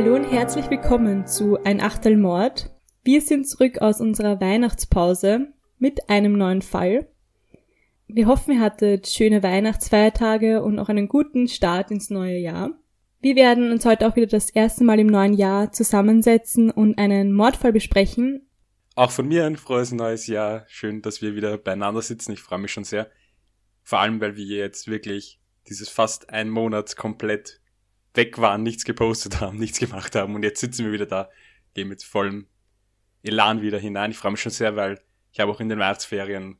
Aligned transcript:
Hallo 0.00 0.14
und 0.14 0.30
herzlich 0.30 0.70
willkommen 0.70 1.26
zu 1.26 1.58
Ein 1.64 1.80
Achtel 1.80 2.16
Mord. 2.16 2.70
Wir 3.02 3.20
sind 3.20 3.48
zurück 3.48 3.78
aus 3.78 4.00
unserer 4.00 4.40
Weihnachtspause 4.40 5.48
mit 5.76 6.08
einem 6.08 6.34
neuen 6.34 6.62
Fall. 6.62 7.08
Wir 8.06 8.28
hoffen, 8.28 8.54
ihr 8.54 8.60
hattet 8.60 9.08
schöne 9.08 9.42
Weihnachtsfeiertage 9.42 10.62
und 10.62 10.78
auch 10.78 10.88
einen 10.88 11.08
guten 11.08 11.48
Start 11.48 11.90
ins 11.90 12.10
neue 12.10 12.38
Jahr. 12.38 12.78
Wir 13.20 13.34
werden 13.34 13.72
uns 13.72 13.84
heute 13.84 14.06
auch 14.06 14.14
wieder 14.14 14.28
das 14.28 14.50
erste 14.50 14.84
Mal 14.84 15.00
im 15.00 15.08
neuen 15.08 15.34
Jahr 15.34 15.72
zusammensetzen 15.72 16.70
und 16.70 16.96
einen 16.96 17.32
Mordfall 17.32 17.72
besprechen. 17.72 18.46
Auch 18.94 19.10
von 19.10 19.26
mir 19.26 19.46
ein 19.46 19.56
frohes 19.56 19.90
neues 19.90 20.28
Jahr. 20.28 20.64
Schön, 20.68 21.02
dass 21.02 21.22
wir 21.22 21.34
wieder 21.34 21.58
beieinander 21.58 22.02
sitzen. 22.02 22.30
Ich 22.30 22.40
freue 22.40 22.60
mich 22.60 22.70
schon 22.70 22.84
sehr. 22.84 23.10
Vor 23.82 23.98
allem, 23.98 24.20
weil 24.20 24.36
wir 24.36 24.58
jetzt 24.58 24.86
wirklich 24.86 25.40
dieses 25.68 25.88
fast 25.88 26.30
ein 26.30 26.50
Monat 26.50 26.94
komplett 26.94 27.60
weg 28.14 28.38
waren, 28.38 28.62
nichts 28.62 28.84
gepostet 28.84 29.40
haben, 29.40 29.58
nichts 29.60 29.78
gemacht 29.78 30.14
haben 30.14 30.34
und 30.34 30.42
jetzt 30.42 30.60
sitzen 30.60 30.84
wir 30.84 30.92
wieder 30.92 31.06
da, 31.06 31.30
gehen 31.74 31.88
mit 31.88 32.02
vollem 32.02 32.46
Elan 33.22 33.62
wieder 33.62 33.78
hinein. 33.78 34.10
Ich 34.10 34.16
freue 34.16 34.32
mich 34.32 34.40
schon 34.40 34.52
sehr, 34.52 34.76
weil 34.76 35.00
ich 35.32 35.40
habe 35.40 35.50
auch 35.52 35.60
in 35.60 35.68
den 35.68 35.78
Weihnachtsferien 35.78 36.58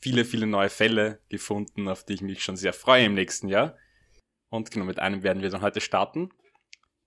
viele, 0.00 0.24
viele 0.24 0.46
neue 0.46 0.70
Fälle 0.70 1.20
gefunden, 1.28 1.88
auf 1.88 2.04
die 2.04 2.14
ich 2.14 2.22
mich 2.22 2.42
schon 2.42 2.56
sehr 2.56 2.72
freue 2.72 3.06
im 3.06 3.14
nächsten 3.14 3.48
Jahr. 3.48 3.76
Und 4.48 4.70
genau 4.70 4.84
mit 4.84 4.98
einem 4.98 5.22
werden 5.22 5.42
wir 5.42 5.50
dann 5.50 5.62
heute 5.62 5.80
starten. 5.80 6.30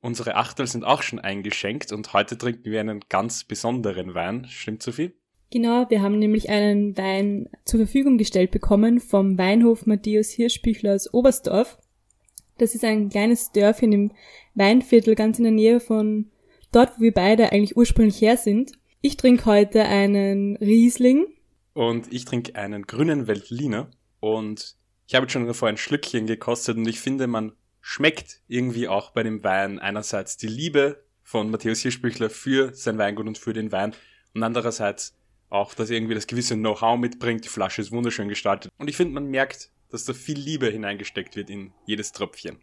Unsere 0.01 0.35
Achtel 0.35 0.65
sind 0.67 0.83
auch 0.83 1.01
schon 1.01 1.19
eingeschenkt 1.19 1.91
und 1.91 2.13
heute 2.13 2.37
trinken 2.37 2.71
wir 2.71 2.79
einen 2.79 3.01
ganz 3.09 3.43
besonderen 3.43 4.13
Wein. 4.13 4.45
Stimmt, 4.49 4.81
Sophie? 4.81 5.13
Genau, 5.51 5.89
wir 5.89 6.01
haben 6.01 6.19
nämlich 6.19 6.49
einen 6.49 6.95
Wein 6.95 7.49
zur 7.65 7.79
Verfügung 7.79 8.17
gestellt 8.17 8.51
bekommen 8.51 8.99
vom 8.99 9.37
Weinhof 9.37 9.85
Matthäus 9.85 10.29
Hirschbüchler 10.29 10.93
aus 10.93 11.11
Oberstdorf. 11.13 11.79
Das 12.59 12.75
ist 12.75 12.83
ein 12.83 13.09
kleines 13.09 13.51
Dörfchen 13.51 13.91
im 13.91 14.11
Weinviertel 14.53 15.15
ganz 15.15 15.37
in 15.39 15.45
der 15.45 15.53
Nähe 15.53 15.79
von 15.79 16.29
dort, 16.71 16.97
wo 16.97 17.01
wir 17.01 17.13
beide 17.13 17.51
eigentlich 17.51 17.75
ursprünglich 17.75 18.21
her 18.21 18.37
sind. 18.37 18.73
Ich 19.01 19.17
trinke 19.17 19.45
heute 19.45 19.83
einen 19.83 20.57
Riesling. 20.57 21.25
Und 21.73 22.11
ich 22.11 22.25
trinke 22.25 22.55
einen 22.55 22.85
grünen 22.85 23.27
Veltliner. 23.27 23.89
Und 24.19 24.75
ich 25.07 25.15
habe 25.15 25.23
jetzt 25.23 25.31
schon 25.31 25.47
davor 25.47 25.69
ein 25.69 25.77
Schlückchen 25.77 26.27
gekostet 26.27 26.77
und 26.77 26.87
ich 26.87 26.99
finde, 26.99 27.27
man 27.27 27.53
schmeckt 27.81 28.41
irgendwie 28.47 28.87
auch 28.87 29.11
bei 29.11 29.23
dem 29.23 29.43
Wein 29.43 29.79
einerseits 29.79 30.37
die 30.37 30.47
Liebe 30.47 31.03
von 31.23 31.49
Matthäus 31.49 31.81
Hirschbüchler 31.81 32.29
für 32.29 32.73
sein 32.73 32.97
Weingut 32.97 33.25
und 33.25 33.37
für 33.37 33.53
den 33.53 33.71
Wein 33.71 33.95
und 34.35 34.43
andererseits 34.43 35.15
auch, 35.49 35.73
dass 35.73 35.89
er 35.89 35.95
irgendwie 35.95 36.13
das 36.13 36.27
gewisse 36.27 36.55
Know-how 36.55 36.99
mitbringt. 36.99 37.45
Die 37.45 37.49
Flasche 37.49 37.81
ist 37.81 37.91
wunderschön 37.91 38.27
gestaltet 38.27 38.71
und 38.77 38.87
ich 38.89 38.97
finde, 38.97 39.13
man 39.13 39.27
merkt, 39.27 39.71
dass 39.91 40.05
da 40.05 40.13
viel 40.13 40.37
Liebe 40.37 40.67
hineingesteckt 40.67 41.35
wird 41.35 41.49
in 41.49 41.71
jedes 41.85 42.11
Tröpfchen. 42.11 42.57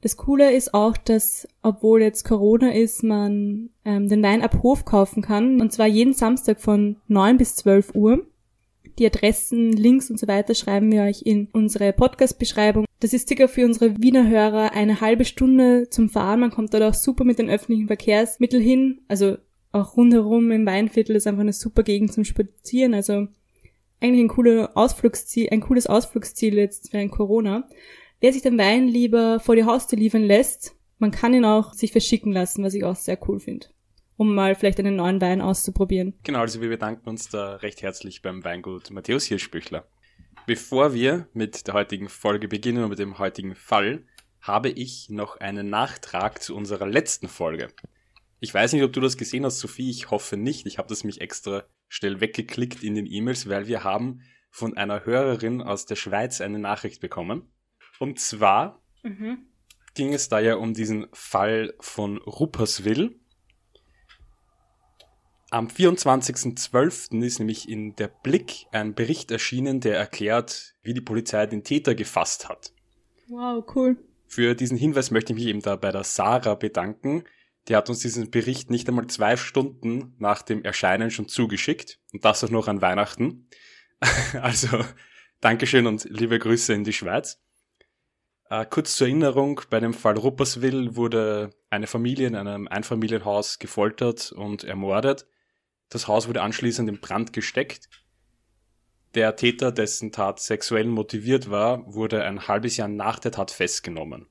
Das 0.00 0.16
Coole 0.16 0.52
ist 0.52 0.74
auch, 0.74 0.96
dass, 0.96 1.48
obwohl 1.62 2.02
jetzt 2.02 2.24
Corona 2.24 2.72
ist, 2.72 3.02
man 3.02 3.70
ähm, 3.84 4.08
den 4.08 4.22
Wein 4.22 4.42
ab 4.42 4.62
Hof 4.62 4.84
kaufen 4.84 5.22
kann. 5.22 5.60
Und 5.60 5.72
zwar 5.72 5.86
jeden 5.86 6.12
Samstag 6.12 6.60
von 6.60 6.96
9 7.08 7.38
bis 7.38 7.54
12 7.56 7.94
Uhr. 7.94 8.26
Die 8.98 9.06
Adressen, 9.06 9.72
Links 9.72 10.10
und 10.10 10.18
so 10.18 10.26
weiter 10.26 10.54
schreiben 10.54 10.90
wir 10.90 11.02
euch 11.02 11.22
in 11.22 11.48
unsere 11.52 11.92
Podcast-Beschreibung. 11.92 12.86
Das 13.00 13.12
ist 13.12 13.28
circa 13.28 13.46
für 13.46 13.64
unsere 13.64 13.96
Wiener 13.98 14.28
Hörer 14.28 14.72
eine 14.72 15.00
halbe 15.00 15.24
Stunde 15.24 15.88
zum 15.90 16.08
Fahren. 16.08 16.40
Man 16.40 16.50
kommt 16.50 16.72
dort 16.72 16.82
auch 16.82 16.94
super 16.94 17.24
mit 17.24 17.38
den 17.38 17.50
öffentlichen 17.50 17.88
Verkehrsmitteln 17.88 18.62
hin. 18.62 19.00
Also 19.08 19.36
auch 19.72 19.96
rundherum 19.96 20.50
im 20.50 20.64
Weinviertel 20.64 21.16
ist 21.16 21.26
einfach 21.26 21.42
eine 21.42 21.52
super 21.52 21.82
Gegend 21.82 22.12
zum 22.12 22.24
Spazieren. 22.24 22.94
Also 22.94 23.28
eigentlich 24.00 24.24
ein, 24.24 24.28
cooler 24.28 24.70
Ausflugsziel, 24.74 25.48
ein 25.50 25.60
cooles 25.60 25.86
Ausflugsziel 25.86 26.54
jetzt 26.54 26.92
während 26.92 27.12
Corona. 27.12 27.68
Wer 28.20 28.32
sich 28.32 28.42
den 28.42 28.58
Wein 28.58 28.88
lieber 28.88 29.40
vor 29.40 29.56
die 29.56 29.64
Haustür 29.64 29.98
liefern 29.98 30.24
lässt, 30.24 30.74
man 30.98 31.10
kann 31.10 31.34
ihn 31.34 31.44
auch 31.44 31.74
sich 31.74 31.92
verschicken 31.92 32.32
lassen, 32.32 32.64
was 32.64 32.74
ich 32.74 32.84
auch 32.84 32.96
sehr 32.96 33.18
cool 33.28 33.40
finde 33.40 33.68
um 34.16 34.34
mal 34.34 34.54
vielleicht 34.54 34.78
einen 34.78 34.96
neuen 34.96 35.20
Wein 35.20 35.40
auszuprobieren. 35.40 36.14
Genau, 36.22 36.40
also 36.40 36.60
wir 36.60 36.68
bedanken 36.68 37.08
uns 37.08 37.28
da 37.28 37.56
recht 37.56 37.82
herzlich 37.82 38.22
beim 38.22 38.44
Weingut 38.44 38.90
Matthäus 38.90 39.24
Hirschbüchler. 39.24 39.86
Bevor 40.46 40.94
wir 40.94 41.28
mit 41.32 41.66
der 41.66 41.74
heutigen 41.74 42.08
Folge 42.08 42.48
beginnen 42.48 42.84
und 42.84 42.90
mit 42.90 42.98
dem 42.98 43.18
heutigen 43.18 43.54
Fall, 43.54 44.04
habe 44.40 44.68
ich 44.68 45.10
noch 45.10 45.38
einen 45.38 45.68
Nachtrag 45.68 46.42
zu 46.42 46.54
unserer 46.54 46.86
letzten 46.86 47.28
Folge. 47.28 47.68
Ich 48.38 48.54
weiß 48.54 48.72
nicht, 48.72 48.84
ob 48.84 48.92
du 48.92 49.00
das 49.00 49.16
gesehen 49.16 49.44
hast, 49.44 49.58
Sophie, 49.58 49.90
ich 49.90 50.10
hoffe 50.10 50.36
nicht. 50.36 50.66
Ich 50.66 50.78
habe 50.78 50.88
das 50.88 51.04
mich 51.04 51.20
extra 51.20 51.64
schnell 51.88 52.20
weggeklickt 52.20 52.82
in 52.82 52.94
den 52.94 53.06
E-Mails, 53.06 53.48
weil 53.48 53.66
wir 53.66 53.84
haben 53.84 54.22
von 54.50 54.76
einer 54.76 55.04
Hörerin 55.04 55.62
aus 55.62 55.86
der 55.86 55.96
Schweiz 55.96 56.40
eine 56.40 56.58
Nachricht 56.58 57.00
bekommen. 57.00 57.52
Und 57.98 58.20
zwar 58.20 58.82
mhm. 59.02 59.46
ging 59.94 60.12
es 60.14 60.28
da 60.28 60.40
ja 60.40 60.56
um 60.56 60.74
diesen 60.74 61.06
Fall 61.12 61.74
von 61.80 62.18
Rupperswil. 62.18 63.18
Am 65.50 65.68
24.12. 65.68 67.22
ist 67.22 67.38
nämlich 67.38 67.68
in 67.68 67.94
der 67.96 68.08
Blick 68.08 68.66
ein 68.72 68.94
Bericht 68.94 69.30
erschienen, 69.30 69.80
der 69.80 69.96
erklärt, 69.96 70.74
wie 70.82 70.92
die 70.92 71.00
Polizei 71.00 71.46
den 71.46 71.62
Täter 71.62 71.94
gefasst 71.94 72.48
hat. 72.48 72.72
Wow, 73.28 73.64
cool. 73.74 73.96
Für 74.26 74.54
diesen 74.54 74.76
Hinweis 74.76 75.10
möchte 75.10 75.32
ich 75.32 75.38
mich 75.38 75.46
eben 75.46 75.60
da 75.60 75.76
bei 75.76 75.92
der 75.92 76.04
Sarah 76.04 76.54
bedanken. 76.54 77.24
Die 77.68 77.76
hat 77.76 77.88
uns 77.88 77.98
diesen 77.98 78.30
Bericht 78.30 78.70
nicht 78.70 78.88
einmal 78.88 79.08
zwei 79.08 79.36
Stunden 79.36 80.14
nach 80.18 80.42
dem 80.42 80.64
Erscheinen 80.64 81.10
schon 81.10 81.28
zugeschickt. 81.28 81.98
Und 82.12 82.24
das 82.24 82.44
auch 82.44 82.50
noch 82.50 82.68
an 82.68 82.80
Weihnachten. 82.80 83.48
also, 84.40 84.84
Dankeschön 85.40 85.86
und 85.86 86.04
liebe 86.04 86.38
Grüße 86.38 86.72
in 86.72 86.84
die 86.84 86.92
Schweiz. 86.92 87.42
Äh, 88.48 88.64
kurz 88.66 88.96
zur 88.96 89.08
Erinnerung, 89.08 89.60
bei 89.68 89.80
dem 89.80 89.94
Fall 89.94 90.16
Rupperswil 90.16 90.94
wurde 90.94 91.50
eine 91.68 91.86
Familie 91.86 92.28
in 92.28 92.36
einem 92.36 92.68
Einfamilienhaus 92.68 93.58
gefoltert 93.58 94.32
und 94.32 94.64
ermordet. 94.64 95.26
Das 95.88 96.08
Haus 96.08 96.28
wurde 96.28 96.42
anschließend 96.42 96.88
in 96.88 97.00
Brand 97.00 97.32
gesteckt. 97.32 97.88
Der 99.14 99.34
Täter, 99.34 99.72
dessen 99.72 100.12
Tat 100.12 100.40
sexuell 100.40 100.84
motiviert 100.84 101.50
war, 101.50 101.92
wurde 101.92 102.22
ein 102.22 102.48
halbes 102.48 102.76
Jahr 102.76 102.88
nach 102.88 103.18
der 103.18 103.32
Tat 103.32 103.50
festgenommen. 103.50 104.26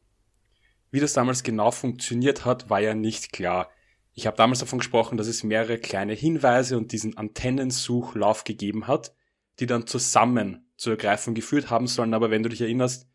Wie 0.95 1.01
das 1.01 1.11
damals 1.11 1.43
genau 1.43 1.71
funktioniert 1.71 2.45
hat, 2.45 2.69
war 2.69 2.79
ja 2.79 2.93
nicht 2.93 3.33
klar. 3.33 3.69
Ich 4.13 4.27
habe 4.27 4.37
damals 4.37 4.59
davon 4.59 4.79
gesprochen, 4.79 5.17
dass 5.17 5.27
es 5.27 5.43
mehrere 5.43 5.77
kleine 5.77 6.13
Hinweise 6.13 6.77
und 6.77 6.93
diesen 6.93 7.17
Antennensuchlauf 7.17 8.45
gegeben 8.45 8.87
hat, 8.87 9.13
die 9.59 9.65
dann 9.65 9.87
zusammen 9.87 10.71
zur 10.77 10.93
Ergreifung 10.93 11.33
geführt 11.33 11.69
haben 11.69 11.87
sollen. 11.87 12.13
Aber 12.13 12.31
wenn 12.31 12.43
du 12.43 12.49
dich 12.49 12.61
erinnerst, 12.61 13.09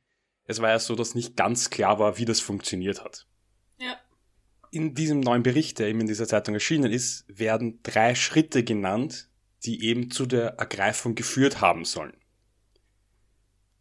es 0.45 0.61
war 0.61 0.69
ja 0.69 0.79
so, 0.79 0.95
dass 0.95 1.15
nicht 1.15 1.37
ganz 1.37 1.71
klar 1.71 1.99
war, 1.99 2.19
wie 2.19 2.27
das 2.27 2.41
funktioniert 2.41 3.03
hat. 3.03 3.27
Ja 3.81 3.97
in 4.71 4.95
diesem 4.95 5.21
neuen 5.21 5.43
Bericht, 5.43 5.79
der 5.79 5.89
eben 5.89 6.01
in 6.01 6.07
dieser 6.07 6.29
Zeitung 6.29 6.55
erschienen 6.55 6.93
ist, 6.93 7.25
werden 7.27 7.81
drei 7.83 8.15
Schritte 8.15 8.63
genannt, 8.63 9.29
die 9.65 9.85
eben 9.85 10.11
zu 10.11 10.27
der 10.27 10.59
Ergreifung 10.59 11.15
geführt 11.15 11.61
haben 11.61 11.85
sollen. 11.85 12.17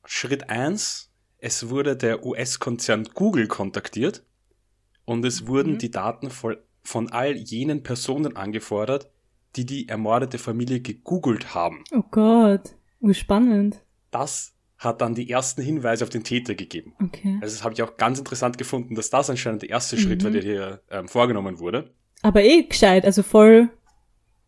Schritt 0.04 0.50
eins: 0.50 1.09
es 1.40 1.70
wurde 1.70 1.96
der 1.96 2.26
US-Konzern 2.26 3.06
Google 3.14 3.48
kontaktiert 3.48 4.24
und 5.06 5.26
es 5.26 5.48
wurden 5.48 5.74
mhm. 5.74 5.78
die 5.80 5.92
Daten 5.92 6.30
von 6.30 7.10
all 7.12 7.36
jenen 7.36 7.84
Personen 7.84 8.36
angefordert, 8.36 9.10
die 9.56 9.66
die 9.66 9.88
ermordete 9.88 10.38
Familie 10.38 10.82
gegoogelt 10.82 11.56
haben. 11.56 11.84
Oh 11.92 12.04
Gott, 12.12 12.76
wie 13.00 13.14
spannend. 13.14 13.84
Das 14.12 14.54
hat 14.78 15.02
dann 15.02 15.14
die 15.14 15.30
ersten 15.30 15.62
Hinweise 15.62 16.04
auf 16.04 16.10
den 16.10 16.24
Täter 16.24 16.56
gegeben. 16.56 16.94
Okay. 17.04 17.38
Also 17.42 17.56
das 17.56 17.64
habe 17.64 17.74
ich 17.74 17.84
auch 17.84 17.98
ganz 17.98 18.18
interessant 18.20 18.58
gefunden, 18.58 18.96
dass 18.96 19.10
das 19.10 19.30
anscheinend 19.30 19.64
der 19.64 19.70
erste 19.70 19.98
mhm. 19.98 20.02
Schritt 20.02 20.24
war, 20.24 20.32
der 20.32 20.42
hier 20.42 20.82
ähm, 20.90 21.08
vorgenommen 21.08 21.60
wurde. 21.60 21.94
Aber 22.22 22.44
eh 22.44 22.64
gescheit, 22.64 23.06
also 23.06 23.24
voll 23.24 23.70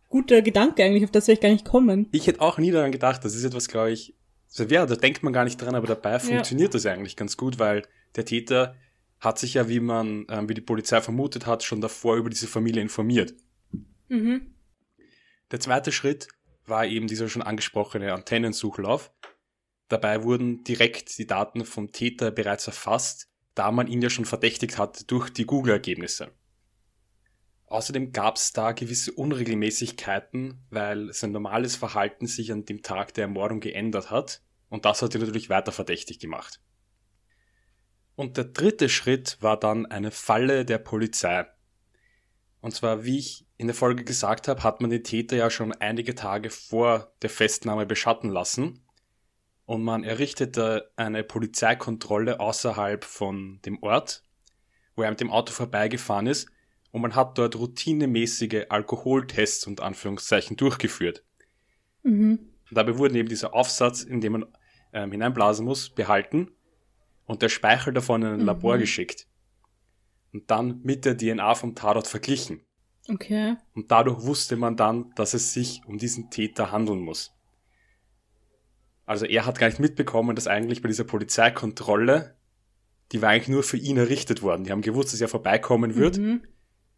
guter 0.09 0.41
Gedanke 0.41 0.84
eigentlich, 0.84 1.03
auf 1.03 1.12
das 1.12 1.28
wäre 1.28 1.35
ich 1.35 1.41
gar 1.41 1.50
nicht 1.50 1.66
kommen. 1.66 2.08
Ich 2.12 2.28
hätte 2.28 2.41
auch 2.41 2.58
nie 2.58 2.72
daran 2.72 2.91
gedacht, 2.91 3.23
das 3.25 3.34
ist 3.34 3.43
etwas, 3.43 3.67
glaube 3.67 3.91
ich, 3.91 4.14
so, 4.53 4.66
ja, 4.66 4.86
da 4.86 4.96
denkt 4.96 5.24
man 5.24 5.32
gar 5.32 5.46
nicht 5.46 5.62
dran, 5.62 5.76
aber 5.76 5.88
dabei 5.88 6.20
funktioniert 6.20 6.74
ja. 6.74 6.74
das 6.74 6.86
eigentlich 6.86 7.16
ganz 7.16 7.38
gut, 7.38 7.58
weil 7.58 7.84
der 8.18 8.26
Täter 8.26 8.76
hat 9.22 9.40
sich 9.40 9.53
ja, 9.53 9.70
wie 9.70 9.80
man, 9.80 10.26
ähm, 10.30 10.50
wie 10.50 10.53
die 10.53 10.59
Polizei 10.59 11.00
vermutet 11.00 11.46
hat, 11.46 11.64
schon 11.64 11.80
davor 11.80 12.18
über 12.18 12.30
diese 12.30 12.48
Familie 12.48 12.82
informiert. 12.82 13.34
Mhm. 14.09 14.53
Der 15.52 15.62
zweite 15.62 15.94
Schritt 15.94 16.28
war 16.66 16.86
eben 16.86 17.08
dieser 17.08 17.30
schon 17.30 17.42
angesprochene 17.42 18.14
Antennensuchlauf. 18.14 19.14
Dabei 19.88 20.24
wurden 20.24 20.66
direkt 20.66 21.18
die 21.18 21.28
Daten 21.28 21.64
vom 21.64 21.94
Täter 21.94 22.30
bereits 22.30 22.68
erfasst, 22.68 23.30
da 23.56 23.72
man 23.72 23.88
ihn 23.88 24.02
ja 24.02 24.09
schon 24.09 24.26
verdächtigt 24.26 24.78
hatte 24.78 25.06
durch 25.06 25.30
die 25.30 25.46
Google-Ergebnisse. 25.46 26.30
Außerdem 27.72 28.12
gab 28.12 28.35
es 28.35 28.52
da 28.52 28.73
gewisse 28.73 29.14
Unregelmäßigkeiten, 29.14 30.62
weil 30.70 31.14
sein 31.14 31.32
normales 31.32 31.78
Verhalten 31.78 32.28
sich 32.28 32.52
an 32.52 32.66
dem 32.66 32.84
Tag 32.84 33.14
der 33.14 33.23
Ermordung 33.23 33.62
geändert 33.62 34.12
hat 34.12 34.41
und 34.68 34.84
das 34.84 35.02
hat 35.02 35.16
ihn 35.16 35.22
natürlich 35.22 35.50
weiter 35.50 35.72
verdächtig 35.72 36.20
gemacht. 36.20 36.59
Und 38.16 38.35
der 38.35 38.44
dritte 38.44 38.90
Schritt 38.90 39.38
war 39.40 39.58
dann 39.58 39.85
eine 39.85 40.12
Falle 40.12 40.66
der 40.66 40.79
Polizei. 40.79 41.47
Und 42.59 42.76
zwar, 42.76 43.06
wie 43.06 43.20
ich 43.20 43.47
in 43.56 43.68
der 43.68 43.76
Folge 43.76 44.03
gesagt 44.03 44.50
habe, 44.50 44.64
hat 44.64 44.82
man 44.82 44.90
den 44.90 45.06
Täter 45.06 45.38
ja 45.38 45.50
schon 45.50 45.72
einige 45.72 46.14
Tage 46.14 46.50
vor 46.50 47.14
der 47.22 47.29
Festnahme 47.29 47.85
beschatten 47.85 48.29
lassen 48.29 48.85
und 49.66 49.82
man 49.82 50.03
errichtete 50.03 50.91
eine 50.97 51.24
Polizeikontrolle 51.24 52.41
außerhalb 52.41 53.06
von 53.06 53.62
dem 53.66 53.82
Ort, 53.82 54.24
wo 54.97 55.03
er 55.03 55.09
mit 55.09 55.22
dem 55.22 55.32
Auto 55.32 55.53
vorbeigefahren 55.53 56.28
ist. 56.28 56.51
Und 56.91 57.02
man 57.02 57.16
hat 57.16 57.38
dort 57.38 57.55
routinemäßige 57.55 58.66
Alkoholtests 58.70 59.66
und 59.66 59.82
Anführungszeichen 59.82 60.58
durchgeführt. 60.58 61.23
Mhm. 62.03 62.40
Und 62.70 62.78
dabei 62.78 62.97
wurden 62.97 63.16
eben 63.16 63.29
dieser 63.29 63.53
Aufsatz, 63.53 64.03
in 64.03 64.22
den 64.22 64.32
man 64.34 64.46
ähm, 64.93 65.11
hineinblasen 65.11 65.66
muss, 65.66 65.90
behalten 65.90 66.52
und 67.26 67.41
der 67.41 67.49
Speichel 67.49 67.93
davon 67.93 68.22
in 68.23 68.28
ein 68.28 68.40
mhm. 68.41 68.46
Labor 68.46 68.78
geschickt. 68.78 69.28
Und 70.34 70.49
dann 70.49 70.82
mit 70.84 71.05
der 71.05 71.17
DNA 71.17 71.55
vom 71.55 71.76
Tatort 71.76 72.08
verglichen. 72.08 72.61
Okay. 73.09 73.55
Und 73.73 73.91
dadurch 73.91 74.23
wusste 74.23 74.55
man 74.55 74.78
dann, 74.78 75.11
dass 75.16 75.34
es 75.34 75.53
sich 75.53 75.82
um 75.85 75.97
diesen 75.97 76.29
Täter 76.29 76.72
handeln 76.72 76.99
muss. 76.99 77.34
Also 79.05 79.26
er 79.26 79.46
hat 79.46 79.59
gar 79.59 79.67
nicht 79.67 79.79
mitbekommen, 79.79 80.35
dass 80.35 80.47
eigentlich 80.47 80.82
bei 80.82 80.88
dieser 80.88 81.03
Polizeikontrolle, 81.03 82.38
die 83.11 83.22
war 83.22 83.29
eigentlich 83.29 83.49
nur 83.49 83.64
für 83.64 83.78
ihn 83.78 83.97
errichtet 83.97 84.41
worden. 84.41 84.64
Die 84.64 84.72
haben 84.72 84.82
gewusst, 84.82 85.11
dass 85.11 85.20
er 85.20 85.28
vorbeikommen 85.28 85.96
wird 85.96 86.17
mhm. 86.17 86.43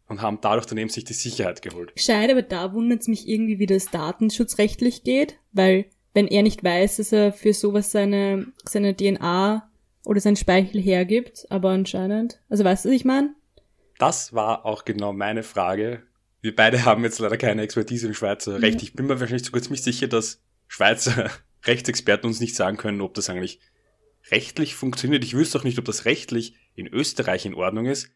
Und 0.08 0.22
haben 0.22 0.38
dadurch 0.40 0.66
daneben 0.66 0.90
sich 0.90 1.04
die 1.04 1.14
Sicherheit 1.14 1.62
geholt. 1.62 1.94
Gescheit, 1.94 2.30
aber 2.30 2.42
da 2.42 2.72
wundert 2.72 3.00
es 3.00 3.08
mich 3.08 3.28
irgendwie, 3.28 3.58
wie 3.58 3.66
das 3.66 3.86
datenschutzrechtlich 3.86 5.02
geht, 5.02 5.38
weil 5.52 5.86
wenn 6.12 6.28
er 6.28 6.42
nicht 6.42 6.62
weiß, 6.62 6.96
dass 6.96 7.12
er 7.12 7.32
für 7.32 7.52
sowas 7.52 7.90
seine, 7.90 8.46
seine 8.64 8.96
DNA 8.96 9.68
oder 10.04 10.20
sein 10.20 10.36
Speichel 10.36 10.80
hergibt, 10.80 11.46
aber 11.50 11.70
anscheinend. 11.70 12.40
Also 12.48 12.64
weißt 12.64 12.84
du, 12.84 12.90
was 12.90 12.96
ich 12.96 13.04
meine? 13.04 13.34
Das 13.98 14.32
war 14.32 14.64
auch 14.64 14.84
genau 14.84 15.12
meine 15.12 15.42
Frage. 15.42 16.02
Wir 16.40 16.54
beide 16.54 16.84
haben 16.84 17.04
jetzt 17.04 17.18
leider 17.18 17.36
keine 17.36 17.62
Expertise 17.62 18.06
im 18.06 18.14
Schweizer 18.14 18.60
Recht. 18.60 18.82
Ich 18.82 18.94
bin 18.94 19.06
mir 19.06 19.18
wahrscheinlich 19.18 19.46
sogar 19.46 19.62
ziemlich 19.62 19.82
sicher, 19.82 20.08
dass 20.08 20.42
Schweizer 20.68 21.30
Rechtsexperten 21.64 22.28
uns 22.28 22.40
nicht 22.40 22.54
sagen 22.54 22.76
können, 22.76 23.00
ob 23.00 23.14
das 23.14 23.30
eigentlich 23.30 23.60
rechtlich 24.30 24.74
funktioniert. 24.74 25.24
Ich 25.24 25.34
wüsste 25.34 25.58
auch 25.58 25.64
nicht, 25.64 25.78
ob 25.78 25.84
das 25.84 26.04
rechtlich 26.04 26.54
in 26.74 26.86
Österreich 26.86 27.46
in 27.46 27.54
Ordnung 27.54 27.86
ist, 27.86 28.10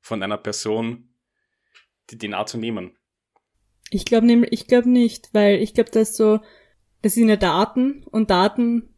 von 0.00 0.22
einer 0.22 0.38
Person 0.38 1.08
die 2.10 2.18
DNA 2.18 2.46
zu 2.46 2.58
nehmen. 2.58 2.92
Ich 3.90 4.04
glaube 4.04 4.26
nämlich, 4.26 4.52
ich 4.52 4.66
glaube 4.66 4.88
nicht, 4.88 5.30
weil 5.32 5.60
ich 5.60 5.74
glaube, 5.74 5.90
dass 5.90 6.16
so, 6.16 6.40
das 7.02 7.14
sind 7.14 7.28
ja 7.28 7.36
Daten 7.36 8.04
und 8.10 8.30
Daten 8.30 8.88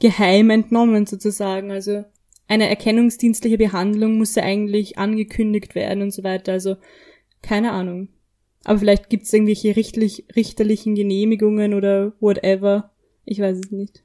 geheim 0.00 0.50
entnommen 0.50 1.06
sozusagen. 1.06 1.70
Also 1.70 2.04
eine 2.48 2.68
erkennungsdienstliche 2.68 3.58
Behandlung 3.58 4.18
muss 4.18 4.34
ja 4.34 4.42
eigentlich 4.42 4.98
angekündigt 4.98 5.74
werden 5.74 6.02
und 6.02 6.10
so 6.10 6.22
weiter. 6.22 6.52
Also 6.52 6.76
keine 7.42 7.72
Ahnung. 7.72 8.08
Aber 8.64 8.80
vielleicht 8.80 9.10
gibt 9.10 9.24
es 9.24 9.32
irgendwelche 9.32 9.76
richtlich, 9.76 10.26
richterlichen 10.34 10.94
Genehmigungen 10.94 11.72
oder 11.72 12.12
whatever. 12.20 12.92
Ich 13.24 13.40
weiß 13.40 13.58
es 13.58 13.70
nicht. 13.70 14.02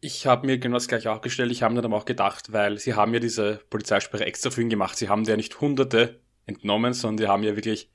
Ich 0.00 0.26
habe 0.26 0.46
mir 0.46 0.58
genau 0.58 0.76
das 0.76 0.88
gleiche 0.88 1.10
auch 1.10 1.22
gestellt. 1.22 1.50
Ich 1.50 1.62
habe 1.62 1.74
mir 1.74 1.80
dann 1.80 1.92
auch 1.92 2.04
gedacht, 2.04 2.52
weil 2.52 2.78
sie 2.78 2.94
haben 2.94 3.14
ja 3.14 3.20
diese 3.20 3.60
Polizeisperre 3.70 4.26
extra 4.26 4.50
für 4.50 4.60
ihn 4.60 4.68
gemacht. 4.68 4.96
Sie 4.98 5.08
haben 5.08 5.24
ja 5.24 5.36
nicht 5.36 5.60
Hunderte 5.60 6.20
entnommen, 6.46 6.92
sondern 6.92 7.16
die 7.24 7.28
haben 7.28 7.42
ja 7.42 7.56
wirklich 7.56 7.90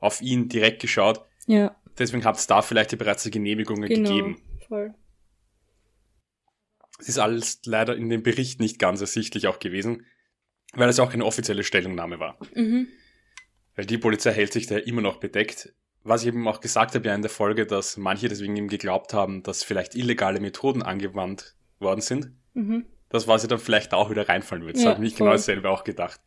auf 0.00 0.20
ihn 0.20 0.48
direkt 0.48 0.80
geschaut. 0.80 1.24
Ja. 1.46 1.76
Deswegen 1.98 2.24
hat 2.24 2.36
es 2.36 2.46
da 2.46 2.62
vielleicht 2.62 2.92
ja 2.92 2.98
bereits 2.98 3.22
die 3.22 3.30
Genehmigungen 3.30 3.88
genau, 3.88 4.08
gegeben. 4.08 4.42
Voll. 4.66 4.94
Es 6.98 7.08
ist 7.08 7.18
alles 7.18 7.60
leider 7.64 7.96
in 7.96 8.08
dem 8.08 8.22
Bericht 8.22 8.60
nicht 8.60 8.78
ganz 8.78 9.00
ersichtlich 9.00 9.46
auch 9.46 9.58
gewesen, 9.58 10.06
weil 10.72 10.88
es 10.88 11.00
auch 11.00 11.10
keine 11.10 11.24
offizielle 11.24 11.64
Stellungnahme 11.64 12.18
war. 12.18 12.38
Mhm. 12.54 12.88
Weil 13.74 13.86
die 13.86 13.98
Polizei 13.98 14.32
hält 14.32 14.52
sich 14.52 14.66
da 14.66 14.76
immer 14.76 15.02
noch 15.02 15.18
bedeckt 15.18 15.74
was 16.04 16.22
ich 16.22 16.28
eben 16.28 16.46
auch 16.48 16.60
gesagt 16.60 16.94
habe 16.94 17.06
ja 17.06 17.14
in 17.14 17.22
der 17.22 17.30
Folge, 17.30 17.66
dass 17.66 17.96
manche 17.96 18.28
deswegen 18.28 18.56
eben 18.56 18.68
geglaubt 18.68 19.14
haben, 19.14 19.42
dass 19.42 19.62
vielleicht 19.62 19.94
illegale 19.94 20.40
Methoden 20.40 20.82
angewandt 20.82 21.54
worden 21.78 22.00
sind. 22.00 22.32
Mhm. 22.54 22.86
Das, 23.08 23.28
was 23.28 23.42
sie 23.42 23.48
dann 23.48 23.58
vielleicht 23.58 23.94
auch 23.94 24.10
wieder 24.10 24.28
reinfallen 24.28 24.64
wird. 24.64 24.76
Das 24.76 24.84
ja, 24.84 24.94
habe 24.94 25.06
ich 25.06 25.14
genau 25.14 25.32
dasselbe 25.32 25.70
auch 25.70 25.84
gedacht. 25.84 26.20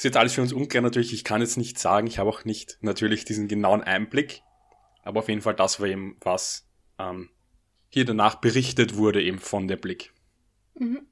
Ist 0.00 0.04
jetzt 0.04 0.16
alles 0.16 0.32
für 0.32 0.40
uns 0.40 0.54
unklar 0.54 0.82
natürlich. 0.82 1.12
Ich 1.12 1.24
kann 1.24 1.42
jetzt 1.42 1.58
nicht 1.58 1.78
sagen. 1.78 2.06
Ich 2.06 2.18
habe 2.18 2.30
auch 2.30 2.46
nicht 2.46 2.78
natürlich 2.80 3.26
diesen 3.26 3.48
genauen 3.48 3.82
Einblick. 3.82 4.40
Aber 5.02 5.20
auf 5.20 5.28
jeden 5.28 5.42
Fall 5.42 5.54
das 5.54 5.78
war 5.78 5.88
eben, 5.88 6.16
was 6.22 6.66
ähm, 6.98 7.28
hier 7.90 8.06
danach 8.06 8.36
berichtet 8.36 8.96
wurde 8.96 9.22
eben 9.22 9.38
von 9.38 9.68
der 9.68 9.76
Blick. 9.76 10.14
Mhm. 10.72 11.06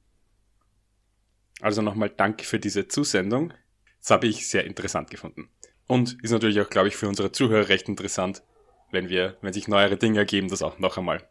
Also 1.61 1.83
nochmal 1.83 2.09
danke 2.09 2.43
für 2.43 2.57
diese 2.57 2.87
Zusendung. 2.87 3.53
Das 3.99 4.09
habe 4.09 4.25
ich 4.25 4.49
sehr 4.49 4.65
interessant 4.65 5.11
gefunden. 5.11 5.51
Und 5.85 6.17
ist 6.23 6.31
natürlich 6.31 6.59
auch, 6.59 6.71
glaube 6.71 6.87
ich, 6.87 6.95
für 6.95 7.07
unsere 7.07 7.31
Zuhörer 7.31 7.69
recht 7.69 7.89
interessant, 7.89 8.41
wenn 8.89 9.07
wir, 9.07 9.37
wenn 9.41 9.53
sich 9.53 9.67
neuere 9.67 9.97
Dinge 9.97 10.17
ergeben, 10.17 10.47
das 10.47 10.63
auch 10.63 10.79
noch 10.79 10.97
einmal 10.97 11.29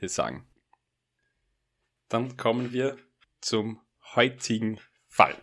hier 0.00 0.08
sagen. 0.08 0.48
Dann 2.08 2.36
kommen 2.36 2.72
wir 2.72 2.96
zum 3.40 3.80
heutigen 4.16 4.80
Fall. 5.06 5.36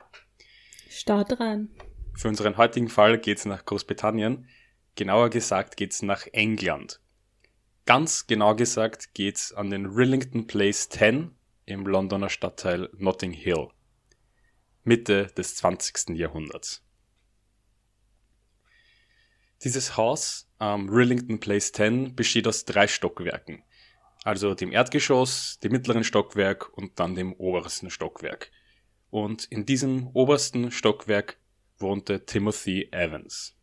Start 0.95 1.41
rein. 1.41 1.69
Für 2.13 2.29
unseren 2.29 2.55
heutigen 2.55 2.87
Fall 2.87 3.17
geht 3.19 3.39
es 3.39 3.45
nach 3.45 3.65
Großbritannien. 3.65 4.47
Genauer 4.95 5.29
gesagt 5.29 5.75
geht 5.75 5.91
es 5.91 6.01
nach 6.01 6.25
England. 6.31 7.01
Ganz 7.85 8.27
genau 8.27 8.55
gesagt 8.55 9.13
geht 9.13 9.35
es 9.35 9.51
an 9.51 9.69
den 9.71 9.87
Rillington 9.87 10.47
Place 10.47 10.87
10 10.87 11.35
im 11.65 11.85
Londoner 11.85 12.29
Stadtteil 12.29 12.89
Notting 12.93 13.33
Hill. 13.33 13.67
Mitte 14.85 15.27
des 15.37 15.57
20. 15.57 16.15
Jahrhunderts. 16.15 16.81
Dieses 19.65 19.97
Haus 19.97 20.49
am 20.59 20.87
Rillington 20.87 21.41
Place 21.41 21.73
10 21.73 22.15
besteht 22.15 22.47
aus 22.47 22.63
drei 22.63 22.87
Stockwerken. 22.87 23.63
Also 24.23 24.55
dem 24.55 24.71
Erdgeschoss, 24.71 25.59
dem 25.59 25.73
mittleren 25.73 26.05
Stockwerk 26.05 26.69
und 26.77 27.01
dann 27.01 27.15
dem 27.15 27.33
obersten 27.33 27.89
Stockwerk. 27.89 28.49
Und 29.15 29.45
in 29.45 29.65
diesem 29.65 30.07
obersten 30.07 30.71
Stockwerk 30.71 31.37
wohnte 31.77 32.25
Timothy 32.25 32.89
Evans. 32.91 33.55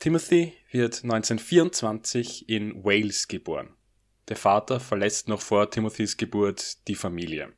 Timothy 0.00 0.54
wird 0.72 1.04
1924 1.04 2.48
in 2.48 2.82
Wales 2.82 3.28
geboren. 3.28 3.76
Der 4.26 4.34
Vater 4.34 4.80
verlässt 4.80 5.28
noch 5.28 5.42
vor 5.42 5.70
Timothys 5.70 6.16
Geburt 6.16 6.88
die 6.88 6.96
Familie. 6.96 7.52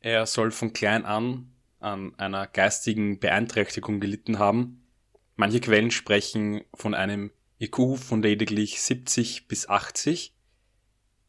Er 0.00 0.26
soll 0.26 0.50
von 0.50 0.72
klein 0.72 1.04
an 1.04 1.52
an 1.78 2.18
einer 2.18 2.48
geistigen 2.48 3.20
Beeinträchtigung 3.20 4.00
gelitten 4.00 4.40
haben 4.40 4.84
Manche 5.36 5.60
Quellen 5.60 5.92
sprechen 5.92 6.64
von 6.74 6.92
einem 6.92 7.30
IQ 7.60 7.98
von 7.98 8.20
lediglich 8.20 8.82
70 8.82 9.46
bis 9.46 9.68
80, 9.68 10.34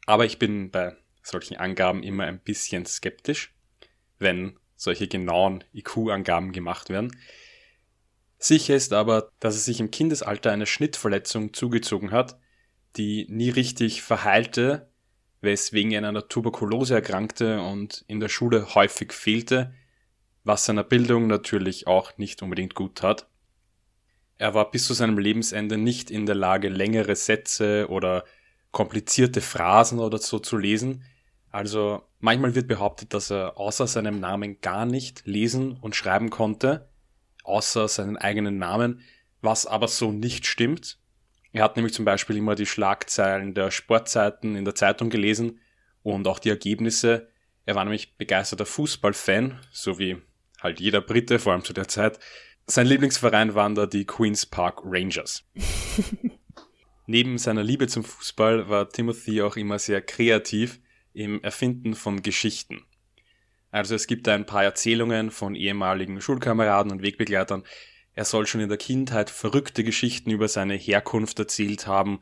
aber 0.06 0.24
ich 0.24 0.40
bin 0.40 0.72
bei 0.72 0.96
solchen 1.22 1.56
Angaben 1.56 2.02
immer 2.02 2.24
ein 2.24 2.40
bisschen 2.40 2.84
skeptisch, 2.84 3.53
wenn 4.24 4.58
solche 4.74 5.06
genauen 5.06 5.62
IQ-Angaben 5.72 6.50
gemacht 6.50 6.90
werden. 6.90 7.16
Sicher 8.38 8.74
ist 8.74 8.92
aber, 8.92 9.30
dass 9.38 9.54
er 9.54 9.60
sich 9.60 9.78
im 9.78 9.92
Kindesalter 9.92 10.50
eine 10.50 10.66
Schnittverletzung 10.66 11.54
zugezogen 11.54 12.10
hat, 12.10 12.36
die 12.96 13.26
nie 13.30 13.50
richtig 13.50 14.02
verheilte, 14.02 14.90
weswegen 15.40 15.92
er 15.92 16.00
an 16.00 16.04
einer 16.04 16.28
Tuberkulose 16.28 16.94
erkrankte 16.94 17.60
und 17.60 18.04
in 18.08 18.18
der 18.18 18.28
Schule 18.28 18.74
häufig 18.74 19.12
fehlte, 19.12 19.72
was 20.42 20.64
seiner 20.64 20.84
Bildung 20.84 21.26
natürlich 21.26 21.86
auch 21.86 22.18
nicht 22.18 22.42
unbedingt 22.42 22.74
gut 22.74 22.96
tat. 22.96 23.28
Er 24.36 24.52
war 24.54 24.70
bis 24.70 24.86
zu 24.86 24.94
seinem 24.94 25.18
Lebensende 25.18 25.78
nicht 25.78 26.10
in 26.10 26.26
der 26.26 26.34
Lage, 26.34 26.68
längere 26.68 27.14
Sätze 27.14 27.86
oder 27.88 28.24
komplizierte 28.72 29.40
Phrasen 29.40 30.00
oder 30.00 30.18
so 30.18 30.38
zu 30.38 30.56
lesen. 30.56 31.04
Also 31.54 32.02
manchmal 32.18 32.56
wird 32.56 32.66
behauptet, 32.66 33.14
dass 33.14 33.30
er 33.30 33.56
außer 33.58 33.86
seinem 33.86 34.18
Namen 34.18 34.60
gar 34.60 34.86
nicht 34.86 35.22
lesen 35.24 35.76
und 35.80 35.94
schreiben 35.94 36.28
konnte, 36.28 36.88
außer 37.44 37.86
seinen 37.86 38.16
eigenen 38.16 38.58
Namen, 38.58 39.02
was 39.40 39.64
aber 39.64 39.86
so 39.86 40.10
nicht 40.10 40.46
stimmt. 40.46 40.98
Er 41.52 41.62
hat 41.62 41.76
nämlich 41.76 41.94
zum 41.94 42.04
Beispiel 42.04 42.38
immer 42.38 42.56
die 42.56 42.66
Schlagzeilen 42.66 43.54
der 43.54 43.70
Sportzeiten 43.70 44.56
in 44.56 44.64
der 44.64 44.74
Zeitung 44.74 45.10
gelesen 45.10 45.60
und 46.02 46.26
auch 46.26 46.40
die 46.40 46.48
Ergebnisse. 46.48 47.28
Er 47.66 47.76
war 47.76 47.84
nämlich 47.84 48.16
begeisterter 48.16 48.66
Fußballfan, 48.66 49.60
so 49.70 50.00
wie 50.00 50.16
halt 50.60 50.80
jeder 50.80 51.02
Brite, 51.02 51.38
vor 51.38 51.52
allem 51.52 51.62
zu 51.62 51.72
der 51.72 51.86
Zeit. 51.86 52.18
Sein 52.66 52.88
Lieblingsverein 52.88 53.54
waren 53.54 53.76
da 53.76 53.86
die 53.86 54.06
Queen's 54.06 54.44
Park 54.44 54.80
Rangers. 54.84 55.44
Neben 57.06 57.38
seiner 57.38 57.62
Liebe 57.62 57.86
zum 57.86 58.02
Fußball 58.02 58.68
war 58.68 58.88
Timothy 58.88 59.40
auch 59.40 59.54
immer 59.54 59.78
sehr 59.78 60.02
kreativ 60.02 60.80
im 61.14 61.42
Erfinden 61.42 61.94
von 61.94 62.22
Geschichten. 62.22 62.84
Also 63.70 63.94
es 63.94 64.06
gibt 64.06 64.28
ein 64.28 64.46
paar 64.46 64.62
Erzählungen 64.62 65.30
von 65.30 65.54
ehemaligen 65.54 66.20
Schulkameraden 66.20 66.92
und 66.92 67.02
Wegbegleitern. 67.02 67.64
Er 68.12 68.24
soll 68.24 68.46
schon 68.46 68.60
in 68.60 68.68
der 68.68 68.78
Kindheit 68.78 69.30
verrückte 69.30 69.82
Geschichten 69.82 70.30
über 70.30 70.48
seine 70.48 70.74
Herkunft 70.74 71.38
erzählt 71.38 71.86
haben 71.86 72.20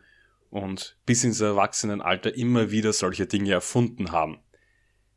und 0.48 0.96
bis 1.04 1.24
ins 1.24 1.40
Erwachsenenalter 1.40 2.34
immer 2.34 2.70
wieder 2.70 2.92
solche 2.92 3.26
Dinge 3.26 3.52
erfunden 3.52 4.12
haben. 4.12 4.38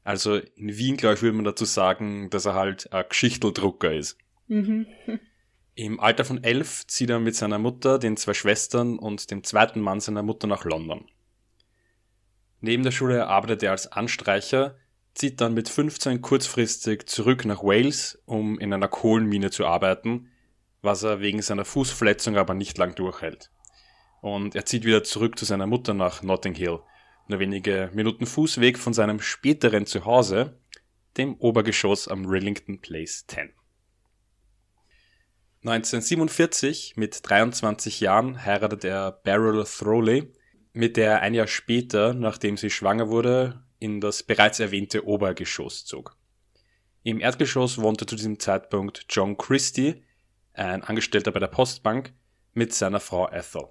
Also 0.03 0.35
in 0.35 0.77
Wien, 0.77 0.97
glaube 0.97 1.15
ich, 1.15 1.21
würde 1.21 1.35
man 1.35 1.45
dazu 1.45 1.65
sagen, 1.65 2.29
dass 2.29 2.45
er 2.45 2.53
halt 2.53 2.91
ein 2.93 3.05
Geschichteldrucker 3.09 3.93
ist. 3.93 4.17
Mhm. 4.47 4.87
Im 5.75 5.99
Alter 5.99 6.23
von 6.23 6.43
elf 6.43 6.87
zieht 6.87 7.09
er 7.09 7.19
mit 7.19 7.35
seiner 7.35 7.59
Mutter, 7.59 7.99
den 7.99 8.15
zwei 8.15 8.33
Schwestern 8.33 8.97
und 8.97 9.29
dem 9.29 9.43
zweiten 9.43 9.81
Mann 9.81 9.99
seiner 9.99 10.23
Mutter 10.23 10.47
nach 10.47 10.63
London. 10.63 11.05
Neben 12.61 12.83
der 12.83 12.91
Schule 12.91 13.27
arbeitet 13.27 13.63
er 13.63 13.71
als 13.71 13.91
Anstreicher, 13.91 14.75
zieht 15.13 15.39
dann 15.41 15.53
mit 15.53 15.69
15 15.69 16.21
kurzfristig 16.21 17.07
zurück 17.07 17.45
nach 17.45 17.63
Wales, 17.63 18.21
um 18.25 18.59
in 18.59 18.73
einer 18.73 18.87
Kohlenmine 18.87 19.51
zu 19.51 19.65
arbeiten, 19.65 20.29
was 20.81 21.03
er 21.03 21.19
wegen 21.19 21.41
seiner 21.41 21.65
Fußverletzung 21.65 22.37
aber 22.37 22.53
nicht 22.53 22.77
lang 22.77 22.95
durchhält. 22.95 23.51
Und 24.21 24.55
er 24.55 24.65
zieht 24.65 24.85
wieder 24.85 25.03
zurück 25.03 25.37
zu 25.37 25.45
seiner 25.45 25.67
Mutter 25.67 25.93
nach 25.93 26.21
Notting 26.21 26.55
Hill, 26.55 26.79
nur 27.27 27.39
wenige 27.39 27.89
Minuten 27.93 28.25
Fußweg 28.25 28.77
von 28.77 28.93
seinem 28.93 29.19
späteren 29.19 29.85
Zuhause, 29.85 30.59
dem 31.17 31.35
Obergeschoss 31.35 32.07
am 32.07 32.25
Rillington 32.25 32.81
Place 32.81 33.25
10. 33.27 33.53
1947, 35.63 36.93
mit 36.95 37.27
23 37.27 37.99
Jahren, 37.99 38.45
heiratet 38.45 38.83
er 38.83 39.11
Beryl 39.11 39.63
Throwley, 39.63 40.31
mit 40.75 40.97
der 40.97 41.09
er 41.09 41.21
ein 41.21 41.33
Jahr 41.33 41.47
später, 41.47 42.13
nachdem 42.13 42.57
sie 42.57 42.69
schwanger 42.69 43.09
wurde, 43.09 43.63
in 43.79 44.01
das 44.01 44.23
bereits 44.23 44.59
erwähnte 44.59 45.07
Obergeschoss 45.07 45.85
zog. 45.85 46.17
Im 47.01 47.21
Erdgeschoss 47.21 47.77
wohnte 47.77 48.05
zu 48.05 48.15
diesem 48.15 48.39
Zeitpunkt 48.39 49.05
John 49.09 49.37
Christie, 49.37 50.03
ein 50.53 50.83
Angestellter 50.83 51.31
bei 51.31 51.39
der 51.39 51.47
Postbank, 51.47 52.13
mit 52.53 52.73
seiner 52.73 52.99
Frau 52.99 53.29
Ethel. 53.29 53.69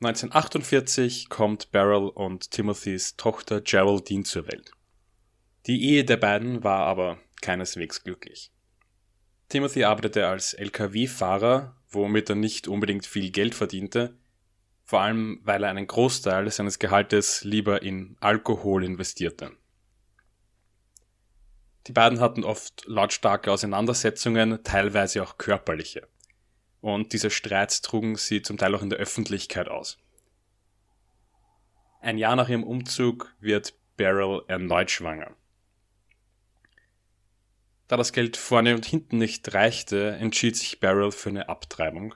1948 0.00 1.28
kommt 1.28 1.70
Beryl 1.70 2.08
und 2.08 2.50
Timothys 2.50 3.16
Tochter 3.16 3.60
Geraldine 3.60 4.24
zur 4.24 4.46
Welt. 4.46 4.70
Die 5.66 5.84
Ehe 5.84 6.04
der 6.04 6.16
beiden 6.16 6.64
war 6.64 6.86
aber 6.86 7.18
keineswegs 7.42 8.02
glücklich. 8.02 8.52
Timothy 9.50 9.84
arbeitete 9.84 10.26
als 10.26 10.54
Lkw-Fahrer, 10.54 11.76
womit 11.90 12.30
er 12.30 12.36
nicht 12.36 12.68
unbedingt 12.68 13.04
viel 13.04 13.30
Geld 13.30 13.54
verdiente, 13.54 14.16
vor 14.92 15.00
allem 15.00 15.40
weil 15.42 15.64
er 15.64 15.70
einen 15.70 15.86
Großteil 15.86 16.50
seines 16.50 16.78
Gehaltes 16.78 17.44
lieber 17.44 17.80
in 17.80 18.14
Alkohol 18.20 18.84
investierte. 18.84 19.52
Die 21.86 21.92
beiden 21.92 22.20
hatten 22.20 22.44
oft 22.44 22.84
lautstarke 22.84 23.50
Auseinandersetzungen, 23.50 24.62
teilweise 24.64 25.22
auch 25.22 25.38
körperliche. 25.38 26.06
Und 26.82 27.14
diese 27.14 27.30
Streits 27.30 27.80
trugen 27.80 28.16
sie 28.16 28.42
zum 28.42 28.58
Teil 28.58 28.74
auch 28.74 28.82
in 28.82 28.90
der 28.90 28.98
Öffentlichkeit 28.98 29.66
aus. 29.66 29.96
Ein 32.02 32.18
Jahr 32.18 32.36
nach 32.36 32.50
ihrem 32.50 32.62
Umzug 32.62 33.34
wird 33.40 33.72
Beryl 33.96 34.42
erneut 34.46 34.90
schwanger. 34.90 35.34
Da 37.88 37.96
das 37.96 38.12
Geld 38.12 38.36
vorne 38.36 38.74
und 38.74 38.84
hinten 38.84 39.16
nicht 39.16 39.54
reichte, 39.54 40.10
entschied 40.16 40.54
sich 40.54 40.80
Beryl 40.80 41.12
für 41.12 41.30
eine 41.30 41.48
Abtreibung. 41.48 42.14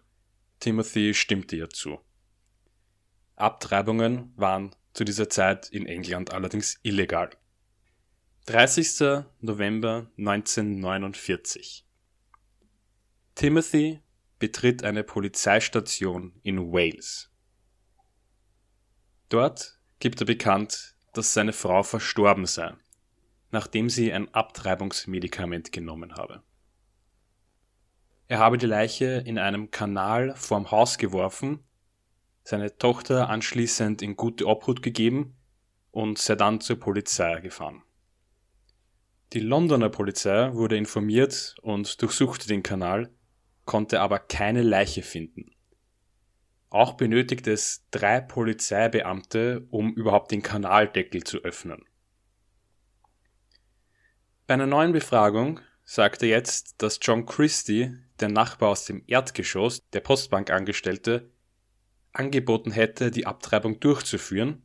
Timothy 0.60 1.14
stimmte 1.14 1.56
ihr 1.56 1.70
zu. 1.70 2.00
Abtreibungen 3.36 4.32
waren 4.36 4.74
zu 4.92 5.04
dieser 5.04 5.28
Zeit 5.28 5.68
in 5.68 5.86
England 5.86 6.32
allerdings 6.32 6.78
illegal. 6.82 7.30
30. 8.46 9.24
November 9.40 10.10
1949. 10.18 11.86
Timothy 13.34 14.00
betritt 14.38 14.84
eine 14.84 15.04
Polizeistation 15.04 16.32
in 16.42 16.72
Wales. 16.72 17.30
Dort 19.28 19.78
gibt 19.98 20.20
er 20.20 20.26
bekannt, 20.26 20.96
dass 21.12 21.32
seine 21.32 21.52
Frau 21.52 21.82
verstorben 21.82 22.46
sei 22.46 22.74
nachdem 23.50 23.88
sie 23.88 24.12
ein 24.12 24.32
Abtreibungsmedikament 24.34 25.72
genommen 25.72 26.14
habe. 26.14 26.42
Er 28.28 28.38
habe 28.38 28.58
die 28.58 28.66
Leiche 28.66 29.22
in 29.24 29.38
einem 29.38 29.70
Kanal 29.70 30.34
vorm 30.34 30.70
Haus 30.70 30.98
geworfen, 30.98 31.64
seine 32.46 32.76
Tochter 32.78 33.28
anschließend 33.28 34.02
in 34.02 34.16
gute 34.16 34.46
Obhut 34.46 34.80
gegeben 34.80 35.36
und 35.90 36.18
sei 36.18 36.36
dann 36.36 36.60
zur 36.60 36.78
Polizei 36.78 37.40
gefahren. 37.40 37.82
Die 39.32 39.40
Londoner 39.40 39.88
Polizei 39.88 40.54
wurde 40.54 40.76
informiert 40.76 41.56
und 41.62 42.00
durchsuchte 42.00 42.46
den 42.46 42.62
Kanal, 42.62 43.10
konnte 43.64 44.00
aber 44.00 44.20
keine 44.20 44.62
Leiche 44.62 45.02
finden. 45.02 45.50
Auch 46.70 46.92
benötigte 46.94 47.50
es 47.50 47.84
drei 47.90 48.20
Polizeibeamte, 48.20 49.66
um 49.70 49.92
überhaupt 49.94 50.30
den 50.30 50.42
Kanaldeckel 50.42 51.24
zu 51.24 51.38
öffnen. 51.38 51.84
Bei 54.46 54.54
einer 54.54 54.66
neuen 54.66 54.92
Befragung 54.92 55.58
sagte 55.84 56.26
jetzt, 56.26 56.80
dass 56.80 57.00
John 57.02 57.26
Christie, 57.26 57.96
der 58.20 58.28
Nachbar 58.28 58.68
aus 58.68 58.84
dem 58.84 59.02
Erdgeschoss, 59.08 59.82
der 59.90 60.00
Postbankangestellte, 60.00 61.32
angeboten 62.18 62.70
hätte, 62.70 63.10
die 63.10 63.26
Abtreibung 63.26 63.80
durchzuführen. 63.80 64.62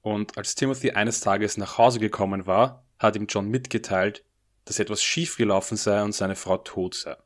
Und 0.00 0.36
als 0.36 0.54
Timothy 0.54 0.92
eines 0.92 1.20
Tages 1.20 1.56
nach 1.56 1.78
Hause 1.78 2.00
gekommen 2.00 2.46
war, 2.46 2.84
hat 2.98 3.16
ihm 3.16 3.26
John 3.28 3.48
mitgeteilt, 3.48 4.24
dass 4.64 4.78
etwas 4.78 5.02
schiefgelaufen 5.02 5.76
sei 5.76 6.02
und 6.02 6.12
seine 6.12 6.36
Frau 6.36 6.58
tot 6.58 6.94
sei. 6.94 7.16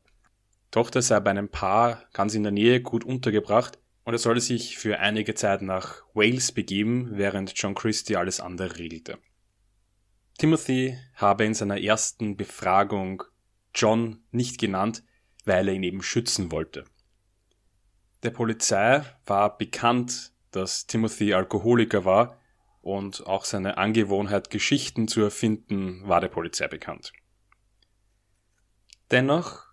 Tochter 0.71 1.01
sei 1.01 1.19
bei 1.19 1.31
einem 1.31 1.49
Paar 1.49 2.03
ganz 2.13 2.33
in 2.33 2.43
der 2.43 2.51
Nähe 2.51 2.81
gut 2.81 3.03
untergebracht 3.03 3.79
und 4.03 4.13
er 4.13 4.19
solle 4.19 4.41
sich 4.41 4.77
für 4.77 4.99
einige 4.99 5.35
Zeit 5.35 5.61
nach 5.61 6.03
Wales 6.13 6.51
begeben, 6.51 7.09
während 7.11 7.53
John 7.55 7.75
Christie 7.75 8.15
alles 8.15 8.39
andere 8.39 8.77
regelte. 8.77 9.17
Timothy 10.37 10.97
habe 11.15 11.45
in 11.45 11.53
seiner 11.53 11.81
ersten 11.81 12.37
Befragung 12.37 13.23
John 13.73 14.23
nicht 14.31 14.59
genannt, 14.59 15.03
weil 15.45 15.67
er 15.67 15.73
ihn 15.73 15.83
eben 15.83 16.03
schützen 16.03 16.51
wollte. 16.51 16.85
Der 18.23 18.31
Polizei 18.31 19.03
war 19.25 19.57
bekannt, 19.57 20.31
dass 20.51 20.87
Timothy 20.87 21.33
Alkoholiker 21.33 22.03
war 22.03 22.39
und 22.81 23.27
auch 23.27 23.45
seine 23.45 23.77
Angewohnheit, 23.77 24.49
Geschichten 24.49 25.07
zu 25.07 25.21
erfinden, 25.21 26.07
war 26.07 26.21
der 26.21 26.29
Polizei 26.29 26.67
bekannt. 26.67 27.13
Dennoch 29.11 29.67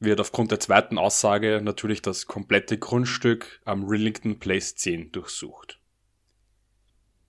wird 0.00 0.20
aufgrund 0.20 0.50
der 0.50 0.60
zweiten 0.60 0.98
Aussage 0.98 1.60
natürlich 1.62 2.02
das 2.02 2.26
komplette 2.26 2.78
Grundstück 2.78 3.60
am 3.64 3.84
Rillington 3.84 4.38
Place 4.38 4.74
10 4.74 5.12
durchsucht. 5.12 5.80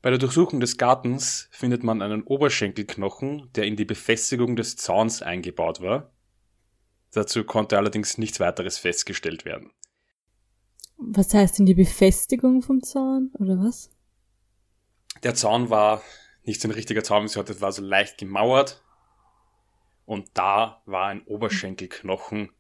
Bei 0.02 0.10
der 0.10 0.20
Durchsuchung 0.20 0.60
des 0.60 0.78
Gartens 0.78 1.48
findet 1.52 1.84
man 1.84 2.02
einen 2.02 2.24
Oberschenkelknochen, 2.24 3.50
der 3.54 3.66
in 3.66 3.76
die 3.76 3.86
Befestigung 3.86 4.56
des 4.56 4.76
Zauns 4.76 5.22
eingebaut 5.22 5.82
war. 5.82 6.12
Dazu 7.12 7.44
konnte 7.44 7.78
allerdings 7.78 8.18
nichts 8.18 8.40
weiteres 8.40 8.78
festgestellt 8.78 9.46
werden. 9.46 9.72
Was 10.98 11.34
heißt 11.34 11.60
denn 11.60 11.66
die 11.66 11.74
Befestigung 11.74 12.62
vom 12.62 12.82
Zaun, 12.82 13.32
oder 13.40 13.58
was? 13.60 13.90
Der 15.24 15.36
Zaun 15.36 15.70
war 15.70 16.02
nicht 16.44 16.62
so 16.62 16.68
ein 16.68 16.72
richtiger 16.72 17.04
Zaun, 17.04 17.26
es 17.26 17.62
war, 17.62 17.72
so 17.72 17.82
leicht 17.82 18.18
gemauert. 18.18 18.84
Und 20.06 20.30
da 20.34 20.82
war 20.86 21.08
ein 21.08 21.24
Oberschenkelknochen 21.24 22.52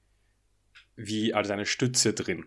wie 0.95 1.33
als 1.33 1.49
eine 1.49 1.65
Stütze 1.65 2.13
drin. 2.13 2.45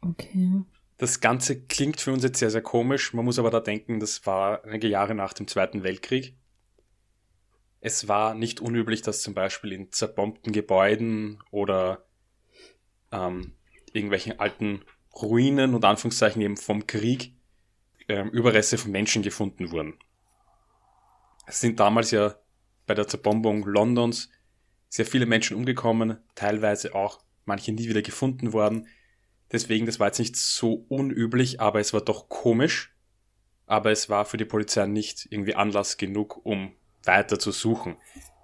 Okay. 0.00 0.62
Das 0.96 1.20
Ganze 1.20 1.60
klingt 1.62 2.00
für 2.00 2.12
uns 2.12 2.24
jetzt 2.24 2.38
sehr, 2.38 2.50
sehr 2.50 2.62
komisch. 2.62 3.12
Man 3.12 3.24
muss 3.24 3.38
aber 3.38 3.50
da 3.50 3.60
denken, 3.60 4.00
das 4.00 4.26
war 4.26 4.64
einige 4.64 4.88
Jahre 4.88 5.14
nach 5.14 5.32
dem 5.32 5.46
Zweiten 5.46 5.82
Weltkrieg. 5.82 6.36
Es 7.80 8.08
war 8.08 8.34
nicht 8.34 8.60
unüblich, 8.60 9.02
dass 9.02 9.22
zum 9.22 9.34
Beispiel 9.34 9.72
in 9.72 9.90
zerbombten 9.90 10.52
Gebäuden 10.52 11.42
oder 11.50 12.06
ähm, 13.10 13.54
irgendwelchen 13.92 14.38
alten 14.38 14.82
Ruinen 15.14 15.74
und 15.74 15.84
Anführungszeichen 15.84 16.40
eben 16.42 16.56
vom 16.56 16.86
Krieg 16.86 17.34
ähm, 18.08 18.30
Überreste 18.30 18.78
von 18.78 18.90
Menschen 18.90 19.22
gefunden 19.22 19.70
wurden. 19.70 19.98
Es 21.46 21.60
sind 21.60 21.80
damals 21.80 22.10
ja 22.10 22.34
bei 22.86 22.94
der 22.94 23.06
Zerbombung 23.06 23.64
Londons 23.64 24.30
sehr 24.88 25.06
viele 25.06 25.26
Menschen 25.26 25.56
umgekommen, 25.56 26.18
teilweise 26.34 26.94
auch 26.94 27.20
manche 27.44 27.72
nie 27.72 27.88
wieder 27.88 28.02
gefunden 28.02 28.52
worden. 28.52 28.86
Deswegen, 29.50 29.86
das 29.86 30.00
war 30.00 30.08
jetzt 30.08 30.18
nicht 30.18 30.36
so 30.36 30.84
unüblich, 30.88 31.60
aber 31.60 31.80
es 31.80 31.92
war 31.92 32.00
doch 32.00 32.28
komisch. 32.28 32.94
Aber 33.66 33.90
es 33.90 34.08
war 34.08 34.24
für 34.24 34.36
die 34.36 34.44
Polizei 34.44 34.86
nicht 34.86 35.28
irgendwie 35.30 35.54
Anlass 35.54 35.96
genug, 35.96 36.44
um 36.44 36.72
weiter 37.04 37.38
zu 37.38 37.52
suchen. 37.52 37.96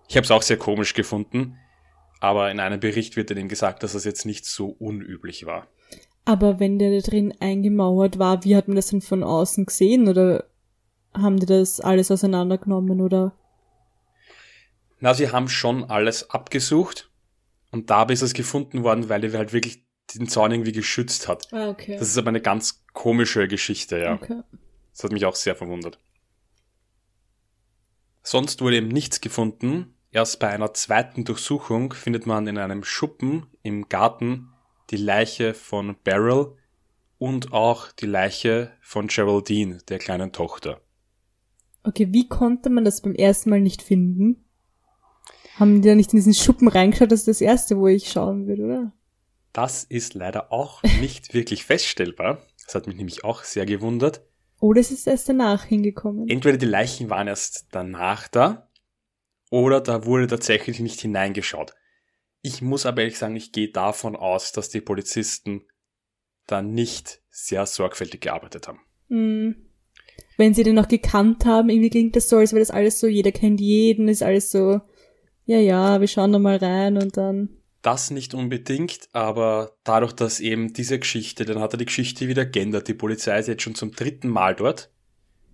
Ich 0.09 0.17
habe 0.17 0.25
es 0.25 0.31
auch 0.31 0.43
sehr 0.43 0.57
komisch 0.57 0.95
gefunden, 0.95 1.59
aber 2.20 2.50
in 2.50 2.60
einem 2.60 2.80
Bericht 2.80 3.16
wird 3.16 3.30
dann 3.30 3.38
eben 3.38 3.48
gesagt, 3.48 3.82
dass 3.82 3.92
das 3.92 4.04
jetzt 4.04 4.26
nicht 4.26 4.44
so 4.46 4.68
unüblich 4.68 5.46
war. 5.46 5.68
Aber 6.25 6.60
wenn 6.60 6.78
der 6.78 6.90
da 6.90 7.08
drin 7.08 7.34
eingemauert 7.40 8.18
war, 8.18 8.44
wie 8.44 8.54
hat 8.54 8.68
man 8.68 8.76
das 8.76 8.88
denn 8.88 9.00
von 9.00 9.22
außen 9.22 9.66
gesehen 9.66 10.08
oder 10.08 10.44
haben 11.14 11.40
die 11.40 11.46
das 11.46 11.80
alles 11.80 12.10
auseinandergenommen 12.10 13.00
oder? 13.00 13.32
Na, 15.00 15.14
sie 15.14 15.30
haben 15.30 15.48
schon 15.48 15.84
alles 15.84 16.30
abgesucht 16.30 17.10
und 17.70 17.90
dabei 17.90 18.12
ist 18.12 18.22
es 18.22 18.34
gefunden 18.34 18.82
worden, 18.82 19.08
weil 19.08 19.20
die 19.20 19.37
halt 19.37 19.52
wirklich 19.52 19.84
den 20.14 20.28
Zaun 20.28 20.50
irgendwie 20.50 20.72
geschützt 20.72 21.28
hat. 21.28 21.52
Ah, 21.52 21.68
okay. 21.68 21.96
Das 21.98 22.08
ist 22.08 22.18
aber 22.18 22.28
eine 22.28 22.40
ganz 22.40 22.84
komische 22.92 23.46
Geschichte, 23.46 23.98
ja. 23.98 24.14
Okay. 24.14 24.42
Das 24.92 25.04
hat 25.04 25.12
mich 25.12 25.25
auch 25.25 25.37
sehr 25.37 25.54
verwundert. 25.54 25.98
Sonst 28.22 28.60
wurde 28.60 28.76
eben 28.76 28.88
nichts 28.88 29.20
gefunden. 29.20 29.94
Erst 30.18 30.40
bei 30.40 30.48
einer 30.48 30.75
zweiten 30.75 31.22
Durchsuchung 31.22 31.92
findet 31.92 32.26
man 32.26 32.48
in 32.48 32.58
einem 32.58 32.82
Schuppen 32.82 33.46
im 33.62 33.88
Garten 33.88 34.48
die 34.90 34.96
Leiche 34.96 35.54
von 35.54 35.94
Beryl 36.02 36.56
und 37.18 37.52
auch 37.52 37.92
die 37.92 38.06
Leiche 38.06 38.72
von 38.80 39.06
Geraldine, 39.06 39.78
der 39.88 40.00
kleinen 40.00 40.32
Tochter. 40.32 40.80
Okay, 41.84 42.08
wie 42.10 42.26
konnte 42.26 42.68
man 42.68 42.84
das 42.84 43.00
beim 43.00 43.14
ersten 43.14 43.50
Mal 43.50 43.60
nicht 43.60 43.80
finden? 43.80 44.44
Haben 45.54 45.82
die 45.82 45.88
da 45.88 45.94
nicht 45.94 46.12
in 46.12 46.16
diesen 46.16 46.34
Schuppen 46.34 46.66
reingeschaut? 46.66 47.12
Das 47.12 47.20
ist 47.20 47.28
das 47.28 47.40
erste, 47.40 47.78
wo 47.78 47.87
ich 47.87 48.10
schauen 48.10 48.48
würde, 48.48 48.64
oder? 48.64 48.92
Das 49.52 49.84
ist 49.84 50.14
leider 50.14 50.50
auch 50.50 50.82
nicht 50.82 51.32
wirklich 51.32 51.64
feststellbar. 51.64 52.42
Das 52.66 52.75
hat 52.75 52.88
mich 52.88 52.96
nämlich 52.96 53.22
auch 53.22 53.44
sehr 53.44 53.66
gewundert. 53.66 54.25
Oder 54.60 54.80
es 54.80 54.90
ist 54.90 55.06
erst 55.06 55.28
danach 55.28 55.62
hingekommen. 55.62 56.28
Entweder 56.28 56.58
die 56.58 56.66
Leichen 56.66 57.08
waren 57.08 57.28
erst 57.28 57.68
danach 57.70 58.26
da, 58.26 58.67
oder 59.50 59.81
da 59.81 60.05
wurde 60.05 60.26
tatsächlich 60.26 60.81
nicht 60.81 61.00
hineingeschaut. 61.00 61.75
Ich 62.43 62.62
muss 62.62 62.87
aber 62.87 63.02
ehrlich 63.02 63.19
sagen, 63.19 63.37
ich 63.37 63.52
gehe 63.52 63.71
davon 63.71 64.17
aus, 64.17 64.52
dass 64.52 64.69
die 64.69 64.81
Polizisten 64.81 65.62
da 66.47 66.62
nicht 66.62 67.21
sehr 67.31 67.67
sorgfältig 67.67 68.23
gearbeitet 68.23 68.69
haben. 68.69 68.81
Hm. 69.09 69.57
Wenn 70.37 70.55
sie 70.55 70.62
den 70.62 70.76
noch 70.76 70.88
gekannt 70.88 71.45
haben, 71.45 71.69
irgendwie 71.69 71.90
klingt 71.90 72.17
das 72.17 72.28
so, 72.28 72.37
als 72.37 72.52
wäre 72.52 72.61
das 72.61 72.71
alles 72.71 73.00
so, 73.00 73.07
jeder 73.07 73.33
kennt 73.33 73.61
jeden, 73.61 74.09
ist 74.09 74.23
alles 74.23 74.50
so, 74.50 74.81
ja, 75.45 75.59
ja, 75.59 76.00
wir 76.00 76.09
schauen 76.09 76.33
da 76.33 76.38
mal 76.38 76.57
rein 76.57 76.97
und 76.97 77.17
dann. 77.17 77.49
Das 77.83 78.11
nicht 78.11 78.35
unbedingt, 78.35 79.09
aber 79.12 79.76
dadurch, 79.85 80.12
dass 80.12 80.40
eben 80.40 80.73
diese 80.73 80.99
Geschichte, 80.99 81.45
dann 81.45 81.61
hat 81.61 81.75
er 81.75 81.78
die 81.78 81.87
Geschichte 81.87 82.28
wieder 82.28 82.45
geändert. 82.45 82.88
Die 82.88 82.95
Polizei 82.95 83.38
ist 83.38 83.49
jetzt 83.49 83.62
schon 83.62 83.75
zum 83.75 83.93
dritten 83.93 84.28
Mal 84.28 84.55
dort. 84.55 84.90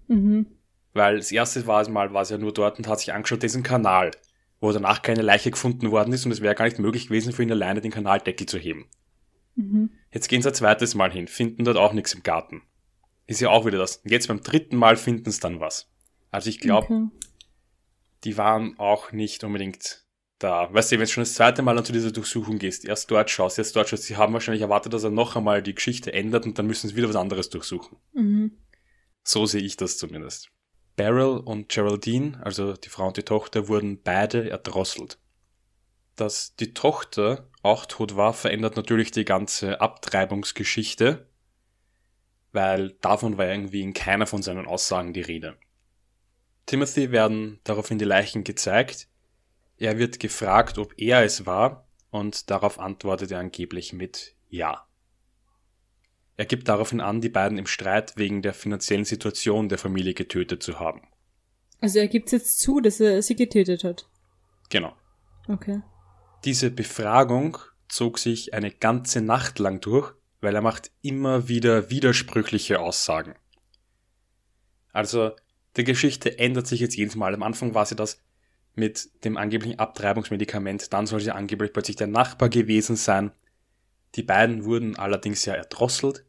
Mhm. 0.09 0.47
Weil 0.95 1.17
das 1.17 1.33
erste 1.33 1.67
war 1.67 1.83
es 1.83 1.89
mal, 1.89 2.15
war 2.15 2.23
es 2.23 2.31
ja 2.31 2.39
nur 2.39 2.55
dort 2.55 2.79
und 2.79 2.87
hat 2.89 3.01
sich 3.01 3.13
angeschaut, 3.13 3.43
diesen 3.43 3.63
Kanal, 3.63 4.13
wo 4.61 4.73
danach 4.73 5.03
keine 5.03 5.23
Leiche 5.23 5.51
gefunden 5.51 5.91
worden 5.91 6.13
ist 6.15 6.25
und 6.25 6.33
es 6.33 6.41
wäre 6.41 6.55
gar 6.55 6.65
nicht 6.65 6.79
möglich 6.79 7.09
gewesen, 7.09 7.33
für 7.33 7.43
ihn 7.43 7.53
alleine 7.53 7.81
den 7.81 7.91
Kanaldeckel 7.91 8.47
zu 8.47 8.59
heben. 8.59 8.89
Mhm. 9.57 9.91
Jetzt 10.13 10.29
gehen 10.29 10.41
sie 10.41 10.49
ein 10.49 10.55
zweites 10.55 10.95
Mal 10.95 11.11
hin, 11.13 11.27
finden 11.29 11.65
dort 11.65 11.77
auch 11.77 11.93
nichts 11.93 12.15
im 12.15 12.23
Garten. 12.23 12.63
Ist 13.27 13.41
ja 13.41 13.51
auch 13.51 13.67
wieder 13.67 13.79
das. 13.79 13.97
Und 13.99 14.11
jetzt 14.11 14.29
beim 14.29 14.41
dritten 14.43 14.77
Mal 14.77 14.97
finden 14.97 15.31
sie 15.31 15.41
dann 15.41 15.61
was. 15.61 15.91
Also 16.31 16.49
ich 16.49 16.61
glaube, 16.61 16.87
Okay. 16.87 17.09
die 18.25 18.37
waren 18.37 18.79
auch 18.79 19.13
nicht 19.13 19.43
unbedingt 19.45 20.05
da. 20.39 20.73
Weißt 20.73 20.93
du, 20.93 20.97
wenn 20.97 21.07
du 21.07 21.11
schon 21.11 21.23
das 21.23 21.35
zweite 21.35 21.63
Mal 21.63 21.75
dann 21.75 21.85
zu 21.85 21.93
dieser 21.93 22.11
Durchsuchung 22.13 22.59
gehst, 22.59 22.85
erst 22.85 23.11
dort 23.11 23.31
schaust, 23.31 23.59
jetzt 23.59 23.75
dort 23.77 23.89
schaust, 23.89 24.05
sie 24.05 24.17
haben 24.17 24.33
wahrscheinlich 24.33 24.63
erwartet, 24.63 24.93
dass 24.93 25.05
er 25.05 25.11
noch 25.11 25.37
einmal 25.37 25.63
die 25.63 25.75
Geschichte 25.75 26.13
ändert 26.13 26.45
und 26.47 26.59
dann 26.59 26.67
müssen 26.67 26.89
sie 26.89 26.97
wieder 26.97 27.09
was 27.09 27.17
anderes 27.17 27.51
durchsuchen. 27.51 27.99
Mhm. 28.13 28.59
So 29.23 29.47
sehe 29.47 29.63
ich 29.63 29.77
das 29.77 29.97
zumindest. 29.97 30.51
Beryl 30.97 31.39
und 31.39 31.69
Geraldine, 31.69 32.41
also 32.45 32.75
die 32.75 32.89
Frau 32.89 33.09
und 33.09 33.17
die 33.17 33.23
Tochter, 33.23 33.69
wurden 33.69 34.01
beide 34.03 34.49
erdrosselt. 34.49 35.19
Dass 36.17 36.55
die 36.57 36.73
Tochter 36.75 37.49
auch 37.63 37.87
tot 37.87 38.17
war, 38.17 38.33
verändert 38.33 38.77
natürlich 38.77 39.11
die 39.11 39.25
ganze 39.25 39.81
Abtreibungsgeschichte, 39.81 41.27
weil 42.53 42.91
davon 43.01 43.37
war 43.37 43.47
irgendwie 43.47 43.83
in 43.83 43.93
keiner 43.93 44.27
von 44.27 44.43
seinen 44.43 44.67
Aussagen 44.67 45.13
die 45.13 45.23
Rede. 45.23 45.57
Timothy 46.67 47.11
werden 47.11 47.61
daraufhin 47.65 47.99
die 47.99 48.05
Leichen 48.05 48.45
gezeigt. 48.45 49.09
Er 49.77 49.99
wird 49.99 50.21
gefragt, 50.21 50.79
ob 50.79 50.95
er 50.97 51.25
es 51.25 51.47
war, 51.47 51.89
und 52.11 52.49
darauf 52.51 52.79
antwortet 52.79 53.33
er 53.33 53.41
angeblich 53.41 53.93
mit 53.93 54.37
Ja. 54.49 54.84
Er 56.37 56.47
gibt 56.47 56.69
daraufhin 56.69 57.00
an, 57.00 57.21
die 57.21 57.29
beiden 57.29 57.59
im 57.59 57.67
Streit 57.67 58.17
wegen 58.17 58.43
der 58.43 58.55
finanziellen 58.55 59.05
Situation 59.05 59.69
der 59.69 59.79
Familie 59.79 60.14
getötet 60.14 60.62
zu 60.62 60.81
haben. 60.81 61.03
Also 61.81 61.99
er 61.99 62.09
gibt 62.09 62.33
jetzt 62.33 62.61
zu, 62.61 62.81
dass 62.81 62.99
er 63.00 63.23
sie 63.23 63.37
getötet 63.37 63.85
hat. 63.85 64.09
Genau. 64.71 64.95
Okay. 65.49 65.83
Diese 66.45 66.71
Befragung 66.71 67.59
zog 67.88 68.19
sich 68.19 68.55
eine 68.55 68.71
ganze 68.71 69.21
Nacht 69.21 69.59
lang 69.59 69.81
durch, 69.81 70.12
weil 70.41 70.55
er 70.55 70.62
macht 70.62 70.91
immer 71.03 71.49
wieder 71.49 71.91
widersprüchliche 71.91 72.81
Aussagen. 72.81 73.35
Also, 74.93 75.33
die 75.76 75.85
Geschichte 75.85 76.38
ändert 76.38 76.67
sich 76.67 76.81
jetzt 76.81 76.97
jedes 76.97 77.17
Mal. 77.17 77.35
Am 77.35 77.43
Anfang 77.43 77.75
war 77.75 77.87
sie 77.87 77.97
das 77.97 78.21
mit 78.75 79.25
dem 79.25 79.37
angeblichen 79.37 79.78
Abtreibungsmedikament, 79.78 80.93
dann 80.93 81.06
soll 81.06 81.21
sie 81.21 81.30
angeblich 81.30 81.73
plötzlich 81.73 81.97
der 81.97 82.06
Nachbar 82.06 82.49
gewesen 82.49 82.97
sein. 82.97 83.32
Die 84.15 84.23
beiden 84.23 84.65
wurden 84.65 84.97
allerdings 84.97 85.45
ja 85.45 85.54
erdrosselt. 85.54 86.25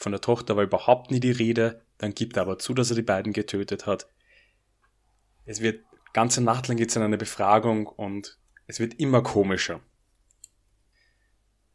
Von 0.00 0.12
der 0.12 0.22
Tochter 0.22 0.56
war 0.56 0.64
überhaupt 0.64 1.10
nie 1.10 1.20
die 1.20 1.30
Rede, 1.30 1.84
dann 1.98 2.14
gibt 2.14 2.36
er 2.36 2.42
aber 2.42 2.58
zu, 2.58 2.72
dass 2.72 2.88
er 2.88 2.96
die 2.96 3.02
beiden 3.02 3.34
getötet 3.34 3.86
hat. 3.86 4.08
Es 5.44 5.60
wird 5.60 5.84
ganze 6.14 6.42
Nacht 6.42 6.68
lang 6.68 6.78
geht's 6.78 6.96
in 6.96 7.02
eine 7.02 7.18
Befragung 7.18 7.86
und 7.86 8.38
es 8.66 8.80
wird 8.80 8.94
immer 8.94 9.22
komischer. 9.22 9.80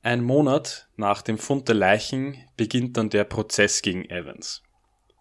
Ein 0.01 0.23
Monat 0.23 0.89
nach 0.95 1.21
dem 1.21 1.37
Fund 1.37 1.67
der 1.67 1.75
Leichen 1.75 2.37
beginnt 2.57 2.97
dann 2.97 3.11
der 3.11 3.25
Prozess 3.25 3.83
gegen 3.83 4.05
Evans. 4.05 4.63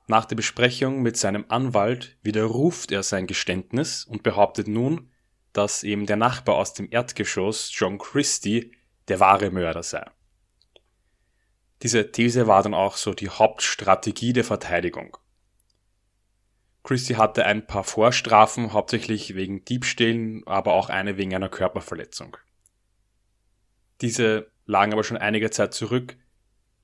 Nach 0.06 0.24
der 0.24 0.36
Besprechung 0.36 1.02
mit 1.02 1.18
seinem 1.18 1.44
Anwalt 1.48 2.16
widerruft 2.22 2.90
er 2.90 3.02
sein 3.02 3.26
Geständnis 3.26 4.04
und 4.04 4.22
behauptet 4.22 4.66
nun, 4.66 5.10
dass 5.52 5.82
eben 5.82 6.06
der 6.06 6.16
Nachbar 6.16 6.56
aus 6.56 6.72
dem 6.72 6.88
Erdgeschoss, 6.90 7.70
John 7.74 7.98
Christie, 7.98 8.72
der 9.08 9.20
wahre 9.20 9.50
Mörder 9.50 9.82
sei. 9.82 10.04
Diese 11.84 12.10
These 12.10 12.46
war 12.46 12.62
dann 12.62 12.72
auch 12.72 12.96
so 12.96 13.12
die 13.12 13.28
Hauptstrategie 13.28 14.32
der 14.32 14.44
Verteidigung. 14.44 15.18
Christie 16.82 17.16
hatte 17.16 17.44
ein 17.44 17.66
paar 17.66 17.84
Vorstrafen, 17.84 18.72
hauptsächlich 18.72 19.34
wegen 19.34 19.66
Diebstählen, 19.66 20.46
aber 20.46 20.72
auch 20.72 20.88
eine 20.88 21.18
wegen 21.18 21.34
einer 21.34 21.50
Körperverletzung. 21.50 22.38
Diese 24.00 24.50
lagen 24.64 24.94
aber 24.94 25.04
schon 25.04 25.18
einige 25.18 25.50
Zeit 25.50 25.74
zurück 25.74 26.16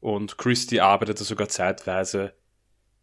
und 0.00 0.36
Christie 0.36 0.82
arbeitete 0.82 1.24
sogar 1.24 1.48
zeitweise 1.48 2.34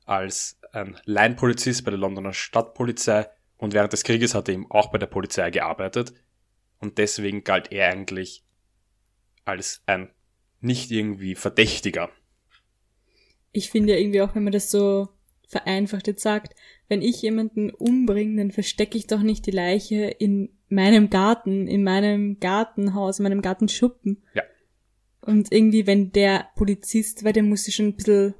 als 0.05 0.59
ein 0.73 0.99
Laienpolizist 1.05 1.83
bei 1.83 1.89
der 1.89 1.99
Londoner 1.99 2.33
Stadtpolizei 2.33 3.27
und 3.57 3.73
während 3.73 3.91
des 3.91 4.03
Krieges 4.03 4.35
hat 4.35 4.49
er 4.49 4.53
eben 4.53 4.69
auch 4.69 4.91
bei 4.91 4.99
der 4.99 5.07
Polizei 5.07 5.49
gearbeitet 5.49 6.13
und 6.77 6.99
deswegen 6.99 7.43
galt 7.43 7.71
er 7.71 7.89
eigentlich 7.89 8.45
als 9.45 9.81
ein 9.87 10.11
nicht 10.61 10.91
irgendwie 10.91 11.35
Verdächtiger. 11.35 12.09
Ich 13.51 13.69
finde 13.69 13.93
ja 13.93 13.99
irgendwie 13.99 14.21
auch, 14.21 14.35
wenn 14.35 14.43
man 14.43 14.53
das 14.53 14.71
so 14.71 15.09
vereinfacht 15.47 16.07
jetzt 16.07 16.21
sagt, 16.21 16.53
wenn 16.89 17.01
ich 17.01 17.21
jemanden 17.21 17.69
umbringe, 17.69 18.37
dann 18.37 18.51
verstecke 18.51 18.97
ich 18.97 19.07
doch 19.07 19.21
nicht 19.21 19.45
die 19.45 19.51
Leiche 19.51 20.05
in 20.05 20.49
meinem 20.69 21.09
Garten, 21.09 21.67
in 21.67 21.83
meinem 21.83 22.39
Gartenhaus, 22.39 23.19
in 23.19 23.23
meinem 23.23 23.41
Gartenschuppen. 23.41 24.23
Ja. 24.33 24.43
Und 25.21 25.51
irgendwie, 25.51 25.87
wenn 25.87 26.11
der 26.11 26.49
Polizist, 26.55 27.23
weil 27.23 27.33
der 27.33 27.43
muss 27.43 27.67
ja 27.67 27.73
schon 27.73 27.87
ein 27.87 27.95
bisschen, 27.95 28.35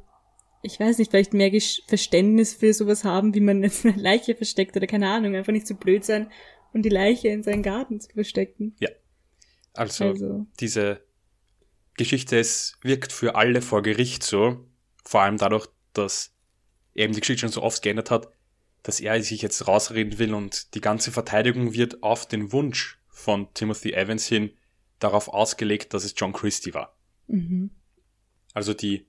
ich 0.62 0.80
weiß 0.80 0.98
nicht, 0.98 1.12
vielleicht 1.12 1.34
mehr 1.34 1.52
Verständnis 1.88 2.54
für 2.54 2.74
sowas 2.74 3.04
haben, 3.04 3.34
wie 3.34 3.42
man 3.42 3.64
jetzt 3.64 3.86
eine 3.86 3.98
Leiche 3.98 4.36
versteckt 4.36 4.76
oder 4.76 4.88
keine 4.88 5.10
Ahnung, 5.10 5.36
einfach 5.36 5.54
nicht 5.54 5.68
so 5.68 5.76
blöd 5.76 6.04
sein 6.04 6.30
und 6.74 6.84
die 6.84 6.90
Leiche 6.90 7.30
in 7.30 7.44
seinen 7.44 7.64
Garten 7.64 8.00
zu 8.00 8.12
verstecken. 8.12 8.76
Also, 9.74 10.06
Also, 10.06 10.46
diese 10.60 11.02
Geschichte, 11.98 12.40
es 12.40 12.78
wirkt 12.82 13.12
für 13.12 13.36
alle 13.36 13.62
vor 13.62 13.82
Gericht 13.82 14.24
so, 14.24 14.66
vor 15.04 15.22
allem 15.22 15.38
dadurch, 15.38 15.68
dass 15.94 16.34
eben 16.96 17.14
die 17.14 17.20
Geschichte 17.20 17.42
schon 17.42 17.52
so 17.52 17.64
oft 17.64 17.82
geändert 17.82 18.12
hat, 18.12 18.30
dass 18.84 19.00
er 19.00 19.22
sich 19.22 19.42
jetzt 19.42 19.68
rausreden 19.68 20.18
will 20.20 20.34
und 20.34 20.74
die 20.76 20.82
ganze 20.82 21.12
Verteidigung 21.12 21.74
wird 21.74 22.04
auf 22.04 22.28
den 22.28 22.52
Wunsch 22.52 23.00
von 23.10 23.54
Timothy 23.54 23.94
Evans 23.94 24.26
hin 24.26 24.52
darauf 25.00 25.28
ausgelegt, 25.28 25.94
dass 25.94 26.04
es 26.04 26.14
John 26.16 26.34
Christie 26.34 26.74
war. 26.74 26.98
mhm. 27.28 27.72
Also 28.54 28.74
die 28.74 29.06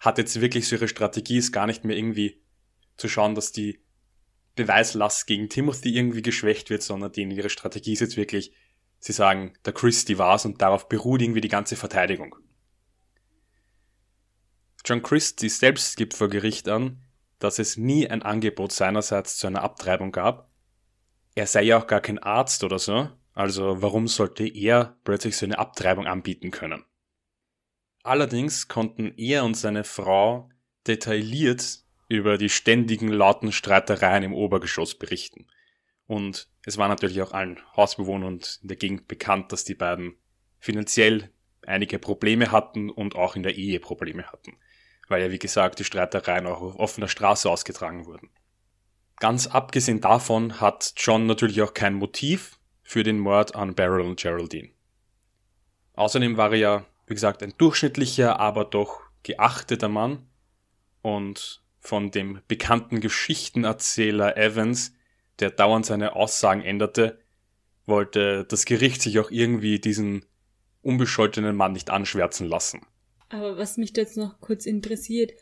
hat 0.00 0.18
jetzt 0.18 0.40
wirklich 0.40 0.66
so 0.66 0.76
ihre 0.76 0.88
Strategie, 0.88 1.38
ist 1.38 1.52
gar 1.52 1.66
nicht 1.66 1.84
mehr 1.84 1.96
irgendwie 1.96 2.40
zu 2.96 3.08
schauen, 3.08 3.34
dass 3.34 3.52
die 3.52 3.80
Beweislast 4.56 5.26
gegen 5.26 5.48
Timothy 5.48 5.96
irgendwie 5.96 6.22
geschwächt 6.22 6.70
wird, 6.70 6.82
sondern 6.82 7.12
die 7.12 7.22
ihre 7.22 7.50
Strategie 7.50 7.92
ist 7.92 8.00
jetzt 8.00 8.16
wirklich, 8.16 8.52
sie 8.98 9.12
sagen, 9.12 9.54
der 9.64 9.72
Christie 9.72 10.18
war's 10.18 10.44
und 10.44 10.60
darauf 10.60 10.88
beruht 10.88 11.22
irgendwie 11.22 11.40
die 11.40 11.48
ganze 11.48 11.76
Verteidigung. 11.76 12.36
John 14.84 15.02
Christie 15.02 15.48
selbst 15.48 15.96
gibt 15.96 16.14
vor 16.14 16.28
Gericht 16.28 16.68
an, 16.68 17.02
dass 17.38 17.58
es 17.58 17.76
nie 17.76 18.08
ein 18.08 18.22
Angebot 18.22 18.72
seinerseits 18.72 19.36
zu 19.36 19.46
einer 19.46 19.62
Abtreibung 19.62 20.12
gab. 20.12 20.50
Er 21.34 21.46
sei 21.46 21.62
ja 21.62 21.78
auch 21.78 21.86
gar 21.86 22.00
kein 22.00 22.18
Arzt 22.18 22.64
oder 22.64 22.78
so, 22.78 23.10
also 23.34 23.82
warum 23.82 24.08
sollte 24.08 24.46
er 24.46 24.96
plötzlich 25.04 25.36
so 25.36 25.46
eine 25.46 25.58
Abtreibung 25.58 26.06
anbieten 26.06 26.50
können? 26.50 26.84
Allerdings 28.02 28.68
konnten 28.68 29.12
er 29.16 29.44
und 29.44 29.54
seine 29.54 29.84
Frau 29.84 30.50
detailliert 30.86 31.84
über 32.08 32.38
die 32.38 32.48
ständigen 32.48 33.08
lauten 33.08 33.52
Streitereien 33.52 34.24
im 34.24 34.34
Obergeschoss 34.34 34.98
berichten. 34.98 35.46
Und 36.08 36.48
es 36.64 36.78
war 36.78 36.88
natürlich 36.88 37.22
auch 37.22 37.32
allen 37.32 37.60
Hausbewohnern 37.76 38.28
und 38.28 38.58
in 38.62 38.68
der 38.68 38.78
Gegend 38.78 39.06
bekannt, 39.06 39.52
dass 39.52 39.64
die 39.64 39.74
beiden 39.74 40.16
finanziell 40.58 41.30
einige 41.66 41.98
Probleme 41.98 42.50
hatten 42.50 42.90
und 42.90 43.14
auch 43.14 43.36
in 43.36 43.42
der 43.42 43.56
Ehe 43.56 43.78
Probleme 43.78 44.24
hatten. 44.24 44.56
Weil 45.06 45.22
ja, 45.22 45.30
wie 45.30 45.38
gesagt, 45.38 45.78
die 45.78 45.84
Streitereien 45.84 46.46
auch 46.46 46.62
auf 46.62 46.76
offener 46.76 47.08
Straße 47.08 47.48
ausgetragen 47.48 48.06
wurden. 48.06 48.30
Ganz 49.20 49.46
abgesehen 49.46 50.00
davon 50.00 50.60
hat 50.60 50.94
John 50.96 51.26
natürlich 51.26 51.60
auch 51.60 51.74
kein 51.74 51.94
Motiv 51.94 52.58
für 52.82 53.02
den 53.02 53.18
Mord 53.18 53.54
an 53.54 53.74
Beryl 53.74 54.00
und 54.00 54.18
Geraldine. 54.18 54.70
Außerdem 55.92 56.38
war 56.38 56.52
er 56.52 56.58
ja, 56.58 56.84
wie 57.06 57.14
gesagt, 57.14 57.42
ein 57.42 57.52
durchschnittlicher, 57.58 58.40
aber 58.40 58.64
doch 58.64 59.00
geachteter 59.24 59.88
Mann 59.88 60.26
und 61.02 61.62
von 61.80 62.10
dem 62.10 62.40
bekannten 62.48 63.00
Geschichtenerzähler 63.00 64.36
Evans, 64.38 64.94
der 65.40 65.50
dauernd 65.50 65.86
seine 65.86 66.16
Aussagen 66.16 66.62
änderte, 66.62 67.18
wollte 67.86 68.44
das 68.44 68.64
Gericht 68.64 69.02
sich 69.02 69.18
auch 69.18 69.30
irgendwie 69.30 69.78
diesen 69.78 70.24
unbescholtenen 70.82 71.56
Mann 71.56 71.72
nicht 71.72 71.90
anschwärzen 71.90 72.46
lassen. 72.46 72.82
Aber 73.30 73.58
was 73.58 73.76
mich 73.76 73.92
da 73.92 74.02
jetzt 74.02 74.16
noch 74.16 74.40
kurz 74.40 74.66
interessiert, 74.66 75.32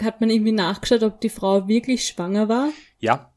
hat 0.00 0.20
man 0.20 0.30
irgendwie 0.30 0.52
nachgeschaut, 0.52 1.02
ob 1.02 1.20
die 1.20 1.28
Frau 1.28 1.68
wirklich 1.68 2.06
schwanger 2.06 2.48
war? 2.48 2.70
Ja. 2.98 3.32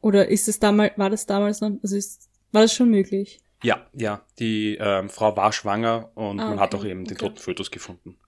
Oder 0.00 0.28
ist 0.28 0.48
es 0.48 0.60
damals, 0.60 0.96
war 0.96 1.10
das 1.10 1.26
damals 1.26 1.60
noch, 1.60 1.72
also 1.82 1.96
ist, 1.96 2.30
war 2.52 2.62
das 2.62 2.72
schon 2.72 2.90
möglich? 2.90 3.40
Ja, 3.62 3.86
ja, 3.92 4.24
die 4.38 4.76
ähm, 4.80 5.08
Frau 5.08 5.36
war 5.36 5.52
schwanger 5.52 6.12
und 6.14 6.38
Ah, 6.38 6.50
man 6.50 6.60
hat 6.60 6.74
auch 6.74 6.84
eben 6.84 7.04
den 7.04 7.16
okay. 7.16 7.26
toten 7.26 7.38
Fötus 7.38 7.70
gefunden. 7.72 8.18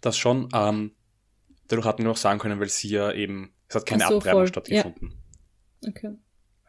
Das 0.00 0.16
schon, 0.16 0.48
ähm, 0.54 0.92
dadurch 1.68 1.86
hat 1.86 1.98
man 1.98 2.08
noch 2.08 2.16
sagen 2.16 2.38
können, 2.38 2.58
weil 2.60 2.70
sie 2.70 2.88
ja 2.88 3.12
eben, 3.12 3.52
es 3.68 3.74
hat 3.74 3.84
keine 3.84 4.06
so, 4.06 4.16
Abtreibung 4.16 4.40
voll, 4.40 4.46
stattgefunden. 4.48 5.14
Okay. 5.86 6.14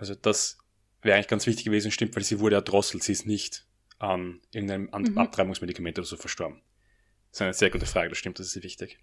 Also 0.02 0.16
das 0.16 0.58
wäre 1.04 1.16
eigentlich 1.16 1.28
ganz 1.28 1.46
wichtig 1.46 1.64
gewesen, 1.64 1.92
stimmt, 1.92 2.16
weil 2.16 2.24
sie 2.24 2.40
wurde 2.40 2.56
erdrosselt, 2.56 3.04
sie 3.04 3.12
ist 3.12 3.28
nicht 3.28 3.68
an 4.00 4.42
irgendeinem 4.50 4.90
Mhm. 4.92 5.18
Abtreibungsmedikament 5.20 6.00
oder 6.00 6.08
so 6.08 6.18
verstorben. 6.18 6.64
Das 7.30 7.38
ist 7.38 7.42
eine 7.44 7.54
sehr 7.54 7.70
gute 7.70 7.86
Frage, 7.86 8.10
das 8.10 8.18
stimmt, 8.18 8.40
das 8.40 8.48
ist 8.48 8.64
wichtig. 8.64 8.98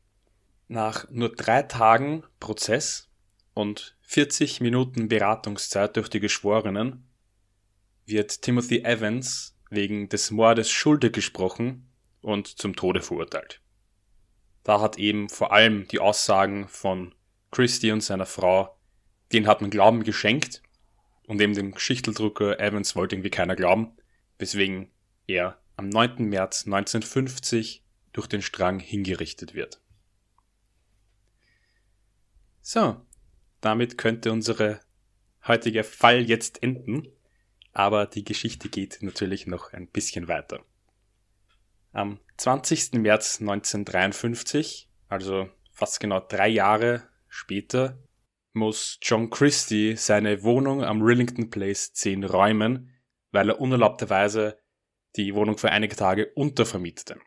Nach 0.67 1.09
nur 1.09 1.33
drei 1.33 1.63
Tagen 1.63 2.25
Prozess 2.41 3.09
und 3.55 3.97
40 4.03 4.61
Minuten 4.61 5.07
Beratungszeit 5.07 5.97
durch 5.97 6.09
die 6.09 6.19
Geschworenen 6.19 7.09
wird 8.05 8.43
Timothy 8.43 8.81
Evans 8.81 9.57
wegen 9.71 10.09
des 10.09 10.33
Mordes 10.33 10.69
schuldig 10.69 11.13
gesprochen 11.13 11.89
und 12.23 12.49
zum 12.49 12.75
Tode 12.75 13.03
verurteilt. 13.03 13.61
Da 14.65 14.81
hat 14.81 14.99
eben 14.99 15.29
vor 15.29 15.53
allem 15.53 15.87
die 15.87 16.01
Aussagen 16.01 16.67
von 16.67 17.15
Christie 17.53 17.93
und 17.93 18.01
seiner 18.01 18.27
Frau, 18.27 18.77
denen 19.33 19.47
hat 19.47 19.61
man 19.61 19.71
Glauben 19.71 20.03
geschenkt 20.03 20.63
und 21.29 21.41
eben 21.41 21.55
dem 21.55 21.73
Geschichteldrucker 21.73 22.59
Evans 22.59 22.97
wollte 22.97 23.15
irgendwie 23.15 23.31
keiner 23.31 23.55
glauben, 23.55 23.93
weswegen 24.39 24.91
er 25.27 25.61
am 25.77 25.89
9. 25.91 26.25
März 26.25 26.65
1950 26.65 27.85
durch 28.13 28.27
den 28.27 28.43
Strang 28.43 28.81
hingerichtet 28.81 29.55
wird. 29.55 29.81
So, 32.63 33.01
damit 33.61 33.99
könnte 33.99 34.33
unsere 34.33 34.81
heutige 35.47 35.85
Fall 35.85 36.23
jetzt 36.23 36.63
enden, 36.63 37.07
aber 37.73 38.07
die 38.07 38.25
Geschichte 38.25 38.71
geht 38.71 38.99
natürlich 39.03 39.47
noch 39.47 39.73
ein 39.75 39.87
bisschen 39.87 40.29
weiter. 40.29 40.65
Am 41.93 42.21
20. 42.39 42.95
März 42.95 43.41
1953, 43.41 44.89
also 45.09 45.49
fast 45.73 46.01
genau 46.01 46.21
drei 46.21 46.49
Jahre 46.49 47.07
später, 47.29 47.99
muss 48.59 48.99
John 49.03 49.31
Christie 49.31 49.97
seine 49.97 50.43
Wohnung 50.43 50.85
am 50.85 51.01
Rillington 51.01 51.51
Place 51.51 51.93
10 51.95 52.25
räumen, 52.25 52.93
weil 53.33 53.49
er 53.49 53.61
unerlaubterweise 53.61 54.59
die 55.17 55.35
Wohnung 55.35 55.57
für 55.57 55.71
einige 55.71 55.97
Tage 55.97 56.33
untervermietete. 56.35 57.19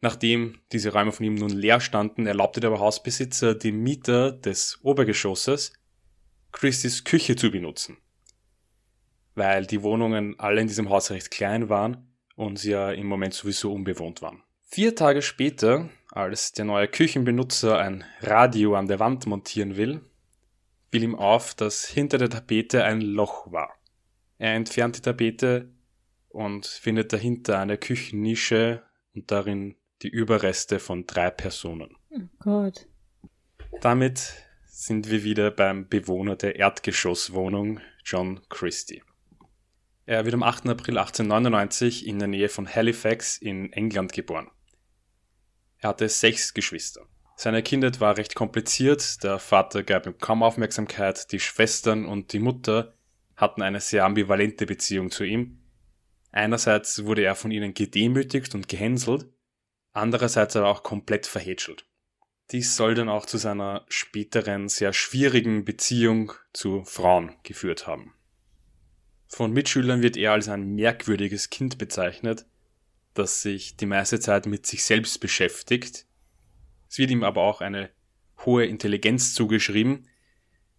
Nachdem 0.00 0.60
diese 0.72 0.92
Räume 0.92 1.12
von 1.12 1.26
ihm 1.26 1.34
nun 1.34 1.50
leer 1.50 1.80
standen, 1.80 2.26
erlaubte 2.26 2.60
der 2.60 2.70
Hausbesitzer 2.78 3.54
dem 3.54 3.82
Mieter 3.82 4.30
des 4.30 4.78
Obergeschosses, 4.82 5.72
Christies 6.52 7.04
Küche 7.04 7.36
zu 7.36 7.50
benutzen. 7.50 7.96
Weil 9.34 9.66
die 9.66 9.82
Wohnungen 9.82 10.38
alle 10.38 10.60
in 10.60 10.68
diesem 10.68 10.90
Haus 10.90 11.10
recht 11.10 11.30
klein 11.30 11.68
waren 11.68 12.16
und 12.36 12.58
sie 12.58 12.70
ja 12.70 12.92
im 12.92 13.06
Moment 13.06 13.34
sowieso 13.34 13.72
unbewohnt 13.72 14.22
waren. 14.22 14.42
Vier 14.62 14.94
Tage 14.94 15.22
später, 15.22 15.88
als 16.16 16.52
der 16.52 16.64
neue 16.64 16.88
Küchenbenutzer 16.88 17.78
ein 17.78 18.02
Radio 18.22 18.74
an 18.74 18.88
der 18.88 18.98
Wand 18.98 19.26
montieren 19.26 19.76
will, 19.76 20.00
fiel 20.90 21.02
ihm 21.02 21.14
auf, 21.14 21.54
dass 21.54 21.84
hinter 21.84 22.16
der 22.16 22.30
Tapete 22.30 22.84
ein 22.84 23.02
Loch 23.02 23.52
war. 23.52 23.74
Er 24.38 24.54
entfernt 24.54 24.96
die 24.96 25.02
Tapete 25.02 25.68
und 26.28 26.64
findet 26.64 27.12
dahinter 27.12 27.58
eine 27.58 27.76
Küchennische 27.76 28.82
und 29.14 29.30
darin 29.30 29.76
die 30.00 30.08
Überreste 30.08 30.78
von 30.78 31.06
drei 31.06 31.30
Personen. 31.30 31.94
Oh 32.10 32.20
Gott. 32.38 32.86
Damit 33.82 34.32
sind 34.64 35.10
wir 35.10 35.22
wieder 35.22 35.50
beim 35.50 35.86
Bewohner 35.86 36.36
der 36.36 36.56
Erdgeschosswohnung, 36.56 37.80
John 38.02 38.40
Christie. 38.48 39.02
Er 40.06 40.24
wird 40.24 40.34
am 40.34 40.42
8. 40.42 40.66
April 40.68 40.96
1899 40.96 42.06
in 42.06 42.18
der 42.18 42.28
Nähe 42.28 42.48
von 42.48 42.66
Halifax 42.66 43.36
in 43.36 43.70
England 43.74 44.14
geboren. 44.14 44.50
Er 45.78 45.90
hatte 45.90 46.08
sechs 46.08 46.54
Geschwister. 46.54 47.06
Seine 47.36 47.62
Kindheit 47.62 48.00
war 48.00 48.16
recht 48.16 48.34
kompliziert, 48.34 49.22
der 49.22 49.38
Vater 49.38 49.82
gab 49.82 50.06
ihm 50.06 50.16
kaum 50.18 50.42
Aufmerksamkeit, 50.42 51.30
die 51.32 51.40
Schwestern 51.40 52.06
und 52.06 52.32
die 52.32 52.38
Mutter 52.38 52.94
hatten 53.36 53.60
eine 53.60 53.80
sehr 53.80 54.04
ambivalente 54.04 54.64
Beziehung 54.64 55.10
zu 55.10 55.24
ihm. 55.24 55.58
Einerseits 56.32 57.04
wurde 57.04 57.22
er 57.22 57.34
von 57.34 57.50
ihnen 57.50 57.74
gedemütigt 57.74 58.54
und 58.54 58.68
gehänselt, 58.68 59.26
andererseits 59.92 60.56
aber 60.56 60.68
auch 60.68 60.82
komplett 60.82 61.26
verhätschelt. 61.26 61.86
Dies 62.52 62.76
soll 62.76 62.94
dann 62.94 63.08
auch 63.08 63.26
zu 63.26 63.38
seiner 63.38 63.84
späteren 63.88 64.68
sehr 64.68 64.92
schwierigen 64.92 65.64
Beziehung 65.64 66.32
zu 66.52 66.84
Frauen 66.84 67.34
geführt 67.42 67.86
haben. 67.86 68.14
Von 69.28 69.52
Mitschülern 69.52 70.02
wird 70.02 70.16
er 70.16 70.32
als 70.32 70.48
ein 70.48 70.74
merkwürdiges 70.74 71.50
Kind 71.50 71.78
bezeichnet, 71.78 72.46
das 73.18 73.42
sich 73.42 73.76
die 73.76 73.86
meiste 73.86 74.20
Zeit 74.20 74.46
mit 74.46 74.66
sich 74.66 74.84
selbst 74.84 75.20
beschäftigt. 75.20 76.06
Es 76.88 76.98
wird 76.98 77.10
ihm 77.10 77.24
aber 77.24 77.42
auch 77.42 77.60
eine 77.60 77.90
hohe 78.44 78.66
Intelligenz 78.66 79.34
zugeschrieben. 79.34 80.08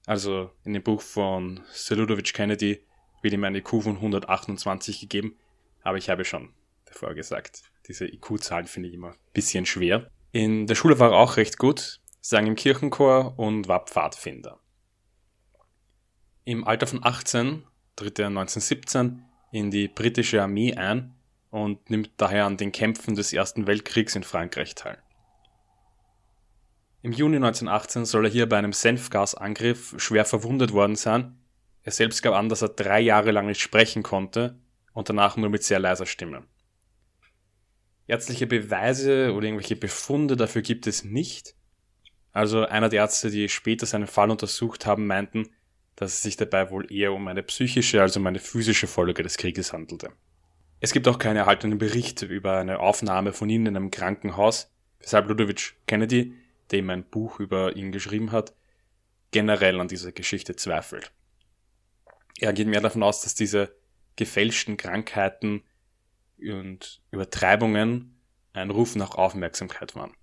Also 0.06 0.52
in 0.64 0.74
dem 0.74 0.84
Buch 0.84 1.02
von 1.02 1.62
Sir 1.72 1.98
Ludovic 1.98 2.34
Kennedy 2.34 2.84
wird 3.22 3.34
ihm 3.34 3.44
eine 3.44 3.60
IQ 3.60 3.84
von 3.84 3.96
128 3.98 5.02
gegeben. 5.02 5.38
Aber 5.82 5.98
ich 5.98 6.10
habe 6.10 6.24
schon 6.24 6.54
davor 6.86 7.14
gesagt, 7.14 7.64
diese 7.88 8.06
IQ-Zahlen 8.06 8.68
finde 8.68 8.90
ich 8.90 8.96
immer 8.96 9.10
ein 9.10 9.34
bisschen 9.34 9.66
schwer. 9.66 10.10
In 10.32 10.68
der 10.68 10.76
Schule 10.76 11.00
war 11.00 11.12
er 11.12 11.18
auch 11.18 11.38
recht 11.38 11.58
gut, 11.58 12.00
sang 12.22 12.48
im 12.48 12.56
Kirchenchor 12.56 13.38
und 13.38 13.68
war 13.68 13.86
Pfadfinder. 13.86 14.60
Im 16.44 16.66
Alter 16.66 16.88
von 16.88 17.04
18 17.04 17.64
tritt 17.96 18.20
er 18.20 18.28
1917 18.28 19.26
in 19.52 19.72
die 19.72 19.88
britische 19.88 20.42
Armee 20.42 20.74
ein 20.74 21.17
und 21.50 21.90
nimmt 21.90 22.12
daher 22.18 22.46
an 22.46 22.58
den 22.58 22.72
Kämpfen 22.72 23.16
des 23.16 23.34
Ersten 23.34 23.68
Weltkriegs 23.68 24.16
in 24.16 24.24
Frankreich 24.24 24.76
teil. 24.76 24.98
Im 27.02 27.12
Juni 27.12 27.38
1918 27.38 28.06
soll 28.06 28.26
er 28.26 28.32
hier 28.32 28.50
bei 28.50 28.58
einem 28.58 28.74
Senfgasangriff 28.74 29.96
schwer 29.98 30.26
verwundet 30.26 30.74
worden 30.74 30.96
sein. 30.96 31.38
Er 31.84 31.92
selbst 31.92 32.22
gab 32.22 32.34
an, 32.34 32.50
dass 32.50 32.64
er 32.64 32.70
drei 32.70 33.00
Jahre 33.00 33.32
lang 33.32 33.46
nicht 33.46 33.62
sprechen 33.62 34.04
konnte 34.04 34.60
und 34.94 35.08
danach 35.08 35.38
nur 35.38 35.50
mit 35.50 35.64
sehr 35.64 35.80
leiser 35.80 36.06
Stimme. 36.06 36.44
Ärztliche 38.08 38.48
Beweise 38.48 39.34
oder 39.34 39.46
irgendwelche 39.46 39.76
Befunde 39.76 40.36
dafür 40.36 40.62
gibt 40.62 40.88
es 40.88 41.04
nicht. 41.04 41.56
Also 42.32 42.66
einer 42.66 42.90
der 42.90 43.02
Ärzte, 43.02 43.30
die 43.30 43.48
später 43.50 43.86
seinen 43.86 44.08
Fall 44.08 44.30
untersucht 44.30 44.86
haben, 44.86 45.08
meinten, 45.08 45.50
dass 45.96 46.14
es 46.14 46.24
sich 46.24 46.38
dabei 46.38 46.72
wohl 46.72 46.92
eher 46.92 47.14
um 47.14 47.28
eine 47.28 47.44
psychische 47.44 48.02
als 48.02 48.18
um 48.18 48.26
eine 48.28 48.40
physische 48.40 48.88
Folge 48.88 49.24
des 49.24 49.38
Krieges 49.38 49.74
handelte. 49.74 50.12
Es 50.80 50.92
gibt 50.92 51.08
auch 51.08 51.18
keine 51.18 51.40
erhaltenen 51.40 51.80
Berichte 51.80 52.26
über 52.26 52.58
eine 52.58 52.80
Aufnahme 52.80 53.34
von 53.34 53.50
ihm 53.50 53.66
in 53.66 53.76
einem 53.76 53.92
Krankenhaus, 53.92 54.72
weshalb 55.00 55.28
Ludovic 55.28 55.76
Kennedy, 55.88 56.36
der 56.70 56.80
ihm 56.80 56.90
ein 56.90 57.04
Buch 57.04 57.40
über 57.40 57.76
ihn 57.76 57.92
geschrieben 57.92 58.32
hat, 58.32 58.54
generell 59.32 59.80
an 59.80 59.88
dieser 59.88 60.12
Geschichte 60.12 60.56
zweifelt. 60.56 61.12
Er 62.40 62.54
geht 62.54 62.68
mehr 62.68 62.82
davon 62.82 63.04
aus, 63.04 63.22
dass 63.22 63.34
diese 63.34 63.76
gefälschten 64.16 64.78
Krankheiten 64.78 65.64
und 66.40 67.02
Übertreibungen 67.12 68.20
ein 68.54 68.70
Ruf 68.70 68.96
nach 68.96 69.16
Aufmerksamkeit 69.16 69.96
waren. 69.96 70.14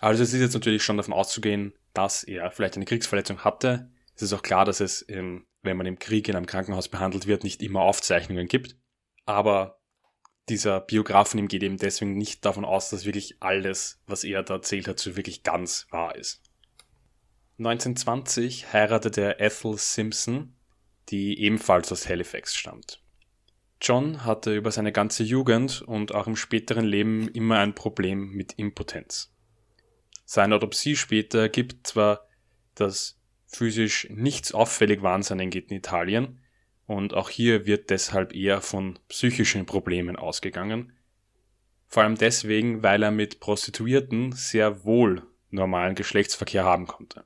Also 0.00 0.22
es 0.22 0.34
ist 0.34 0.40
jetzt 0.40 0.54
natürlich 0.54 0.82
schon 0.82 0.98
davon 0.98 1.14
auszugehen, 1.14 1.72
dass 1.94 2.24
er 2.24 2.50
vielleicht 2.50 2.76
eine 2.76 2.84
Kriegsverletzung 2.84 3.44
hatte. 3.44 3.90
Es 4.14 4.22
ist 4.22 4.32
auch 4.32 4.42
klar, 4.42 4.64
dass 4.64 4.80
es, 4.80 5.00
im, 5.00 5.46
wenn 5.62 5.76
man 5.76 5.86
im 5.86 5.98
Krieg 5.98 6.28
in 6.28 6.36
einem 6.36 6.46
Krankenhaus 6.46 6.88
behandelt 6.88 7.26
wird, 7.26 7.44
nicht 7.44 7.62
immer 7.62 7.80
Aufzeichnungen 7.80 8.48
gibt. 8.48 8.76
Aber 9.26 9.80
dieser 10.48 10.80
Biograf 10.80 11.30
von 11.30 11.40
ihm 11.40 11.48
geht 11.48 11.62
eben 11.62 11.78
deswegen 11.78 12.16
nicht 12.16 12.44
davon 12.44 12.64
aus, 12.64 12.90
dass 12.90 13.06
wirklich 13.06 13.36
alles, 13.40 14.00
was 14.06 14.24
er 14.24 14.42
da 14.42 14.54
erzählt 14.54 14.88
hat, 14.88 14.98
so 14.98 15.16
wirklich 15.16 15.42
ganz 15.42 15.86
wahr 15.90 16.14
ist. 16.16 16.42
1920 17.58 18.72
heiratete 18.72 19.22
er 19.22 19.40
Ethel 19.40 19.78
Simpson, 19.78 20.54
die 21.08 21.40
ebenfalls 21.40 21.92
aus 21.92 22.08
Halifax 22.08 22.54
stammt. 22.54 23.00
John 23.80 24.24
hatte 24.24 24.54
über 24.54 24.70
seine 24.70 24.92
ganze 24.92 25.22
Jugend 25.22 25.82
und 25.82 26.14
auch 26.14 26.26
im 26.26 26.36
späteren 26.36 26.84
Leben 26.84 27.28
immer 27.28 27.58
ein 27.58 27.74
Problem 27.74 28.30
mit 28.30 28.54
Impotenz. 28.54 29.32
Seine 30.24 30.56
Autopsie 30.56 30.96
später 30.96 31.48
gibt 31.48 31.86
zwar, 31.86 32.26
dass 32.74 33.20
physisch 33.46 34.08
nichts 34.10 34.52
auffällig 34.52 35.02
war 35.02 35.14
an 35.14 35.22
seinen 35.22 35.50
Genitalien, 35.50 36.43
und 36.86 37.14
auch 37.14 37.30
hier 37.30 37.66
wird 37.66 37.90
deshalb 37.90 38.34
eher 38.34 38.60
von 38.60 38.98
psychischen 39.08 39.66
Problemen 39.66 40.16
ausgegangen. 40.16 40.92
Vor 41.86 42.02
allem 42.02 42.16
deswegen, 42.16 42.82
weil 42.82 43.02
er 43.02 43.10
mit 43.10 43.40
Prostituierten 43.40 44.32
sehr 44.32 44.84
wohl 44.84 45.22
normalen 45.50 45.94
Geschlechtsverkehr 45.94 46.64
haben 46.64 46.86
konnte. 46.86 47.24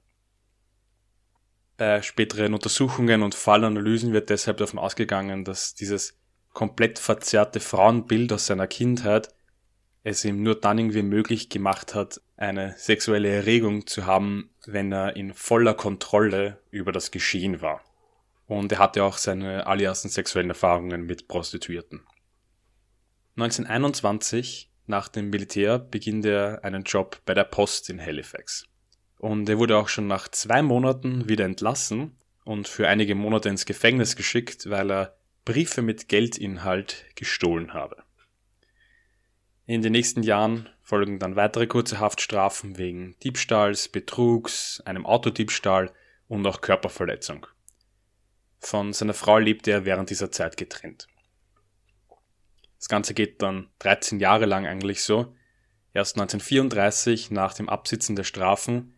Bei 1.77 2.03
späteren 2.03 2.55
Untersuchungen 2.55 3.23
und 3.23 3.35
Fallanalysen 3.35 4.13
wird 4.13 4.31
deshalb 4.31 4.59
davon 4.59 4.79
ausgegangen, 4.79 5.45
dass 5.45 5.75
dieses 5.75 6.19
komplett 6.53 6.99
verzerrte 6.99 7.61
Frauenbild 7.61 8.33
aus 8.33 8.47
seiner 8.47 8.67
Kindheit 8.67 9.29
es 10.03 10.25
ihm 10.25 10.43
nur 10.43 10.57
dann 10.57 10.79
irgendwie 10.79 11.03
möglich 11.03 11.49
gemacht 11.49 11.95
hat, 11.95 12.21
eine 12.37 12.75
sexuelle 12.77 13.29
Erregung 13.29 13.87
zu 13.87 14.07
haben, 14.07 14.51
wenn 14.67 14.93
er 14.93 15.17
in 15.17 15.35
voller 15.35 15.75
Kontrolle 15.75 16.59
über 16.71 16.93
das 16.93 17.11
Geschehen 17.11 17.61
war. 17.61 17.81
Und 18.49 18.73
er 18.73 18.79
hatte 18.79 19.05
auch 19.05 19.19
seine 19.19 19.67
allerersten 19.67 20.09
sexuellen 20.09 20.49
Erfahrungen 20.49 21.03
mit 21.05 21.29
Prostituierten. 21.29 22.01
1921, 23.37 24.73
nach 24.87 25.09
dem 25.09 25.29
Militär, 25.29 25.79
beginnt 25.79 26.25
er 26.25 26.65
einen 26.65 26.83
Job 26.83 27.21
bei 27.27 27.35
der 27.35 27.45
Post 27.45 27.91
in 27.91 28.01
Halifax. 28.01 28.67
Und 29.19 29.49
er 29.51 29.59
wurde 29.59 29.77
auch 29.77 29.89
schon 29.89 30.07
nach 30.07 30.29
zwei 30.29 30.63
Monaten 30.63 31.29
wieder 31.29 31.45
entlassen 31.45 32.17
und 32.45 32.69
für 32.69 32.89
einige 32.89 33.15
Monate 33.15 33.51
ins 33.51 33.67
Gefängnis 33.67 34.17
geschickt, 34.17 34.71
weil 34.71 34.91
er 34.91 35.19
Briefe 35.45 35.83
mit 35.83 36.09
Geldinhalt 36.09 37.05
gestohlen 37.17 37.75
habe. 37.75 38.03
In 39.67 39.83
den 39.83 39.93
nächsten 39.93 40.23
Jahren 40.23 40.71
folgen 40.81 41.19
dann 41.19 41.37
weitere 41.37 41.67
kurze 41.67 42.01
Haftstrafen 42.01 42.79
wegen 42.79 43.15
Diebstahls, 43.23 43.91
Betrugs, 43.91 44.81
einem 44.87 45.05
Autodiebstahl 45.05 45.93
und 46.29 46.47
auch 46.47 46.63
Körperverletzung. 46.63 47.47
Von 48.61 48.93
seiner 48.93 49.15
Frau 49.15 49.39
lebte 49.39 49.71
er 49.71 49.85
während 49.85 50.11
dieser 50.11 50.31
Zeit 50.31 50.57
getrennt. 50.57 51.07
Das 52.79 52.89
Ganze 52.89 53.15
geht 53.15 53.43
dann 53.43 53.69
13 53.81 54.21
Jahre 54.21 54.47
lang 54.47 54.67
eigentlich 54.67 55.03
so. 55.03 55.35
Erst 55.95 56.17
1934, 56.17 57.31
nach 57.31 57.55
dem 57.55 57.69
Absitzen 57.69 58.15
der 58.15 58.25
Strafen, 58.25 58.95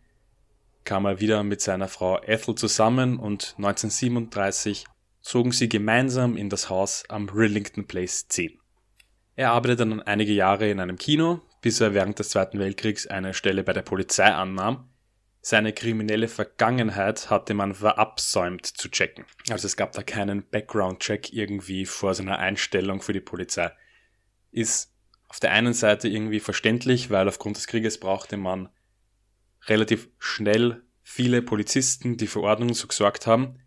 kam 0.83 1.05
er 1.05 1.19
wieder 1.19 1.43
mit 1.43 1.61
seiner 1.61 1.87
Frau 1.87 2.21
Ethel 2.21 2.55
zusammen 2.55 3.17
und 3.17 3.55
1937 3.57 4.85
zogen 5.21 5.51
sie 5.51 5.69
gemeinsam 5.69 6.37
in 6.37 6.49
das 6.49 6.69
Haus 6.69 7.03
am 7.07 7.29
Rillington 7.29 7.87
Place 7.87 8.27
10. 8.27 8.59
Er 9.35 9.51
arbeitete 9.51 9.87
dann 9.87 10.01
einige 10.01 10.33
Jahre 10.33 10.69
in 10.69 10.79
einem 10.79 10.97
Kino, 10.97 11.41
bis 11.61 11.79
er 11.79 11.93
während 11.93 12.19
des 12.19 12.29
Zweiten 12.29 12.59
Weltkriegs 12.59 13.07
eine 13.07 13.33
Stelle 13.33 13.63
bei 13.63 13.73
der 13.73 13.83
Polizei 13.83 14.31
annahm. 14.31 14.89
Seine 15.43 15.73
kriminelle 15.73 16.27
Vergangenheit 16.27 17.31
hatte 17.31 17.55
man 17.55 17.73
verabsäumt 17.73 18.65
zu 18.65 18.89
checken. 18.89 19.25
Also 19.49 19.65
es 19.65 19.75
gab 19.75 19.91
da 19.93 20.03
keinen 20.03 20.47
Background-Check 20.47 21.33
irgendwie 21.33 21.87
vor 21.87 22.13
seiner 22.13 22.37
Einstellung 22.37 23.01
für 23.01 23.13
die 23.13 23.21
Polizei. 23.21 23.71
Ist 24.51 24.93
auf 25.27 25.39
der 25.39 25.51
einen 25.51 25.73
Seite 25.73 26.07
irgendwie 26.07 26.39
verständlich, 26.39 27.09
weil 27.09 27.27
aufgrund 27.27 27.57
des 27.57 27.65
Krieges 27.65 27.99
brauchte 27.99 28.37
man 28.37 28.69
relativ 29.65 30.09
schnell 30.19 30.83
viele 31.01 31.41
Polizisten, 31.41 32.17
die 32.17 32.27
für 32.27 32.41
Ordnung 32.41 32.73
so 32.73 32.87
gesorgt 32.87 33.25
haben, 33.25 33.59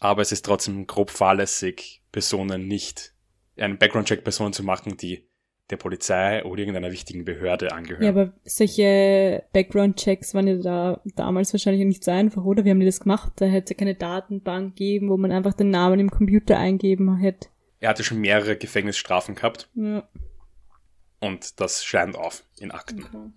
aber 0.00 0.22
es 0.22 0.30
ist 0.30 0.44
trotzdem 0.44 0.86
grob 0.86 1.10
fahrlässig, 1.10 2.02
Personen 2.12 2.68
nicht 2.68 3.14
einen 3.56 3.78
Background-Check-Personen 3.78 4.52
zu 4.52 4.62
machen, 4.62 4.96
die 4.96 5.25
der 5.70 5.76
Polizei 5.76 6.44
oder 6.44 6.60
irgendeiner 6.60 6.92
wichtigen 6.92 7.24
Behörde 7.24 7.72
angehören. 7.72 8.02
Ja, 8.02 8.10
aber 8.10 8.32
solche 8.44 9.44
Background-Checks 9.52 10.34
waren 10.34 10.46
ja 10.46 10.56
da 10.56 11.00
damals 11.16 11.52
wahrscheinlich 11.52 11.84
nicht 11.84 12.04
so 12.04 12.10
einfach, 12.10 12.44
oder? 12.44 12.64
Wie 12.64 12.70
haben 12.70 12.80
die 12.80 12.86
das 12.86 13.00
gemacht? 13.00 13.32
Da 13.36 13.46
hätte 13.46 13.74
es 13.74 13.78
keine 13.78 13.94
Datenbank 13.94 14.76
geben, 14.76 15.08
wo 15.08 15.16
man 15.16 15.32
einfach 15.32 15.54
den 15.54 15.70
Namen 15.70 15.98
im 15.98 16.10
Computer 16.10 16.56
eingeben 16.56 17.16
hätte. 17.16 17.48
Er 17.80 17.90
hatte 17.90 18.04
schon 18.04 18.20
mehrere 18.20 18.56
Gefängnisstrafen 18.56 19.34
gehabt. 19.34 19.68
Ja. 19.74 20.08
Und 21.20 21.60
das 21.60 21.84
scheint 21.84 22.16
auf 22.16 22.44
in 22.58 22.70
Akten. 22.70 23.04
Okay. 23.04 23.30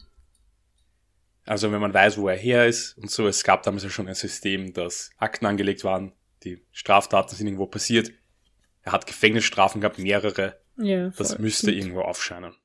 Also 1.45 1.71
wenn 1.71 1.81
man 1.81 1.93
weiß, 1.93 2.19
wo 2.19 2.27
er 2.27 2.37
her 2.37 2.67
ist 2.67 2.95
und 2.99 3.09
so, 3.09 3.27
es 3.27 3.43
gab 3.43 3.63
damals 3.63 3.83
ja 3.83 3.89
schon 3.89 4.07
ein 4.07 4.13
System, 4.13 4.73
dass 4.73 5.09
Akten 5.17 5.47
angelegt 5.47 5.83
waren, 5.83 6.11
die 6.43 6.61
Straftaten 6.71 7.35
sind 7.35 7.47
irgendwo 7.47 7.65
passiert 7.65 8.11
er 8.89 8.93
hat 8.93 9.05
Gefängnisstrafen 9.05 9.81
gehabt, 9.81 9.99
mehrere. 9.99 10.58
Ja, 10.79 11.09
das 11.09 11.37
müsste 11.39 11.67
gut. 11.67 11.75
irgendwo 11.75 12.01
aufscheinen. 12.01 12.55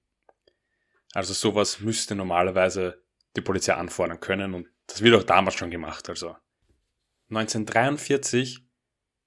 Also 1.13 1.35
sowas 1.35 1.81
müsste 1.81 2.15
normalerweise 2.15 3.03
die 3.37 3.41
Polizei 3.41 3.75
anfordern 3.75 4.21
können 4.21 4.55
und 4.55 4.69
das 4.87 5.03
wird 5.03 5.17
auch 5.17 5.25
damals 5.25 5.57
schon 5.57 5.71
gemacht. 5.71 6.09
Also 6.09 6.37
1943 7.31 8.65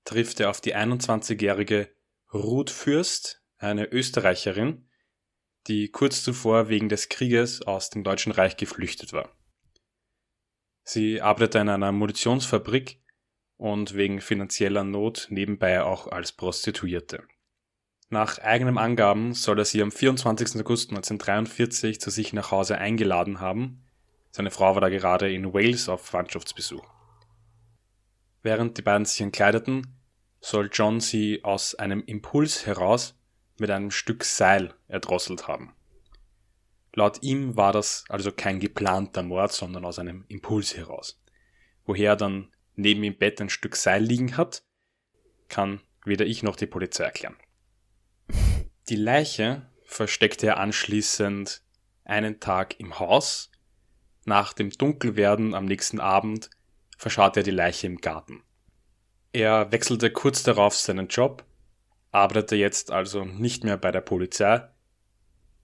trifft 0.05 0.39
er 0.39 0.49
auf 0.49 0.61
die 0.61 0.75
21-jährige 0.75 1.89
Ruth 2.33 2.69
Fürst, 2.69 3.43
eine 3.57 3.91
Österreicherin, 3.91 4.89
die 5.67 5.89
kurz 5.89 6.23
zuvor 6.23 6.69
wegen 6.69 6.87
des 6.87 7.09
Krieges 7.09 7.61
aus 7.61 7.89
dem 7.89 8.03
Deutschen 8.03 8.31
Reich 8.31 8.55
geflüchtet 8.55 9.11
war. 9.11 9.35
Sie 10.83 11.21
arbeitete 11.21 11.59
in 11.59 11.69
einer 11.69 11.91
Munitionsfabrik 11.91 13.01
und 13.57 13.95
wegen 13.95 14.21
finanzieller 14.21 14.85
Not 14.85 15.27
nebenbei 15.29 15.83
auch 15.83 16.07
als 16.07 16.31
Prostituierte. 16.31 17.27
Nach 18.09 18.39
eigenen 18.39 18.77
Angaben 18.77 19.33
soll 19.33 19.59
er 19.59 19.65
sie 19.65 19.81
am 19.81 19.91
24. 19.91 20.61
August 20.61 20.91
1943 20.91 21.99
zu 21.99 22.09
sich 22.09 22.31
nach 22.31 22.51
Hause 22.51 22.77
eingeladen 22.77 23.41
haben. 23.41 23.83
Seine 24.31 24.49
Frau 24.49 24.75
war 24.75 24.81
da 24.81 24.87
gerade 24.87 25.33
in 25.33 25.53
Wales 25.53 25.89
auf 25.89 26.05
Verwandtschaftsbesuch. 26.05 26.87
Während 28.43 28.77
die 28.77 28.81
beiden 28.81 29.03
sich 29.03 29.19
entkleideten, 29.19 29.97
soll 30.39 30.69
John 30.71 31.01
sie 31.01 31.43
aus 31.43 31.75
einem 31.75 32.01
Impuls 32.05 32.65
heraus 32.65 33.15
mit 33.57 33.69
einem 33.71 33.91
Stück 33.91 34.23
Seil 34.23 34.73
erdrosselt 34.87 35.49
haben. 35.49 35.73
Laut 36.93 37.21
ihm 37.23 37.57
war 37.57 37.73
das 37.73 38.05
also 38.07 38.31
kein 38.31 38.61
geplanter 38.61 39.21
Mord, 39.21 39.51
sondern 39.51 39.83
aus 39.83 39.99
einem 39.99 40.23
Impuls 40.29 40.77
heraus. 40.77 41.21
Woher 41.83 42.15
dann 42.15 42.53
neben 42.75 43.03
im 43.03 43.17
Bett 43.17 43.41
ein 43.41 43.49
Stück 43.49 43.75
Seil 43.75 44.01
liegen 44.01 44.37
hat, 44.37 44.63
kann 45.49 45.81
weder 46.05 46.25
ich 46.25 46.41
noch 46.41 46.55
die 46.55 46.67
Polizei 46.67 47.03
erklären. 47.03 47.35
Die 48.89 48.95
Leiche 48.95 49.63
versteckte 49.83 50.47
er 50.47 50.57
anschließend 50.59 51.61
einen 52.05 52.39
Tag 52.39 52.79
im 52.79 52.99
Haus. 52.99 53.51
Nach 54.23 54.53
dem 54.53 54.69
Dunkelwerden 54.69 55.53
am 55.53 55.65
nächsten 55.65 55.99
Abend 55.99 56.49
verscharrte 56.97 57.41
er 57.41 57.43
die 57.43 57.51
Leiche 57.51 57.87
im 57.87 57.97
Garten. 57.97 58.43
Er 59.33 59.73
wechselte 59.73 60.09
kurz 60.09 60.43
darauf 60.43 60.73
seinen 60.73 61.09
Job, 61.09 61.43
arbeitete 62.11 62.55
jetzt 62.55 62.89
also 62.89 63.25
nicht 63.25 63.65
mehr 63.65 63.77
bei 63.77 63.91
der 63.91 63.99
Polizei 63.99 64.65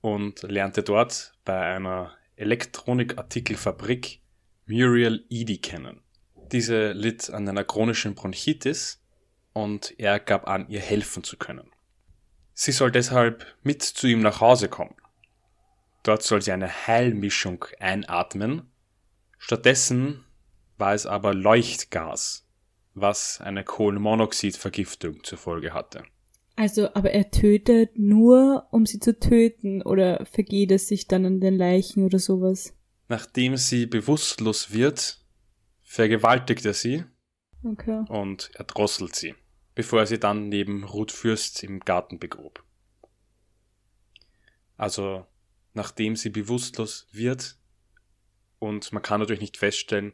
und 0.02 0.42
lernte 0.44 0.84
dort 0.84 1.34
bei 1.46 1.58
einer 1.58 2.14
Elektronikartikelfabrik 2.36 4.20
Muriel 4.66 5.26
Edie 5.30 5.62
kennen. 5.62 6.02
Diese 6.52 6.92
litt 6.92 7.30
an 7.30 7.48
einer 7.48 7.64
chronischen 7.64 8.16
Bronchitis 8.16 9.02
und 9.54 9.98
er 9.98 10.20
gab 10.20 10.46
an, 10.46 10.68
ihr 10.68 10.82
helfen 10.82 11.24
zu 11.24 11.38
können. 11.38 11.73
Sie 12.54 12.72
soll 12.72 12.92
deshalb 12.92 13.46
mit 13.64 13.82
zu 13.82 14.08
ihm 14.08 14.22
nach 14.22 14.42
Hause 14.42 14.70
kommen. 14.70 14.96
Dort 16.04 16.24
soll 16.24 16.42
sie 16.42 16.52
eine 16.52 16.88
Heilmischung 16.88 17.66
einatmen. 17.80 18.70
Stattdessen 19.38 20.24
war 20.78 20.94
es 20.94 21.06
aber 21.06 21.34
Leuchtgas, 21.34 22.46
was 22.94 23.40
eine 23.42 23.64
Kohlenmonoxidvergiftung 23.64 25.24
zur 25.24 25.38
Folge 25.38 25.74
hatte. 25.74 26.04
Also, 26.56 26.94
aber 26.94 27.12
er 27.12 27.32
tötet 27.32 27.98
nur, 27.98 28.68
um 28.72 28.86
sie 28.86 29.00
zu 29.00 29.18
töten, 29.18 29.82
oder 29.82 30.26
vergeht 30.26 30.72
es 30.72 30.88
sich 30.88 31.08
dann 31.08 31.26
an 31.26 31.40
den 31.40 31.56
Leichen 31.56 32.06
oder 32.06 32.20
sowas? 32.20 32.76
Nachdem 33.08 33.58
sie 33.58 33.88
bewusstlos 33.88 34.72
wird, 34.72 35.20
vergewaltigt 35.82 36.66
er 36.66 36.74
sie 36.74 37.06
okay. 37.64 38.04
und 38.08 38.52
erdrosselt 38.54 39.16
sie, 39.16 39.36
bevor 39.76 40.02
er 40.02 40.08
sie 40.08 40.20
dann 40.20 40.50
neben 40.50 40.84
Ruth 40.84 41.12
Fürst 41.12 41.64
im 41.64 41.80
Garten 41.80 42.20
begrub. 42.20 42.64
Also 44.78 45.26
nachdem 45.74 46.16
sie 46.16 46.30
bewusstlos 46.30 47.08
wird 47.12 47.58
und 48.60 48.92
man 48.92 49.04
kann 49.04 49.20
natürlich 49.20 49.42
nicht 49.42 49.58
feststellen, 49.58 50.14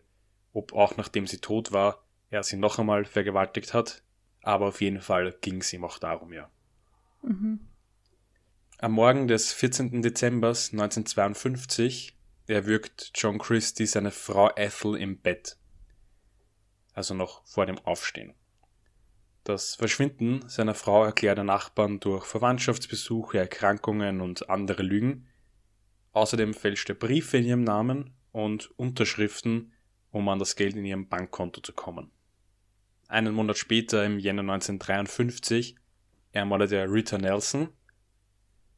ob 0.54 0.74
auch 0.74 0.98
nachdem 0.98 1.28
sie 1.28 1.40
tot 1.40 1.72
war, 1.72 2.04
er 2.30 2.44
sie 2.44 2.58
noch 2.58 2.80
einmal 2.80 3.06
vergewaltigt 3.06 3.74
hat, 3.74 4.04
aber 4.42 4.68
auf 4.68 4.82
jeden 4.82 5.02
Fall 5.02 5.36
ging 5.42 5.62
es 5.62 5.74
ihm 5.74 5.84
auch 5.84 6.00
darum, 6.00 6.34
ja. 6.34 6.50
Mhm. 7.22 7.60
Am 8.78 8.94
Morgen 8.94 9.28
des 9.28 9.52
14. 9.52 10.02
Dezember 10.02 10.50
1952 10.50 12.16
erwürgt 12.48 13.12
John 13.16 13.38
Christie 13.38 13.86
seine 13.86 14.12
Frau 14.12 14.50
Ethel 14.56 14.96
im 14.96 15.20
Bett 15.20 15.60
also 17.00 17.14
noch 17.14 17.46
vor 17.46 17.66
dem 17.66 17.80
Aufstehen. 17.80 18.34
Das 19.44 19.76
Verschwinden 19.76 20.48
seiner 20.48 20.76
Frau 20.76 21.06
erklärt 21.06 21.38
der 21.38 21.46
Nachbarn 21.46 22.00
durch 22.00 22.26
Verwandtschaftsbesuche, 22.26 23.38
Erkrankungen 23.40 24.22
und 24.22 24.50
andere 24.50 24.84
Lügen. 24.84 25.28
Außerdem 26.12 26.54
fälscht 26.54 26.90
er 26.90 26.96
Briefe 26.96 27.38
in 27.38 27.46
ihrem 27.46 27.64
Namen 27.64 28.14
und 28.32 28.70
Unterschriften, 28.78 29.74
um 30.12 30.28
an 30.30 30.40
das 30.40 30.56
Geld 30.56 30.76
in 30.76 30.86
ihrem 30.86 31.08
Bankkonto 31.08 31.62
zu 31.62 31.74
kommen. 31.74 32.12
Einen 33.08 33.34
Monat 33.34 33.58
später, 33.58 34.06
im 34.06 34.20
Jänner 34.20 34.42
1953, 34.42 35.76
ermordete 36.32 36.76
er 36.76 36.92
Rita 36.92 37.18
Nelson. 37.18 37.70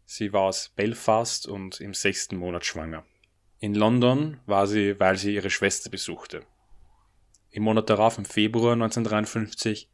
Sie 0.05 0.31
war 0.31 0.43
aus 0.43 0.69
Belfast 0.69 1.47
und 1.47 1.81
im 1.81 1.93
sechsten 1.93 2.37
Monat 2.37 2.65
schwanger. 2.65 3.05
In 3.59 3.75
London 3.75 4.39
war 4.45 4.67
sie, 4.67 4.99
weil 4.99 5.17
sie 5.17 5.35
ihre 5.35 5.49
Schwester 5.49 5.89
besuchte. 5.89 6.45
Im 7.49 7.63
Monat 7.63 7.89
darauf, 7.89 8.17
im 8.17 8.25
Februar 8.25 8.73
1953, 8.73 9.89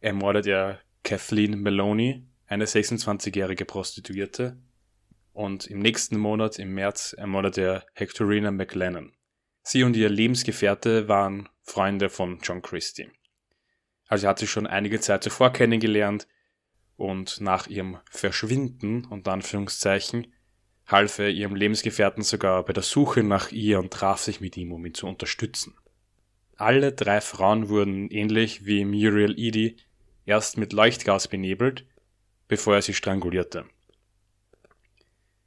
ermordet 0.00 0.46
er 0.46 0.80
Kathleen 1.02 1.60
Maloney, 1.62 2.26
eine 2.46 2.66
26-jährige 2.66 3.64
Prostituierte. 3.64 4.56
Und 5.32 5.66
im 5.66 5.78
nächsten 5.78 6.18
Monat, 6.18 6.58
im 6.58 6.74
März, 6.74 7.14
ermordet 7.16 7.58
er 7.58 7.86
Hectorina 7.94 8.50
McLennan. 8.50 9.12
Sie 9.62 9.84
und 9.84 9.96
ihr 9.96 10.08
Lebensgefährte 10.08 11.08
waren 11.08 11.48
Freunde 11.62 12.08
von 12.08 12.38
John 12.42 12.62
Christie. 12.62 13.08
Also 14.06 14.26
er 14.26 14.30
hat 14.30 14.38
sie 14.38 14.46
schon 14.46 14.66
einige 14.66 15.00
Zeit 15.00 15.22
zuvor 15.22 15.52
kennengelernt 15.52 16.26
und 16.96 17.40
nach 17.40 17.66
ihrem 17.66 17.98
Verschwinden, 18.10 19.04
unter 19.04 19.32
Anführungszeichen, 19.32 20.32
half 20.86 21.18
er 21.18 21.28
ihrem 21.28 21.54
Lebensgefährten 21.54 22.22
sogar 22.22 22.64
bei 22.64 22.72
der 22.72 22.82
Suche 22.82 23.22
nach 23.22 23.52
ihr 23.52 23.78
und 23.78 23.92
traf 23.92 24.20
sich 24.20 24.40
mit 24.40 24.56
ihm, 24.56 24.72
um 24.72 24.84
ihn 24.86 24.94
zu 24.94 25.06
unterstützen. 25.06 25.76
Alle 26.56 26.92
drei 26.92 27.20
Frauen 27.20 27.68
wurden 27.68 28.10
ähnlich 28.10 28.66
wie 28.66 28.84
Muriel 28.84 29.34
Edie 29.38 29.76
erst 30.28 30.58
mit 30.58 30.74
Leuchtgas 30.74 31.26
benebelt, 31.26 31.86
bevor 32.48 32.74
er 32.74 32.82
sie 32.82 32.92
strangulierte. 32.92 33.64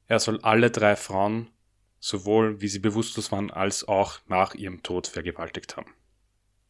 Er 0.08 0.20
soll 0.20 0.42
alle 0.42 0.72
drei 0.72 0.96
Frauen, 0.96 1.52
sowohl 2.00 2.62
wie 2.62 2.68
sie 2.68 2.80
bewusstlos 2.80 3.32
waren, 3.32 3.52
als 3.52 3.88
auch 3.88 4.20
nach 4.28 4.56
ihrem 4.56 4.82
Tod 4.82 5.06
vergewaltigt 5.08 5.78
haben. 5.78 5.94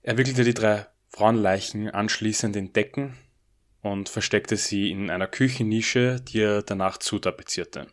Er 0.02 0.18
wickelte 0.18 0.44
die 0.44 0.54
drei 0.54 0.88
Frauenleichen 1.08 1.90
anschließend 1.90 2.56
in 2.56 2.74
Decken 2.74 3.18
und 3.82 4.10
versteckte 4.10 4.58
sie 4.58 4.92
in 4.92 5.10
einer 5.10 5.28
Küchennische, 5.28 6.20
die 6.20 6.42
er 6.42 6.64
danach 6.64 6.98
zutapezierte. 6.98 7.88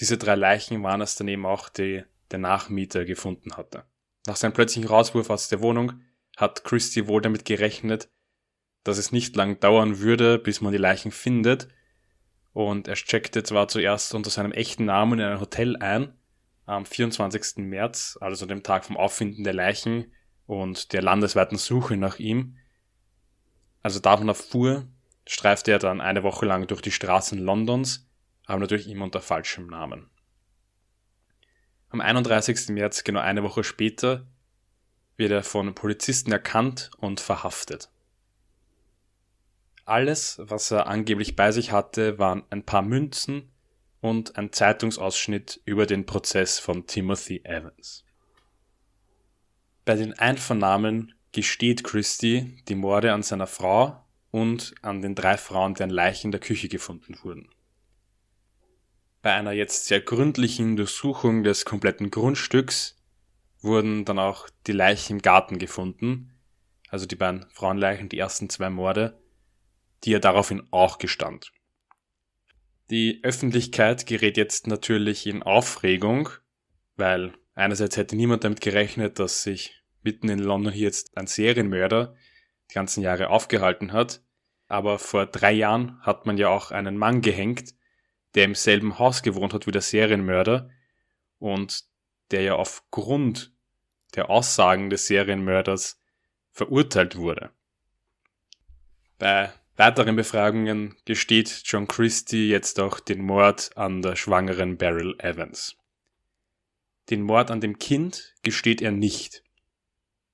Diese 0.00 0.16
drei 0.16 0.36
Leichen 0.36 0.82
waren 0.82 1.02
es 1.02 1.16
daneben 1.16 1.44
auch, 1.44 1.68
die 1.68 2.02
der 2.30 2.38
Nachmieter 2.38 3.04
gefunden 3.04 3.56
hatte. 3.56 3.84
Nach 4.26 4.36
seinem 4.36 4.54
plötzlichen 4.54 4.88
Rauswurf 4.88 5.28
aus 5.30 5.48
der 5.48 5.60
Wohnung 5.60 6.00
hat 6.36 6.64
Christie 6.64 7.06
wohl 7.06 7.20
damit 7.20 7.44
gerechnet, 7.44 8.08
dass 8.86 8.98
es 8.98 9.12
nicht 9.12 9.34
lang 9.36 9.58
dauern 9.60 9.98
würde, 9.98 10.38
bis 10.38 10.60
man 10.60 10.72
die 10.72 10.78
Leichen 10.78 11.10
findet, 11.10 11.68
und 12.52 12.88
er 12.88 12.94
checkte 12.94 13.42
zwar 13.42 13.68
zuerst 13.68 14.14
unter 14.14 14.30
seinem 14.30 14.52
echten 14.52 14.86
Namen 14.86 15.18
in 15.18 15.26
ein 15.26 15.40
Hotel 15.40 15.76
ein, 15.76 16.14
am 16.64 16.86
24. 16.86 17.58
März, 17.58 18.16
also 18.20 18.46
dem 18.46 18.62
Tag 18.62 18.84
vom 18.84 18.96
Auffinden 18.96 19.44
der 19.44 19.52
Leichen 19.52 20.12
und 20.46 20.92
der 20.92 21.02
landesweiten 21.02 21.58
Suche 21.58 21.96
nach 21.96 22.18
ihm. 22.18 22.56
Also 23.82 24.00
davon 24.00 24.28
erfuhr, 24.28 24.86
streifte 25.26 25.72
er 25.72 25.78
dann 25.78 26.00
eine 26.00 26.22
Woche 26.22 26.46
lang 26.46 26.66
durch 26.66 26.80
die 26.80 26.92
Straßen 26.92 27.38
Londons, 27.38 28.08
aber 28.46 28.60
natürlich 28.60 28.88
immer 28.88 29.04
unter 29.04 29.20
falschem 29.20 29.66
Namen. 29.66 30.08
Am 31.90 32.00
31. 32.00 32.68
März, 32.70 33.04
genau 33.04 33.20
eine 33.20 33.42
Woche 33.42 33.64
später, 33.64 34.26
wird 35.16 35.30
er 35.30 35.42
von 35.42 35.74
Polizisten 35.74 36.32
erkannt 36.32 36.90
und 36.98 37.20
verhaftet. 37.20 37.90
Alles, 39.86 40.40
was 40.42 40.72
er 40.72 40.88
angeblich 40.88 41.36
bei 41.36 41.52
sich 41.52 41.70
hatte, 41.70 42.18
waren 42.18 42.42
ein 42.50 42.64
paar 42.64 42.82
Münzen 42.82 43.52
und 44.00 44.36
ein 44.36 44.52
Zeitungsausschnitt 44.52 45.60
über 45.64 45.86
den 45.86 46.06
Prozess 46.06 46.58
von 46.58 46.88
Timothy 46.88 47.42
Evans. 47.44 48.04
Bei 49.84 49.94
den 49.94 50.12
Einvernahmen 50.18 51.14
gesteht 51.30 51.84
Christie 51.84 52.62
die 52.66 52.74
Morde 52.74 53.12
an 53.12 53.22
seiner 53.22 53.46
Frau 53.46 54.04
und 54.32 54.74
an 54.82 55.02
den 55.02 55.14
drei 55.14 55.36
Frauen, 55.36 55.74
deren 55.74 55.90
Leichen 55.90 56.28
in 56.28 56.32
der 56.32 56.40
Küche 56.40 56.68
gefunden 56.68 57.16
wurden. 57.22 57.48
Bei 59.22 59.34
einer 59.34 59.52
jetzt 59.52 59.86
sehr 59.86 60.00
gründlichen 60.00 60.74
Durchsuchung 60.74 61.44
des 61.44 61.64
kompletten 61.64 62.10
Grundstücks 62.10 63.00
wurden 63.60 64.04
dann 64.04 64.18
auch 64.18 64.48
die 64.66 64.72
Leichen 64.72 65.18
im 65.18 65.22
Garten 65.22 65.58
gefunden, 65.60 66.32
also 66.88 67.06
die 67.06 67.16
beiden 67.16 67.46
Frauenleichen, 67.52 68.08
die 68.08 68.18
ersten 68.18 68.50
zwei 68.50 68.68
Morde, 68.68 69.16
die 70.04 70.14
er 70.14 70.20
daraufhin 70.20 70.66
auch 70.70 70.98
gestand. 70.98 71.52
Die 72.90 73.20
Öffentlichkeit 73.22 74.06
gerät 74.06 74.36
jetzt 74.36 74.66
natürlich 74.66 75.26
in 75.26 75.42
Aufregung, 75.42 76.28
weil 76.96 77.32
einerseits 77.54 77.96
hätte 77.96 78.14
niemand 78.14 78.44
damit 78.44 78.60
gerechnet, 78.60 79.18
dass 79.18 79.42
sich 79.42 79.82
mitten 80.02 80.28
in 80.28 80.38
London 80.38 80.72
hier 80.72 80.84
jetzt 80.84 81.16
ein 81.16 81.26
Serienmörder 81.26 82.14
die 82.70 82.74
ganzen 82.74 83.02
Jahre 83.02 83.30
aufgehalten 83.30 83.92
hat. 83.92 84.22
Aber 84.68 84.98
vor 84.98 85.26
drei 85.26 85.52
Jahren 85.52 86.00
hat 86.02 86.26
man 86.26 86.38
ja 86.38 86.48
auch 86.48 86.70
einen 86.70 86.96
Mann 86.96 87.22
gehängt, 87.22 87.74
der 88.34 88.44
im 88.44 88.54
selben 88.54 88.98
Haus 88.98 89.22
gewohnt 89.22 89.52
hat 89.52 89.66
wie 89.66 89.72
der 89.72 89.82
Serienmörder 89.82 90.70
und 91.38 91.84
der 92.30 92.42
ja 92.42 92.54
aufgrund 92.54 93.52
der 94.14 94.30
Aussagen 94.30 94.90
des 94.90 95.06
Serienmörders 95.06 96.00
verurteilt 96.52 97.16
wurde. 97.16 97.50
Bei 99.18 99.52
weiteren 99.76 100.16
Befragungen 100.16 100.96
gesteht 101.04 101.62
John 101.64 101.88
Christie 101.88 102.48
jetzt 102.48 102.80
auch 102.80 103.00
den 103.00 103.22
Mord 103.22 103.70
an 103.76 104.02
der 104.02 104.16
schwangeren 104.16 104.76
Beryl 104.76 105.14
Evans. 105.18 105.76
Den 107.10 107.22
Mord 107.22 107.50
an 107.50 107.60
dem 107.60 107.78
Kind 107.78 108.34
gesteht 108.42 108.82
er 108.82 108.90
nicht. 108.90 109.42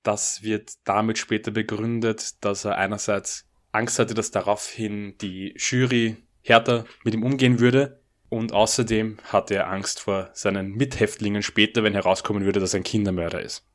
Das 0.01 0.43
wird 0.43 0.73
damit 0.85 1.17
später 1.17 1.51
begründet, 1.51 2.43
dass 2.43 2.65
er 2.65 2.77
einerseits 2.77 3.47
Angst 3.71 3.99
hatte, 3.99 4.13
dass 4.13 4.31
daraufhin 4.31 5.17
die 5.19 5.53
Jury 5.57 6.17
härter 6.41 6.85
mit 7.03 7.13
ihm 7.13 7.23
umgehen 7.23 7.59
würde 7.59 8.01
und 8.29 8.51
außerdem 8.51 9.17
hatte 9.25 9.55
er 9.55 9.69
Angst 9.69 9.99
vor 9.99 10.29
seinen 10.33 10.71
Mithäftlingen 10.71 11.43
später, 11.43 11.83
wenn 11.83 11.93
herauskommen 11.93 12.45
würde, 12.45 12.59
dass 12.59 12.73
er 12.73 12.79
ein 12.79 12.83
Kindermörder 12.83 13.41
ist. 13.41 13.65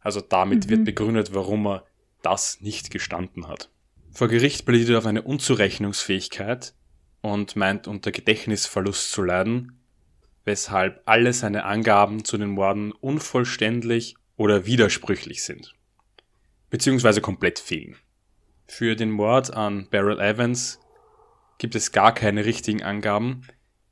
Also 0.00 0.20
damit 0.20 0.66
mhm. 0.66 0.70
wird 0.70 0.84
begründet, 0.84 1.34
warum 1.34 1.66
er 1.66 1.86
das 2.22 2.60
nicht 2.60 2.90
gestanden 2.90 3.48
hat. 3.48 3.70
Vor 4.14 4.28
Gericht 4.28 4.66
plädiert 4.66 4.90
er 4.90 4.98
auf 4.98 5.06
eine 5.06 5.22
Unzurechnungsfähigkeit 5.22 6.74
und 7.22 7.56
meint 7.56 7.88
unter 7.88 8.12
Gedächtnisverlust 8.12 9.10
zu 9.10 9.22
leiden, 9.22 9.80
weshalb 10.44 11.00
alle 11.06 11.32
seine 11.32 11.64
Angaben 11.64 12.22
zu 12.22 12.36
den 12.36 12.50
Morden 12.50 12.92
unvollständig 12.92 14.16
oder 14.36 14.66
widersprüchlich 14.66 15.42
sind, 15.42 15.74
beziehungsweise 16.68 17.22
komplett 17.22 17.58
fehlen. 17.58 17.96
Für 18.66 18.96
den 18.96 19.10
Mord 19.10 19.54
an 19.54 19.88
Beryl 19.90 20.20
Evans 20.20 20.78
gibt 21.56 21.74
es 21.74 21.90
gar 21.90 22.12
keine 22.12 22.44
richtigen 22.44 22.82
Angaben. 22.82 23.46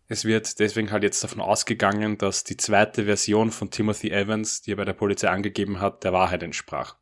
Es 0.07 0.27
wird 0.27 0.59
deswegen 0.59 0.91
halt 0.91 1.03
jetzt 1.03 1.25
davon 1.25 1.41
ausgegangen, 1.41 2.19
dass 2.19 2.45
die 2.45 2.59
zweite 2.59 3.07
Version 3.07 3.51
von 3.51 3.71
Timothy 3.71 4.11
Evans, 4.11 4.61
die 4.61 4.73
er 4.73 4.77
bei 4.77 4.85
der 4.85 4.93
Polizei 4.93 5.31
angegeben 5.31 5.81
hat, 5.81 6.05
der 6.05 6.13
Wahrheit 6.13 6.43
entsprach. 6.43 6.97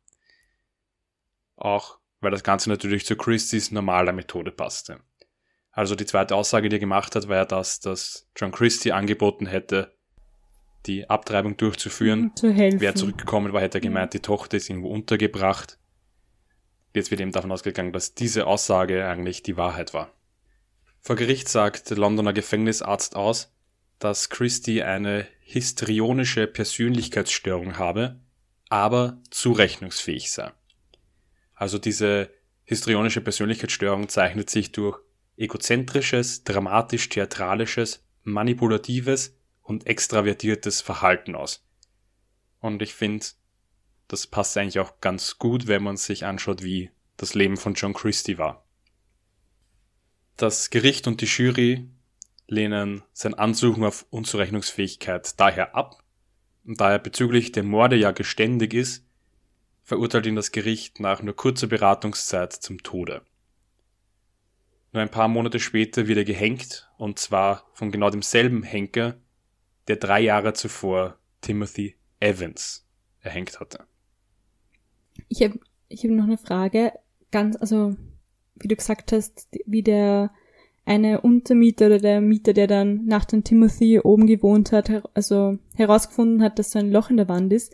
Auch 1.57 1.98
weil 2.21 2.31
das 2.31 2.43
Ganze 2.43 2.69
natürlich 2.69 3.05
zu 3.05 3.15
Christies 3.15 3.71
normaler 3.71 4.11
Methode 4.11 4.51
passte. 4.51 4.99
Also 5.71 5.95
die 5.95 6.05
zweite 6.05 6.35
Aussage, 6.35 6.69
die 6.69 6.75
er 6.75 6.79
gemacht 6.79 7.15
hat, 7.15 7.27
war 7.27 7.37
ja 7.37 7.45
das, 7.45 7.79
dass 7.79 8.27
John 8.35 8.51
Christie 8.51 8.91
angeboten 8.91 9.45
hätte, 9.45 9.95
die 10.85 11.09
Abtreibung 11.09 11.57
durchzuführen. 11.57 12.31
Zu 12.35 12.51
helfen. 12.51 12.81
Wer 12.81 12.95
zurückgekommen 12.95 13.53
war, 13.53 13.61
hätte 13.61 13.77
er 13.77 13.81
gemeint, 13.81 14.13
die 14.13 14.19
Tochter 14.19 14.57
ist 14.57 14.69
irgendwo 14.69 14.89
untergebracht. 14.89 15.77
Jetzt 16.93 17.11
wird 17.11 17.21
eben 17.21 17.31
davon 17.31 17.51
ausgegangen, 17.51 17.93
dass 17.93 18.15
diese 18.15 18.47
Aussage 18.47 19.07
eigentlich 19.07 19.43
die 19.43 19.57
Wahrheit 19.57 19.93
war. 19.93 20.13
Vor 21.01 21.15
Gericht 21.15 21.47
sagt 21.47 21.89
der 21.89 21.97
Londoner 21.97 22.33
Gefängnisarzt 22.33 23.15
aus, 23.15 23.53
dass 23.99 24.29
Christie 24.29 24.83
eine 24.83 25.27
histrionische 25.41 26.47
Persönlichkeitsstörung 26.47 27.77
habe, 27.77 28.19
aber 28.69 29.21
zurechnungsfähig 29.29 30.31
sei. 30.31 30.51
Also 31.59 31.77
diese 31.77 32.31
histrionische 32.63 33.19
Persönlichkeitsstörung 33.19 34.07
zeichnet 34.07 34.49
sich 34.49 34.71
durch 34.71 34.97
egozentrisches, 35.35 36.45
dramatisch-theatralisches, 36.45 38.01
manipulatives 38.23 39.35
und 39.61 39.85
extravertiertes 39.85 40.79
Verhalten 40.79 41.35
aus. 41.35 41.67
Und 42.61 42.81
ich 42.81 42.93
finde, 42.93 43.25
das 44.07 44.25
passt 44.25 44.57
eigentlich 44.57 44.79
auch 44.79 45.01
ganz 45.01 45.37
gut, 45.37 45.67
wenn 45.67 45.83
man 45.83 45.97
sich 45.97 46.23
anschaut, 46.23 46.63
wie 46.63 46.91
das 47.17 47.33
Leben 47.33 47.57
von 47.57 47.73
John 47.73 47.93
Christie 47.93 48.37
war. 48.37 48.65
Das 50.37 50.69
Gericht 50.69 51.07
und 51.07 51.19
die 51.19 51.25
Jury 51.25 51.89
lehnen 52.47 53.03
sein 53.11 53.33
Ansuchen 53.33 53.83
auf 53.83 54.05
Unzurechnungsfähigkeit 54.11 55.37
daher 55.37 55.75
ab, 55.75 56.01
und 56.63 56.79
da 56.79 56.93
er 56.93 56.99
bezüglich 56.99 57.51
der 57.51 57.63
Morde 57.63 57.97
ja 57.97 58.11
geständig 58.11 58.73
ist, 58.73 59.08
verurteilt 59.89 60.27
ihn 60.27 60.35
das 60.35 60.51
Gericht 60.51 60.99
nach 60.99 61.23
nur 61.23 61.35
kurzer 61.35 61.65
Beratungszeit 61.65 62.53
zum 62.53 62.83
Tode. 62.83 63.23
Nur 64.93 65.01
ein 65.01 65.09
paar 65.09 65.27
Monate 65.27 65.59
später 65.59 66.07
wird 66.07 66.19
er 66.19 66.25
gehängt, 66.25 66.87
und 66.99 67.17
zwar 67.17 67.65
von 67.73 67.91
genau 67.91 68.11
demselben 68.11 68.61
Henker, 68.61 69.15
der 69.87 69.95
drei 69.95 70.21
Jahre 70.21 70.53
zuvor 70.53 71.17
Timothy 71.41 71.95
Evans 72.19 72.87
erhängt 73.21 73.59
hatte. 73.59 73.85
Ich 75.27 75.41
habe 75.41 75.59
ich 75.87 76.03
hab 76.03 76.11
noch 76.11 76.25
eine 76.25 76.37
Frage. 76.37 76.93
Ganz, 77.31 77.55
also, 77.55 77.95
wie 78.55 78.67
du 78.67 78.75
gesagt 78.75 79.11
hast, 79.11 79.47
wie 79.65 79.81
der 79.81 80.31
eine 80.85 81.21
Untermieter 81.21 81.87
oder 81.87 81.97
der 81.97 82.21
Mieter, 82.21 82.53
der 82.53 82.67
dann 82.67 83.05
nach 83.05 83.25
dem 83.25 83.43
Timothy 83.43 83.99
oben 83.99 84.27
gewohnt 84.27 84.71
hat, 84.71 85.03
also 85.15 85.57
herausgefunden 85.75 86.43
hat, 86.43 86.59
dass 86.59 86.71
so 86.71 86.79
ein 86.79 86.91
Loch 86.91 87.09
in 87.09 87.17
der 87.17 87.27
Wand 87.27 87.51
ist 87.53 87.73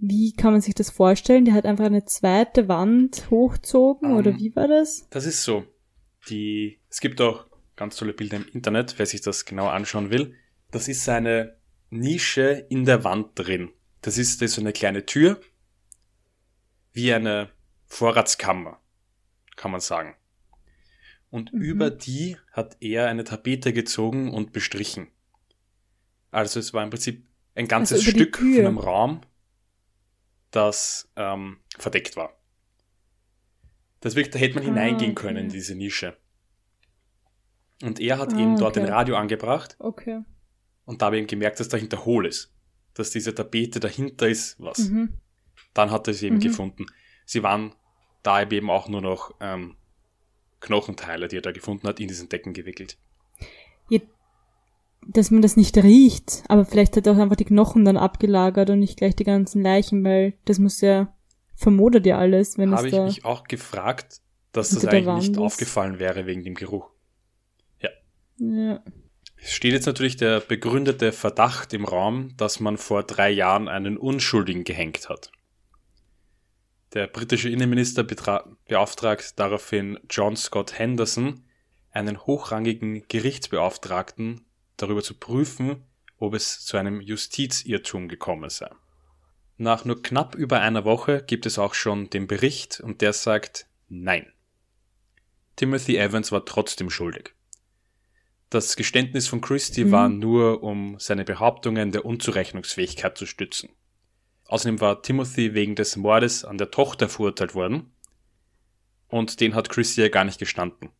wie 0.00 0.32
kann 0.32 0.52
man 0.52 0.60
sich 0.60 0.74
das 0.74 0.90
vorstellen? 0.90 1.44
Die 1.44 1.52
hat 1.52 1.64
einfach 1.66 1.86
eine 1.86 2.04
zweite 2.04 2.68
Wand 2.68 3.30
hochzogen 3.30 4.12
um, 4.12 4.16
oder 4.18 4.30
Ähm, 4.30 4.38
wie 4.38 4.54
war 4.56 4.68
das? 4.68 5.06
Das 5.10 5.24
ist 5.26 5.42
so. 5.44 5.64
Die, 6.28 6.78
es 6.88 7.00
gibt 7.00 7.20
auch 7.20 7.46
ganz 7.76 7.96
tolle 7.96 8.12
Bilder 8.12 8.36
im 8.36 8.46
Internet, 8.52 8.98
wer 8.98 9.06
sich 9.06 9.20
das 9.20 9.44
genau 9.44 9.68
anschauen 9.68 10.10
will. 10.10 10.34
Das 10.70 10.88
ist 10.88 11.08
eine 11.08 11.56
Nische 11.90 12.66
in 12.68 12.84
der 12.84 13.04
Wand 13.04 13.30
drin. 13.34 13.70
Das 14.02 14.18
ist, 14.18 14.42
das 14.42 14.50
ist 14.50 14.54
so 14.56 14.60
eine 14.60 14.72
kleine 14.72 15.06
Tür, 15.06 15.40
wie 16.92 17.12
eine 17.12 17.50
Vorratskammer, 17.86 18.80
kann 19.56 19.70
man 19.70 19.80
sagen. 19.80 20.14
Und 21.30 21.52
Mhm. 21.52 21.60
über 21.60 21.90
die 21.90 22.36
hat 22.52 22.76
er 22.80 23.06
eine 23.08 23.24
Tapete 23.24 23.72
gezogen 23.72 24.32
und 24.32 24.52
bestrichen. 24.52 25.08
Also 26.30 26.60
es 26.60 26.74
war 26.74 26.84
im 26.84 26.90
Prinzip 26.90 27.26
ein 27.54 27.68
ganzes 27.68 28.00
Also 28.00 28.10
Stück 28.10 28.36
von 28.36 28.54
einem 28.58 28.78
Raum, 28.78 29.20
das 30.50 31.10
ähm, 31.16 31.58
verdeckt 31.78 32.16
war. 32.16 32.32
Das 34.00 34.14
wirklich, 34.14 34.32
da 34.32 34.38
hätte 34.38 34.54
man 34.54 34.62
Ah, 34.64 34.66
hineingehen 34.66 35.12
okay. 35.12 35.20
können 35.26 35.36
in 35.44 35.48
diese 35.48 35.74
Nische. 35.74 36.16
Und 37.82 38.00
er 38.00 38.18
hat 38.18 38.32
Ah, 38.34 38.38
eben 38.38 38.56
dort 38.56 38.76
okay. 38.76 38.86
ein 38.86 38.92
Radio 38.92 39.16
angebracht 39.16 39.76
Okay. 39.78 40.22
und 40.84 41.00
da 41.02 41.06
habe 41.06 41.16
ich 41.16 41.20
eben 41.20 41.28
gemerkt, 41.28 41.60
dass 41.60 41.68
dahinter 41.68 42.04
hohl 42.04 42.26
ist. 42.26 42.52
Dass 42.94 43.10
diese 43.10 43.34
Tapete 43.34 43.78
dahinter 43.80 44.28
ist, 44.28 44.58
was. 44.60 44.78
Mhm. 44.90 45.14
Dann 45.74 45.90
hat 45.90 46.08
er 46.08 46.12
es 46.12 46.22
eben 46.22 46.36
Mhm. 46.36 46.40
gefunden. 46.40 46.86
Sie 47.24 47.42
waren 47.42 47.74
da 48.22 48.42
eben 48.42 48.70
auch 48.70 48.88
nur 48.88 49.00
noch 49.02 49.34
ähm, 49.40 49.76
Knochenteile, 50.60 51.28
die 51.28 51.36
er 51.36 51.42
da 51.42 51.52
gefunden 51.52 51.86
hat, 51.86 52.00
in 52.00 52.08
diesen 52.08 52.28
Decken 52.28 52.52
gewickelt. 52.52 52.98
Dass 55.06 55.30
man 55.30 55.42
das 55.42 55.56
nicht 55.56 55.76
riecht, 55.78 56.44
aber 56.48 56.64
vielleicht 56.64 56.96
hat 56.96 57.06
er 57.06 57.14
auch 57.14 57.18
einfach 57.18 57.36
die 57.36 57.44
Knochen 57.44 57.84
dann 57.84 57.96
abgelagert 57.96 58.68
und 58.70 58.80
nicht 58.80 58.98
gleich 58.98 59.16
die 59.16 59.24
ganzen 59.24 59.62
Leichen, 59.62 60.04
weil 60.04 60.34
das 60.44 60.58
muss 60.58 60.80
ja, 60.80 61.14
vermodert 61.54 62.04
ja 62.04 62.18
alles, 62.18 62.58
wenn 62.58 62.72
es 62.72 62.78
Habe 62.78 62.88
ich 62.88 62.98
mich 62.98 63.24
auch 63.24 63.44
gefragt, 63.44 64.20
dass 64.52 64.70
das 64.70 64.84
eigentlich 64.84 65.14
nicht 65.14 65.30
ist. 65.32 65.38
aufgefallen 65.38 65.98
wäre 65.98 66.26
wegen 66.26 66.44
dem 66.44 66.54
Geruch. 66.54 66.90
ja. 68.38 68.82
Es 69.40 69.52
steht 69.52 69.72
jetzt 69.72 69.86
natürlich 69.86 70.16
der 70.16 70.40
begründete 70.40 71.12
Verdacht 71.12 71.72
im 71.72 71.84
Raum, 71.84 72.36
dass 72.36 72.60
man 72.60 72.76
vor 72.76 73.04
drei 73.04 73.30
Jahren 73.30 73.68
einen 73.68 73.96
Unschuldigen 73.96 74.64
gehängt 74.64 75.08
hat. 75.08 75.30
Der 76.94 77.06
britische 77.06 77.48
Innenminister 77.50 78.02
beauftragt 78.02 79.38
daraufhin 79.38 79.98
John 80.08 80.36
Scott 80.36 80.78
Henderson, 80.78 81.44
einen 81.90 82.18
hochrangigen 82.26 83.06
Gerichtsbeauftragten, 83.08 84.44
darüber 84.78 85.02
zu 85.02 85.14
prüfen, 85.14 85.84
ob 86.16 86.34
es 86.34 86.64
zu 86.64 86.76
einem 86.76 87.00
Justizirrtum 87.00 88.08
gekommen 88.08 88.50
sei. 88.50 88.70
Nach 89.56 89.84
nur 89.84 90.02
knapp 90.02 90.34
über 90.34 90.60
einer 90.60 90.84
Woche 90.84 91.22
gibt 91.22 91.44
es 91.44 91.58
auch 91.58 91.74
schon 91.74 92.10
den 92.10 92.26
Bericht 92.26 92.80
und 92.80 93.00
der 93.00 93.12
sagt 93.12 93.66
Nein. 93.88 94.32
Timothy 95.56 95.96
Evans 95.96 96.30
war 96.30 96.44
trotzdem 96.44 96.90
schuldig. 96.90 97.34
Das 98.50 98.76
Geständnis 98.76 99.28
von 99.28 99.40
Christie 99.40 99.84
Mhm. 99.84 99.90
war 99.90 100.08
nur, 100.08 100.62
um 100.62 100.96
seine 100.98 101.24
Behauptungen 101.24 101.90
der 101.92 102.04
Unzurechnungsfähigkeit 102.04 103.18
zu 103.18 103.26
stützen. 103.26 103.70
Außerdem 104.46 104.80
war 104.80 105.02
Timothy 105.02 105.52
wegen 105.54 105.74
des 105.74 105.96
Mordes 105.96 106.44
an 106.44 106.56
der 106.56 106.70
Tochter 106.70 107.08
verurteilt 107.08 107.54
worden. 107.54 107.92
Und 109.08 109.40
den 109.40 109.54
hat 109.54 109.68
Christie 109.68 110.02
ja 110.02 110.08
gar 110.08 110.24
nicht 110.24 110.38
gestanden. 110.38 110.90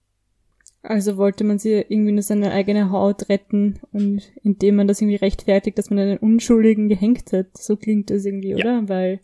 Also 0.82 1.16
wollte 1.16 1.44
man 1.44 1.58
sie 1.58 1.72
irgendwie 1.88 2.12
nur 2.12 2.22
seine 2.22 2.52
eigene 2.52 2.90
Haut 2.90 3.28
retten 3.28 3.80
und 3.92 4.22
indem 4.42 4.76
man 4.76 4.86
das 4.86 5.00
irgendwie 5.00 5.16
rechtfertigt, 5.16 5.76
dass 5.76 5.90
man 5.90 5.98
einen 5.98 6.18
Unschuldigen 6.18 6.88
gehängt 6.88 7.32
hat. 7.32 7.56
So 7.58 7.76
klingt 7.76 8.10
das 8.10 8.24
irgendwie, 8.24 8.50
Ja. 8.50 8.56
oder? 8.58 8.88
Weil 8.88 9.20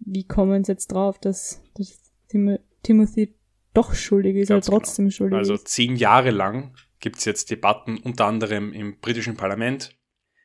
wie 0.00 0.24
kommen 0.26 0.64
sie 0.64 0.72
jetzt 0.72 0.88
drauf, 0.88 1.18
dass, 1.18 1.62
dass 1.74 2.00
Tim 2.28 2.58
Timothy 2.82 3.34
doch 3.74 3.94
schuldig 3.94 4.36
ist, 4.36 4.48
Ganz 4.48 4.68
oder 4.68 4.78
trotzdem 4.78 5.10
schuldig 5.10 5.38
Also 5.38 5.54
ist? 5.54 5.68
zehn 5.68 5.96
Jahre 5.96 6.30
lang 6.30 6.74
gibt 7.00 7.18
es 7.18 7.24
jetzt 7.24 7.50
Debatten, 7.50 7.98
unter 7.98 8.26
anderem 8.26 8.72
im 8.72 8.98
britischen 9.00 9.36
Parlament. 9.36 9.96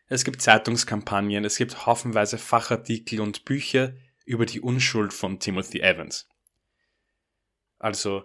Es 0.07 0.23
gibt 0.23 0.41
Zeitungskampagnen, 0.41 1.45
es 1.45 1.57
gibt 1.57 1.85
haufenweise 1.87 2.37
Fachartikel 2.37 3.21
und 3.21 3.45
Bücher 3.45 3.93
über 4.25 4.45
die 4.45 4.61
Unschuld 4.61 5.13
von 5.13 5.39
Timothy 5.39 5.79
Evans. 5.79 6.27
Also 7.79 8.23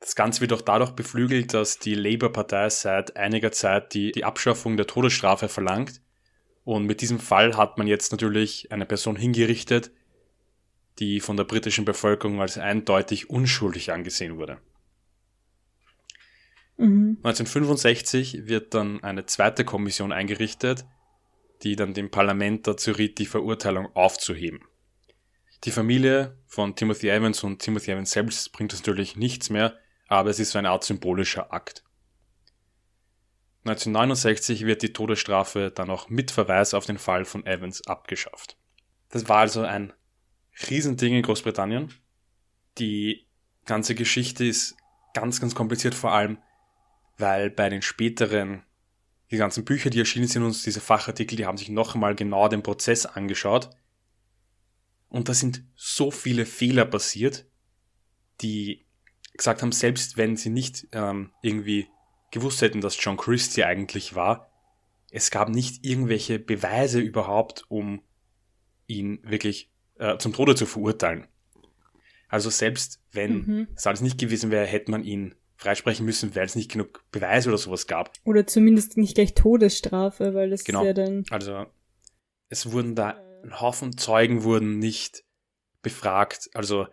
das 0.00 0.14
Ganze 0.14 0.40
wird 0.40 0.52
auch 0.52 0.60
dadurch 0.60 0.90
beflügelt, 0.90 1.54
dass 1.54 1.78
die 1.78 1.94
Labour-Partei 1.94 2.68
seit 2.68 3.16
einiger 3.16 3.52
Zeit 3.52 3.94
die, 3.94 4.12
die 4.12 4.24
Abschaffung 4.24 4.76
der 4.76 4.86
Todesstrafe 4.86 5.48
verlangt. 5.48 6.00
Und 6.64 6.84
mit 6.86 7.00
diesem 7.00 7.18
Fall 7.18 7.56
hat 7.56 7.78
man 7.78 7.86
jetzt 7.86 8.12
natürlich 8.12 8.72
eine 8.72 8.86
Person 8.86 9.16
hingerichtet, 9.16 9.90
die 10.98 11.20
von 11.20 11.36
der 11.36 11.44
britischen 11.44 11.84
Bevölkerung 11.84 12.40
als 12.40 12.58
eindeutig 12.58 13.30
unschuldig 13.30 13.92
angesehen 13.92 14.36
wurde. 14.36 14.58
Mhm. 16.76 17.18
1965 17.22 18.46
wird 18.46 18.74
dann 18.74 19.02
eine 19.02 19.26
zweite 19.26 19.64
Kommission 19.64 20.12
eingerichtet, 20.12 20.84
die 21.62 21.76
dann 21.76 21.94
dem 21.94 22.10
Parlament 22.10 22.66
dazu 22.66 22.92
riet, 22.92 23.18
die 23.18 23.26
Verurteilung 23.26 23.86
aufzuheben. 23.94 24.60
Die 25.64 25.70
Familie 25.70 26.36
von 26.46 26.76
Timothy 26.76 27.08
Evans 27.08 27.42
und 27.42 27.60
Timothy 27.60 27.92
Evans 27.92 28.10
selbst 28.10 28.52
bringt 28.52 28.72
es 28.74 28.80
natürlich 28.80 29.16
nichts 29.16 29.48
mehr, 29.48 29.78
aber 30.08 30.30
es 30.30 30.38
ist 30.38 30.50
so 30.50 30.58
eine 30.58 30.70
Art 30.70 30.84
symbolischer 30.84 31.52
Akt. 31.52 31.82
1969 33.64 34.64
wird 34.64 34.82
die 34.82 34.92
Todesstrafe 34.92 35.72
dann 35.74 35.90
auch 35.90 36.08
mit 36.08 36.30
Verweis 36.30 36.72
auf 36.72 36.86
den 36.86 36.98
Fall 36.98 37.24
von 37.24 37.44
Evans 37.44 37.84
abgeschafft. 37.86 38.56
Das 39.08 39.28
war 39.28 39.38
also 39.38 39.62
ein 39.62 39.92
Riesending 40.70 41.14
in 41.14 41.22
Großbritannien. 41.22 41.92
Die 42.78 43.26
ganze 43.64 43.96
Geschichte 43.96 44.44
ist 44.44 44.76
ganz, 45.14 45.40
ganz 45.40 45.54
kompliziert, 45.54 45.94
vor 45.94 46.12
allem, 46.12 46.38
weil 47.18 47.50
bei 47.50 47.68
den 47.68 47.82
späteren, 47.82 48.62
die 49.32 49.36
ganzen 49.36 49.64
Bücher, 49.64 49.90
die 49.90 49.98
erschienen 49.98 50.28
sind, 50.28 50.44
und 50.44 50.64
diese 50.64 50.80
Fachartikel, 50.80 51.36
die 51.36 51.46
haben 51.46 51.58
sich 51.58 51.68
noch 51.68 51.94
einmal 51.94 52.14
genau 52.14 52.48
den 52.48 52.62
Prozess 52.62 53.04
angeschaut. 53.04 53.70
Und 55.08 55.28
da 55.28 55.34
sind 55.34 55.64
so 55.74 56.12
viele 56.12 56.46
Fehler 56.46 56.84
passiert, 56.84 57.46
die 58.40 58.85
gesagt 59.36 59.62
haben, 59.62 59.72
selbst 59.72 60.16
wenn 60.16 60.36
sie 60.36 60.50
nicht 60.50 60.86
ähm, 60.92 61.30
irgendwie 61.42 61.86
gewusst 62.30 62.62
hätten, 62.62 62.80
dass 62.80 63.02
John 63.02 63.16
Christie 63.16 63.64
eigentlich 63.64 64.14
war, 64.14 64.50
es 65.10 65.30
gab 65.30 65.48
nicht 65.48 65.84
irgendwelche 65.84 66.38
Beweise 66.38 67.00
überhaupt, 67.00 67.64
um 67.68 68.02
ihn 68.86 69.20
wirklich 69.22 69.70
äh, 69.98 70.18
zum 70.18 70.32
Tode 70.32 70.54
zu 70.54 70.66
verurteilen. 70.66 71.26
Also 72.28 72.50
selbst 72.50 73.00
wenn 73.12 73.32
Mhm. 73.38 73.68
es 73.76 73.86
alles 73.86 74.00
nicht 74.00 74.18
gewesen 74.18 74.50
wäre, 74.50 74.66
hätte 74.66 74.90
man 74.90 75.04
ihn 75.04 75.34
freisprechen 75.56 76.04
müssen, 76.04 76.34
weil 76.34 76.44
es 76.44 76.56
nicht 76.56 76.70
genug 76.70 77.04
Beweise 77.12 77.48
oder 77.48 77.56
sowas 77.58 77.86
gab. 77.86 78.12
Oder 78.24 78.46
zumindest 78.46 78.96
nicht 78.98 79.14
gleich 79.14 79.34
Todesstrafe, 79.34 80.34
weil 80.34 80.50
das 80.50 80.64
Genau. 80.64 80.80
ist 80.82 80.86
ja 80.86 80.92
dann. 80.92 81.24
Also 81.30 81.66
es 82.48 82.70
wurden 82.72 82.94
da 82.94 83.18
ein 83.42 83.60
Haufen 83.60 83.96
Zeugen 83.96 84.42
wurden 84.42 84.78
nicht 84.78 85.24
befragt. 85.82 86.50
Also 86.52 86.88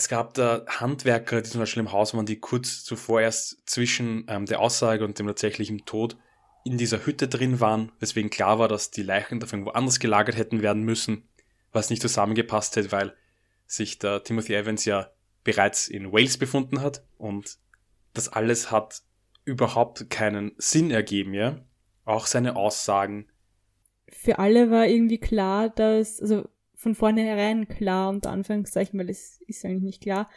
es 0.00 0.08
gab 0.08 0.32
da 0.32 0.64
Handwerker, 0.66 1.42
die 1.42 1.50
zum 1.50 1.60
Beispiel 1.60 1.82
im 1.82 1.92
Haus 1.92 2.14
waren, 2.14 2.24
die 2.24 2.40
kurz 2.40 2.84
zuvor 2.84 3.20
erst 3.20 3.68
zwischen 3.68 4.24
ähm, 4.28 4.46
der 4.46 4.60
Aussage 4.60 5.04
und 5.04 5.18
dem 5.18 5.26
tatsächlichen 5.26 5.84
Tod 5.84 6.16
in 6.64 6.78
dieser 6.78 7.04
Hütte 7.04 7.28
drin 7.28 7.60
waren, 7.60 7.92
weswegen 8.00 8.30
klar 8.30 8.58
war, 8.58 8.66
dass 8.66 8.90
die 8.90 9.02
Leichen 9.02 9.40
dafür 9.40 9.58
irgendwo 9.58 9.72
anders 9.72 10.00
gelagert 10.00 10.38
hätten 10.38 10.62
werden 10.62 10.84
müssen, 10.84 11.28
was 11.72 11.90
nicht 11.90 12.00
zusammengepasst 12.00 12.76
hätte, 12.76 12.92
weil 12.92 13.14
sich 13.66 13.98
der 13.98 14.24
Timothy 14.24 14.54
Evans 14.54 14.86
ja 14.86 15.10
bereits 15.44 15.88
in 15.88 16.12
Wales 16.12 16.38
befunden 16.38 16.80
hat 16.80 17.04
und 17.18 17.58
das 18.14 18.30
alles 18.30 18.70
hat 18.70 19.02
überhaupt 19.44 20.08
keinen 20.08 20.52
Sinn 20.56 20.90
ergeben, 20.90 21.34
ja. 21.34 21.60
Auch 22.06 22.26
seine 22.26 22.56
Aussagen. 22.56 23.28
Für 24.08 24.38
alle 24.38 24.70
war 24.70 24.86
irgendwie 24.86 25.18
klar, 25.18 25.68
dass, 25.68 26.22
also 26.22 26.48
von 26.80 26.94
vornherein 26.94 27.68
klar, 27.68 28.08
unter 28.08 28.30
Anführungszeichen, 28.30 28.98
weil 28.98 29.10
es 29.10 29.42
ist 29.46 29.64
eigentlich 29.66 29.82
nicht 29.82 30.02
klar, 30.02 30.30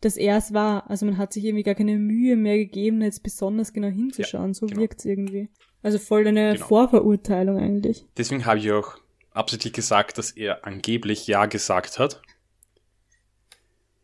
dass 0.00 0.16
er 0.16 0.38
es 0.38 0.54
war. 0.54 0.88
Also 0.88 1.04
man 1.04 1.18
hat 1.18 1.34
sich 1.34 1.44
irgendwie 1.44 1.62
gar 1.62 1.74
keine 1.74 1.98
Mühe 1.98 2.36
mehr 2.36 2.56
gegeben, 2.56 3.02
jetzt 3.02 3.22
besonders 3.22 3.74
genau 3.74 3.88
hinzuschauen. 3.88 4.54
so 4.54 4.66
genau. 4.66 4.80
wirkt's 4.80 5.04
irgendwie. 5.04 5.50
Also 5.82 5.98
voll 5.98 6.26
eine 6.26 6.54
Genau. 6.54 6.66
Vorverurteilung 6.66 7.58
eigentlich. 7.58 8.06
Deswegen 8.16 8.46
habe 8.46 8.58
ich 8.58 8.72
auch 8.72 8.96
absichtlich 9.32 9.74
gesagt, 9.74 10.16
dass 10.16 10.30
er 10.30 10.64
angeblich 10.64 11.26
Ja 11.26 11.44
gesagt 11.44 11.98
hat. 11.98 12.22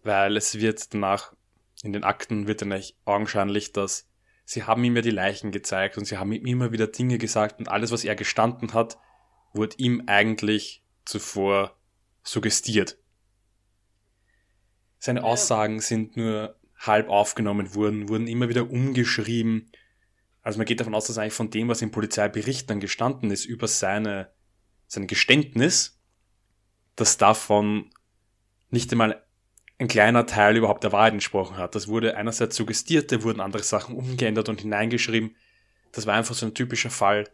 Weil 0.03 0.37
es 0.37 0.61
wird 0.61 0.93
danach, 0.93 1.33
in 1.83 1.95
den 1.95 2.05
Akten 2.05 2.47
wird 2.47 2.61
dann 2.61 2.73
eigentlich 2.73 2.95
augenscheinlich, 3.07 3.73
dass 3.73 4.07
sie 4.45 4.65
haben 4.65 4.85
ihm 4.85 4.97
ja 4.97 5.03
die 5.03 5.11
Leichen 5.11 5.51
gezeigt 5.51 5.97
und 5.97 6.05
sie 6.05 6.19
haben 6.19 6.33
ihm 6.33 6.45
immer 6.45 6.73
wieder 6.73 6.89
Dinge 6.89 7.17
gesagt 7.17 7.59
und 7.59 7.69
alles, 7.69 7.91
was 7.91 8.05
er 8.05 8.15
gestanden 8.17 8.75
hat, 8.75 8.99
wurde 9.55 9.77
ihm 9.79 10.03
eigentlich 10.07 10.83
zuvor 11.07 11.75
suggestiert. 12.27 12.99
Seine. 14.99 15.25
Aussagen 15.25 15.81
sind 15.81 16.17
nur 16.17 16.59
halb 16.79 17.09
aufgenommen 17.09 17.75
worden, 17.75 18.09
wurden 18.09 18.27
immer 18.27 18.49
wieder 18.49 18.71
umgeschrieben. 18.71 19.71
Also 20.43 20.59
man 20.59 20.67
geht 20.67 20.81
davon 20.81 20.95
aus, 20.95 21.07
dass 21.07 21.19
eigentlich 21.19 21.33
von 21.33 21.51
dem, 21.51 21.69
was 21.69 21.83
im 21.83 21.91
Polizeibericht 21.91 22.69
dann 22.69 22.81
gestanden 22.81 23.31
ist, 23.31 23.45
über 23.45 23.69
seine 23.69 24.33
sein 24.89 25.07
Geständnis, 25.07 26.01
dass 26.95 27.19
davon 27.19 27.91
nicht 28.71 28.93
einmal 28.93 29.25
ein 29.79 29.89
kleiner 29.89 30.27
Teil 30.27 30.57
überhaupt 30.57 30.85
der 30.85 30.93
Wahrheit 30.93 31.13
entsprochen 31.13 31.57
hat. 31.57 31.75
Das 31.75 31.89
wurde 31.89 32.17
einerseits 32.17 32.57
suggestiert, 32.57 33.11
da 33.13 33.23
wurden 33.23 33.41
andere 33.41 33.63
Sachen 33.63 33.97
umgeändert 33.97 34.49
und 34.49 34.61
hineingeschrieben. 34.61 35.37
Das 35.93 36.07
war 36.07 36.15
einfach 36.15 36.35
so 36.35 36.47
ein 36.47 36.55
typischer 36.55 36.91
Fall, 36.91 37.29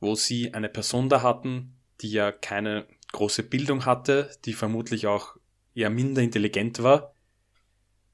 wo 0.00 0.14
sie 0.14 0.52
eine 0.54 0.68
Person 0.68 1.08
da 1.08 1.22
hatten, 1.22 1.76
die 2.00 2.10
ja 2.10 2.32
keine 2.32 2.86
große 3.14 3.42
Bildung 3.42 3.86
hatte, 3.86 4.30
die 4.44 4.52
vermutlich 4.52 5.06
auch 5.06 5.36
eher 5.74 5.90
minder 5.90 6.22
intelligent 6.22 6.82
war, 6.82 7.14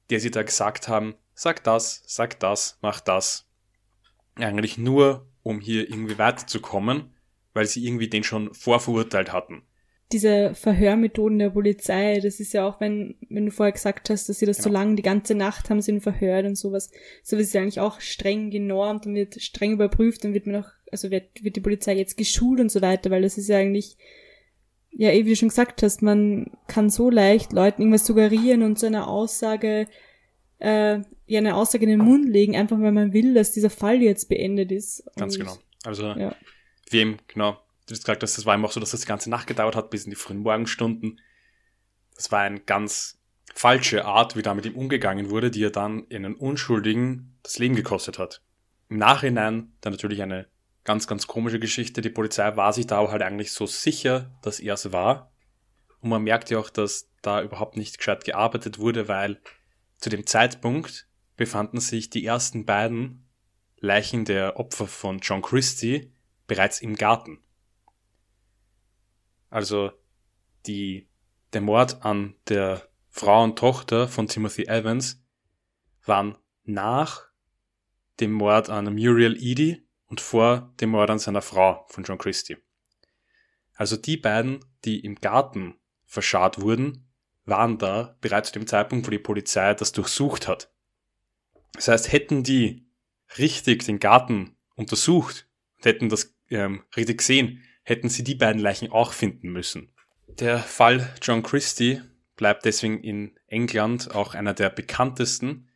der 0.09 0.19
sie 0.19 0.31
da 0.31 0.43
gesagt 0.43 0.87
haben, 0.87 1.15
sag 1.33 1.63
das, 1.63 2.03
sag 2.05 2.39
das, 2.39 2.77
mach 2.81 2.99
das. 3.01 3.47
Eigentlich 4.35 4.77
nur, 4.77 5.27
um 5.43 5.59
hier 5.59 5.89
irgendwie 5.89 6.17
weiterzukommen, 6.17 7.13
weil 7.53 7.65
sie 7.65 7.85
irgendwie 7.85 8.09
den 8.09 8.23
schon 8.23 8.53
vorverurteilt 8.53 9.31
hatten 9.33 9.63
diese 10.11 10.53
Verhörmethoden 10.55 11.39
der 11.39 11.51
Polizei, 11.51 12.19
das 12.19 12.39
ist 12.39 12.53
ja 12.53 12.67
auch, 12.67 12.79
wenn, 12.81 13.15
wenn 13.29 13.45
du 13.45 13.51
vorher 13.51 13.71
gesagt 13.71 14.09
hast, 14.09 14.27
dass 14.27 14.39
sie 14.39 14.45
das 14.45 14.57
genau. 14.57 14.69
so 14.69 14.73
lange, 14.73 14.95
die 14.95 15.01
ganze 15.01 15.35
Nacht 15.35 15.69
haben 15.69 15.81
sie 15.81 15.91
ihn 15.91 16.01
verhört 16.01 16.45
und 16.45 16.55
sowas. 16.55 16.91
Sowas 17.23 17.43
ist 17.43 17.53
ja 17.53 17.61
eigentlich 17.61 17.79
auch 17.79 18.01
streng 18.01 18.49
genormt 18.49 19.05
und 19.05 19.15
wird 19.15 19.41
streng 19.41 19.73
überprüft 19.73 20.25
und 20.25 20.33
wird 20.33 20.47
man 20.47 20.63
auch, 20.63 20.69
also 20.91 21.11
wird, 21.11 21.43
wird 21.43 21.55
die 21.55 21.61
Polizei 21.61 21.95
jetzt 21.95 22.17
geschult 22.17 22.59
und 22.59 22.71
so 22.71 22.81
weiter, 22.81 23.09
weil 23.09 23.21
das 23.21 23.37
ist 23.37 23.47
ja 23.47 23.57
eigentlich, 23.57 23.97
ja, 25.01 25.09
eh, 25.09 25.25
wie 25.25 25.31
du 25.31 25.35
schon 25.35 25.49
gesagt 25.49 25.81
hast, 25.81 26.03
man 26.03 26.51
kann 26.67 26.91
so 26.91 27.09
leicht 27.09 27.53
Leuten 27.53 27.81
irgendwas 27.81 28.05
suggerieren 28.05 28.61
und 28.61 28.77
so 28.77 28.85
eine 28.85 29.07
Aussage, 29.07 29.87
äh, 30.59 30.99
ja, 31.25 31.39
eine 31.39 31.55
Aussage 31.55 31.85
in 31.85 31.89
den 31.89 32.05
Mund 32.05 32.29
legen, 32.29 32.55
einfach 32.55 32.79
weil 32.79 32.91
man 32.91 33.11
will, 33.11 33.33
dass 33.33 33.51
dieser 33.51 33.71
Fall 33.71 34.03
jetzt 34.03 34.29
beendet 34.29 34.71
ist. 34.71 35.03
Ganz 35.15 35.37
und, 35.37 35.39
genau. 35.39 35.57
Also, 35.85 36.03
ja. 36.11 36.35
wem, 36.91 37.17
genau, 37.27 37.53
du 37.87 37.93
hast 37.93 38.01
gesagt 38.01 38.21
hast, 38.21 38.37
das 38.37 38.45
war 38.45 38.53
eben 38.53 38.63
auch 38.63 38.71
so, 38.71 38.79
dass 38.79 38.91
das 38.91 39.01
die 39.01 39.07
ganze 39.07 39.31
Nacht 39.31 39.47
gedauert 39.47 39.75
hat, 39.75 39.89
bis 39.89 40.03
in 40.03 40.11
die 40.11 40.15
frühen 40.15 40.37
Morgenstunden. 40.37 41.19
Das 42.15 42.31
war 42.31 42.41
eine 42.41 42.59
ganz 42.59 43.19
falsche 43.55 44.05
Art, 44.05 44.35
wie 44.35 44.43
da 44.43 44.53
mit 44.53 44.67
ihm 44.67 44.75
umgegangen 44.75 45.31
wurde, 45.31 45.49
die 45.49 45.63
er 45.63 45.71
dann 45.71 46.05
in 46.09 46.25
einen 46.25 46.35
Unschuldigen 46.35 47.39
das 47.41 47.57
Leben 47.57 47.75
gekostet 47.75 48.19
hat. 48.19 48.43
Im 48.87 48.97
Nachhinein 48.97 49.71
dann 49.81 49.93
natürlich 49.93 50.21
eine 50.21 50.45
ganz, 50.83 51.07
ganz 51.07 51.27
komische 51.27 51.59
Geschichte. 51.59 52.01
Die 52.01 52.09
Polizei 52.09 52.55
war 52.55 52.73
sich 52.73 52.87
da 52.87 52.99
aber 52.99 53.11
halt 53.11 53.21
eigentlich 53.21 53.51
so 53.51 53.65
sicher, 53.65 54.31
dass 54.41 54.59
er 54.59 54.73
es 54.75 54.91
war. 54.91 55.31
Und 55.99 56.09
man 56.09 56.23
merkt 56.23 56.49
ja 56.49 56.59
auch, 56.59 56.69
dass 56.69 57.11
da 57.21 57.41
überhaupt 57.41 57.77
nicht 57.77 57.97
gescheit 57.97 58.23
gearbeitet 58.23 58.79
wurde, 58.79 59.07
weil 59.07 59.39
zu 59.97 60.09
dem 60.09 60.25
Zeitpunkt 60.25 61.07
befanden 61.37 61.79
sich 61.79 62.09
die 62.09 62.25
ersten 62.25 62.65
beiden 62.65 63.27
Leichen 63.77 64.25
der 64.25 64.59
Opfer 64.59 64.87
von 64.87 65.19
John 65.19 65.41
Christie 65.41 66.11
bereits 66.47 66.81
im 66.81 66.95
Garten. 66.95 67.39
Also 69.49 69.91
die, 70.65 71.07
der 71.53 71.61
Mord 71.61 72.03
an 72.03 72.35
der 72.47 72.87
Frau 73.09 73.43
und 73.43 73.57
Tochter 73.57 74.07
von 74.07 74.27
Timothy 74.27 74.65
Evans 74.65 75.23
waren 76.05 76.37
nach 76.63 77.27
dem 78.19 78.31
Mord 78.31 78.69
an 78.69 78.85
Muriel 78.85 79.35
Edie 79.35 79.85
und 80.11 80.19
vor 80.19 80.73
dem 80.81 80.89
Mord 80.89 81.09
an 81.09 81.19
seiner 81.19 81.41
Frau 81.41 81.85
von 81.87 82.03
John 82.03 82.17
Christie. 82.17 82.57
Also 83.73 83.95
die 83.95 84.17
beiden, 84.17 84.59
die 84.83 84.99
im 84.99 85.15
Garten 85.15 85.79
verscharrt 86.05 86.61
wurden, 86.61 87.09
waren 87.45 87.77
da 87.77 88.17
bereits 88.19 88.51
zu 88.51 88.59
dem 88.59 88.67
Zeitpunkt, 88.67 89.07
wo 89.07 89.11
die 89.11 89.19
Polizei 89.19 89.73
das 89.73 89.93
durchsucht 89.93 90.49
hat. 90.49 90.69
Das 91.73 91.87
heißt, 91.87 92.11
hätten 92.11 92.43
die 92.43 92.85
richtig 93.37 93.85
den 93.85 93.99
Garten 93.99 94.57
untersucht 94.75 95.47
und 95.77 95.85
hätten 95.85 96.09
das 96.09 96.35
ähm, 96.49 96.83
richtig 96.97 97.19
gesehen, 97.19 97.63
hätten 97.83 98.09
sie 98.09 98.25
die 98.25 98.35
beiden 98.35 98.61
Leichen 98.61 98.91
auch 98.91 99.13
finden 99.13 99.49
müssen. 99.49 99.93
Der 100.27 100.59
Fall 100.59 101.15
John 101.21 101.41
Christie 101.41 102.01
bleibt 102.35 102.65
deswegen 102.65 103.01
in 103.01 103.39
England 103.47 104.13
auch 104.13 104.33
einer 104.33 104.53
der 104.53 104.69
bekanntesten. 104.71 105.69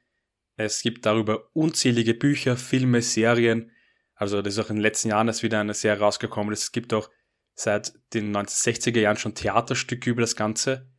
Es 0.58 0.82
gibt 0.82 1.06
darüber 1.06 1.50
unzählige 1.54 2.14
Bücher, 2.14 2.58
Filme, 2.58 3.02
Serien. 3.02 3.72
Also 4.16 4.42
das 4.42 4.54
ist 4.54 4.66
auch 4.66 4.70
in 4.70 4.78
den 4.78 4.82
letzten 4.82 5.10
Jahren 5.10 5.28
erst 5.28 5.44
wieder 5.44 5.60
eine 5.60 5.74
Serie 5.74 6.00
rausgekommen. 6.00 6.54
Es 6.54 6.72
gibt 6.72 6.94
auch 6.94 7.10
seit 7.54 7.94
den 8.14 8.36
1960er 8.36 9.00
Jahren 9.00 9.18
schon 9.18 9.36
Theaterstücke 9.36 10.10
über 10.10 10.22
das 10.22 10.36
Ganze. 10.36 10.90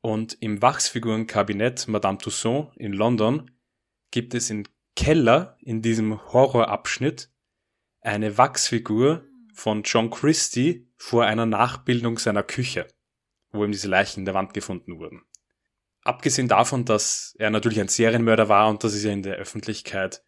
Und 0.00 0.36
im 0.40 0.60
Wachsfigurenkabinett 0.60 1.88
Madame 1.88 2.18
Tussaud 2.18 2.72
in 2.76 2.92
London 2.92 3.50
gibt 4.10 4.34
es 4.34 4.50
im 4.50 4.64
Keller 4.96 5.56
in 5.60 5.82
diesem 5.82 6.32
Horrorabschnitt 6.32 7.30
eine 8.00 8.36
Wachsfigur, 8.36 9.24
von 9.54 9.84
John 9.84 10.10
Christie 10.10 10.88
vor 10.96 11.24
einer 11.24 11.46
Nachbildung 11.46 12.18
seiner 12.18 12.42
Küche, 12.42 12.88
wo 13.52 13.64
ihm 13.64 13.72
diese 13.72 13.88
Leichen 13.88 14.20
in 14.20 14.24
der 14.24 14.34
Wand 14.34 14.52
gefunden 14.52 14.98
wurden. 14.98 15.22
Abgesehen 16.02 16.48
davon, 16.48 16.84
dass 16.84 17.34
er 17.38 17.50
natürlich 17.50 17.80
ein 17.80 17.88
Serienmörder 17.88 18.48
war 18.48 18.68
und 18.68 18.84
das 18.84 18.94
ist 18.94 19.04
ja 19.04 19.12
in 19.12 19.22
der 19.22 19.36
Öffentlichkeit 19.36 20.22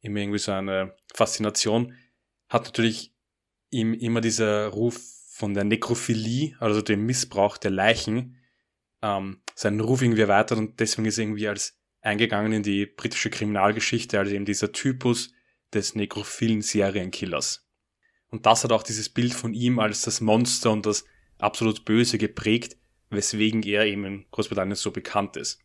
immer 0.00 0.20
irgendwie 0.20 0.38
so 0.38 0.52
eine 0.52 0.94
Faszination, 1.14 1.94
hat 2.48 2.64
natürlich 2.64 3.14
ihm 3.70 3.94
immer 3.94 4.20
dieser 4.20 4.68
Ruf 4.68 5.00
von 5.30 5.54
der 5.54 5.64
Nekrophilie, 5.64 6.56
also 6.60 6.80
dem 6.80 7.04
Missbrauch 7.04 7.58
der 7.58 7.70
Leichen, 7.70 8.38
ähm, 9.02 9.42
seinen 9.54 9.80
Ruf 9.80 10.02
irgendwie 10.02 10.22
erweitert 10.22 10.58
und 10.58 10.80
deswegen 10.80 11.06
ist 11.06 11.18
er 11.18 11.24
irgendwie 11.24 11.48
als 11.48 11.78
eingegangen 12.00 12.52
in 12.52 12.62
die 12.62 12.86
britische 12.86 13.30
Kriminalgeschichte, 13.30 14.18
also 14.18 14.32
eben 14.32 14.44
dieser 14.44 14.72
Typus 14.72 15.32
des 15.74 15.94
nekrophilen 15.94 16.62
Serienkillers. 16.62 17.68
Und 18.28 18.46
das 18.46 18.64
hat 18.64 18.72
auch 18.72 18.82
dieses 18.82 19.08
Bild 19.08 19.34
von 19.34 19.54
ihm 19.54 19.78
als 19.78 20.02
das 20.02 20.20
Monster 20.20 20.70
und 20.70 20.86
das 20.86 21.04
absolut 21.38 21.84
Böse 21.84 22.18
geprägt, 22.18 22.76
weswegen 23.10 23.62
er 23.62 23.84
eben 23.84 24.04
in 24.04 24.26
Großbritannien 24.30 24.76
so 24.76 24.90
bekannt 24.90 25.36
ist. 25.36 25.60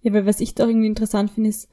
Ja, 0.00 0.12
weil 0.12 0.26
was 0.26 0.40
ich 0.40 0.54
da 0.54 0.66
irgendwie 0.66 0.86
interessant 0.86 1.30
finde, 1.30 1.50
ist, 1.50 1.68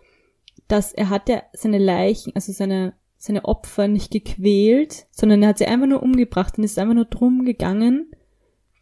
dass 0.68 0.94
er 0.94 1.10
hat 1.10 1.30
ja 1.30 1.44
seine 1.54 1.78
Leichen, 1.78 2.34
also 2.36 2.52
seine, 2.52 2.94
seine 3.18 3.46
Opfer 3.46 3.88
nicht 3.88 4.12
gequält, 4.12 5.08
sondern 5.12 5.42
er 5.42 5.50
hat 5.50 5.58
sie 5.58 5.66
einfach 5.66 5.88
nur 5.88 6.04
umgebracht 6.04 6.58
und 6.58 6.64
ist 6.64 6.80
einfach 6.80 6.96
nur 6.96 7.06
drum 7.06 7.46
gegangen, 7.46 8.12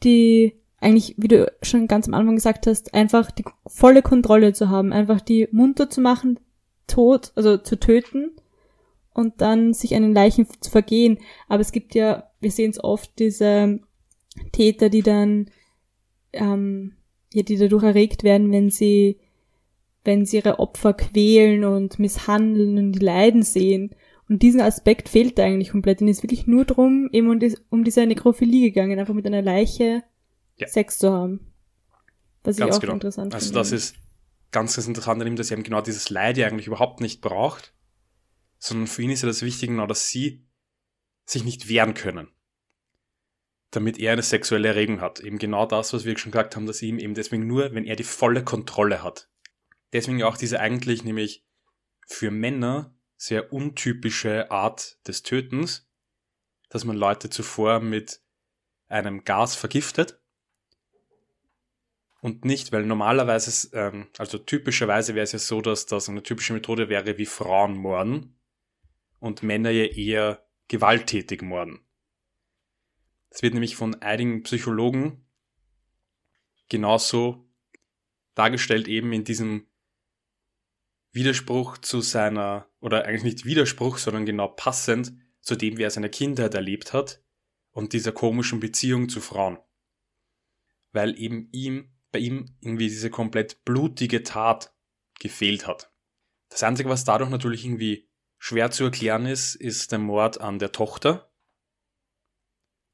die 0.03 0.59
eigentlich, 0.79 1.15
wie 1.17 1.27
du 1.27 1.51
schon 1.61 1.87
ganz 1.87 2.07
am 2.07 2.13
Anfang 2.13 2.35
gesagt 2.35 2.67
hast, 2.67 2.93
einfach 2.93 3.31
die 3.31 3.45
volle 3.65 4.01
Kontrolle 4.01 4.53
zu 4.53 4.69
haben, 4.69 4.93
einfach 4.93 5.21
die 5.21 5.47
munter 5.51 5.89
zu 5.89 6.01
machen, 6.01 6.39
tot, 6.85 7.31
also 7.35 7.57
zu 7.57 7.79
töten 7.79 8.31
und 9.13 9.41
dann 9.41 9.73
sich 9.73 9.89
den 9.89 10.13
Leichen 10.13 10.47
zu 10.61 10.69
vergehen. 10.69 11.17
Aber 11.47 11.61
es 11.61 11.71
gibt 11.71 11.95
ja, 11.95 12.29
wir 12.39 12.51
sehen 12.51 12.71
es 12.71 12.83
oft, 12.83 13.17
diese 13.17 13.79
Täter, 14.51 14.89
die 14.89 15.01
dann, 15.01 15.49
ähm, 16.33 16.93
ja, 17.33 17.41
die 17.41 17.57
dadurch 17.57 17.83
erregt 17.83 18.23
werden, 18.23 18.51
wenn 18.51 18.69
sie, 18.69 19.19
wenn 20.07 20.25
sie 20.25 20.37
ihre 20.37 20.57
Opfer 20.57 20.93
quälen 20.93 21.65
und 21.65 21.99
misshandeln 21.99 22.77
und 22.77 22.93
die 22.93 23.05
Leiden 23.05 23.43
sehen. 23.43 23.93
Und 24.29 24.41
diesen 24.41 24.61
Aspekt 24.61 25.09
fehlt 25.09 25.37
da 25.37 25.43
eigentlich 25.43 25.69
komplett. 25.69 26.01
Und 26.01 26.07
es 26.07 26.17
ist 26.17 26.23
wirklich 26.23 26.47
nur 26.47 26.65
drum, 26.65 27.09
eben 27.11 27.29
um, 27.29 27.39
die, 27.39 27.55
um 27.69 27.83
diese 27.83 28.05
Nekrophilie 28.05 28.71
gegangen, 28.71 28.97
einfach 28.97 29.13
mit 29.13 29.27
einer 29.27 29.41
Leiche 29.41 30.03
ja. 30.55 30.67
Sex 30.67 30.97
zu 30.97 31.11
haben. 31.11 31.53
Was 32.43 32.57
ganz 32.57 32.71
ich 32.71 32.77
auch 32.77 32.81
genau. 32.81 32.93
interessant 32.93 33.33
also 33.33 33.45
finde. 33.45 33.59
Also 33.59 33.75
das 33.75 33.83
ist 33.83 33.95
ganz, 34.51 34.75
ganz 34.75 34.87
interessant 34.87 35.21
an 35.21 35.27
ihm, 35.27 35.35
dass 35.35 35.51
er 35.51 35.57
eben 35.57 35.63
genau 35.63 35.81
dieses 35.81 36.09
Leid 36.09 36.37
ja 36.37 36.47
eigentlich 36.47 36.67
überhaupt 36.67 37.01
nicht 37.01 37.21
braucht, 37.21 37.73
sondern 38.57 38.87
für 38.87 39.01
ihn 39.01 39.11
ist 39.11 39.21
ja 39.23 39.27
das 39.27 39.41
Wichtige 39.41 39.73
genau, 39.73 39.87
dass 39.87 40.07
sie 40.07 40.45
sich 41.25 41.43
nicht 41.43 41.67
wehren 41.67 41.93
können, 41.93 42.29
damit 43.71 43.99
er 43.99 44.13
eine 44.13 44.23
sexuelle 44.23 44.69
Erregung 44.69 45.01
hat. 45.01 45.19
Eben 45.19 45.37
genau 45.37 45.65
das, 45.65 45.91
was 45.93 46.05
wir 46.05 46.17
schon 46.17 46.31
gesagt 46.31 46.55
haben, 46.55 46.65
dass 46.65 46.81
ihm 46.81 46.99
eben 46.99 47.13
deswegen 47.13 47.45
nur, 47.45 47.73
wenn 47.73 47.85
er 47.85 47.97
die 47.97 48.03
volle 48.03 48.43
Kontrolle 48.43 49.03
hat. 49.03 49.29
Deswegen 49.97 50.21
auch 50.21 50.37
diese 50.37 50.59
eigentlich 50.59 51.03
nämlich 51.03 51.43
für 52.05 52.29
Männer 52.29 52.95
sehr 53.15 53.51
untypische 53.51 54.51
Art 54.51 54.99
des 55.07 55.23
Tötens, 55.23 55.89
dass 56.69 56.85
man 56.85 56.95
Leute 56.95 57.31
zuvor 57.31 57.79
mit 57.79 58.21
einem 58.89 59.23
Gas 59.23 59.55
vergiftet 59.55 60.21
und 62.21 62.45
nicht, 62.45 62.71
weil 62.71 62.85
normalerweise, 62.85 63.75
ähm, 63.75 64.05
also 64.19 64.37
typischerweise 64.37 65.15
wäre 65.15 65.23
es 65.23 65.31
ja 65.31 65.39
so, 65.39 65.61
dass 65.61 65.87
das 65.87 66.09
eine 66.09 66.21
typische 66.21 66.53
Methode 66.53 66.89
wäre 66.89 67.17
wie 67.17 67.25
Frauen 67.25 67.75
morden, 67.75 68.39
und 69.17 69.41
Männer 69.41 69.71
ja 69.71 69.85
eher 69.85 70.47
gewalttätig 70.67 71.41
morden. 71.41 71.79
Es 73.31 73.41
wird 73.41 73.55
nämlich 73.55 73.75
von 73.75 73.95
einigen 74.03 74.43
Psychologen 74.43 75.25
genauso 76.69 77.49
dargestellt 78.35 78.87
eben 78.87 79.11
in 79.11 79.23
diesem 79.23 79.65
Widerspruch 81.11 81.77
zu 81.79 82.01
seiner, 82.01 82.69
oder 82.79 83.05
eigentlich 83.05 83.23
nicht 83.23 83.45
Widerspruch, 83.45 83.97
sondern 83.97 84.25
genau 84.25 84.47
passend 84.47 85.13
zu 85.41 85.55
dem, 85.55 85.77
wie 85.77 85.83
er 85.83 85.91
seine 85.91 86.09
Kindheit 86.09 86.53
erlebt 86.53 86.93
hat 86.93 87.23
und 87.71 87.93
dieser 87.93 88.11
komischen 88.11 88.59
Beziehung 88.59 89.09
zu 89.09 89.21
Frauen. 89.21 89.57
Weil 90.91 91.19
eben 91.19 91.49
ihm, 91.51 91.93
bei 92.11 92.19
ihm 92.19 92.57
irgendwie 92.61 92.89
diese 92.89 93.09
komplett 93.09 93.63
blutige 93.65 94.23
Tat 94.23 94.75
gefehlt 95.19 95.67
hat. 95.67 95.91
Das 96.49 96.63
Einzige, 96.63 96.89
was 96.89 97.03
dadurch 97.03 97.29
natürlich 97.29 97.65
irgendwie 97.65 98.09
schwer 98.37 98.71
zu 98.71 98.85
erklären 98.85 99.25
ist, 99.25 99.55
ist 99.55 99.91
der 99.91 99.99
Mord 99.99 100.39
an 100.39 100.59
der 100.59 100.71
Tochter. 100.71 101.31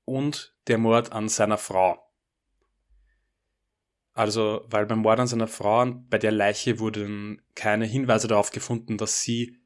und 0.06 0.56
der 0.68 0.78
Mord 0.78 1.12
an 1.12 1.30
seiner 1.30 1.58
Frau. 1.58 2.13
Also, 4.14 4.62
weil 4.68 4.86
beim 4.86 5.00
Mord 5.00 5.20
an 5.20 5.28
seiner 5.28 5.48
Frau, 5.48 5.86
bei 6.10 6.20
der 6.20 6.32
Leiche 6.32 6.80
wurden 6.80 7.42
keine 7.56 7.86
Hinweise 7.86 8.28
darauf 8.28 8.52
gefunden, 8.52 8.98
dass 8.98 9.22
sie 9.22 9.58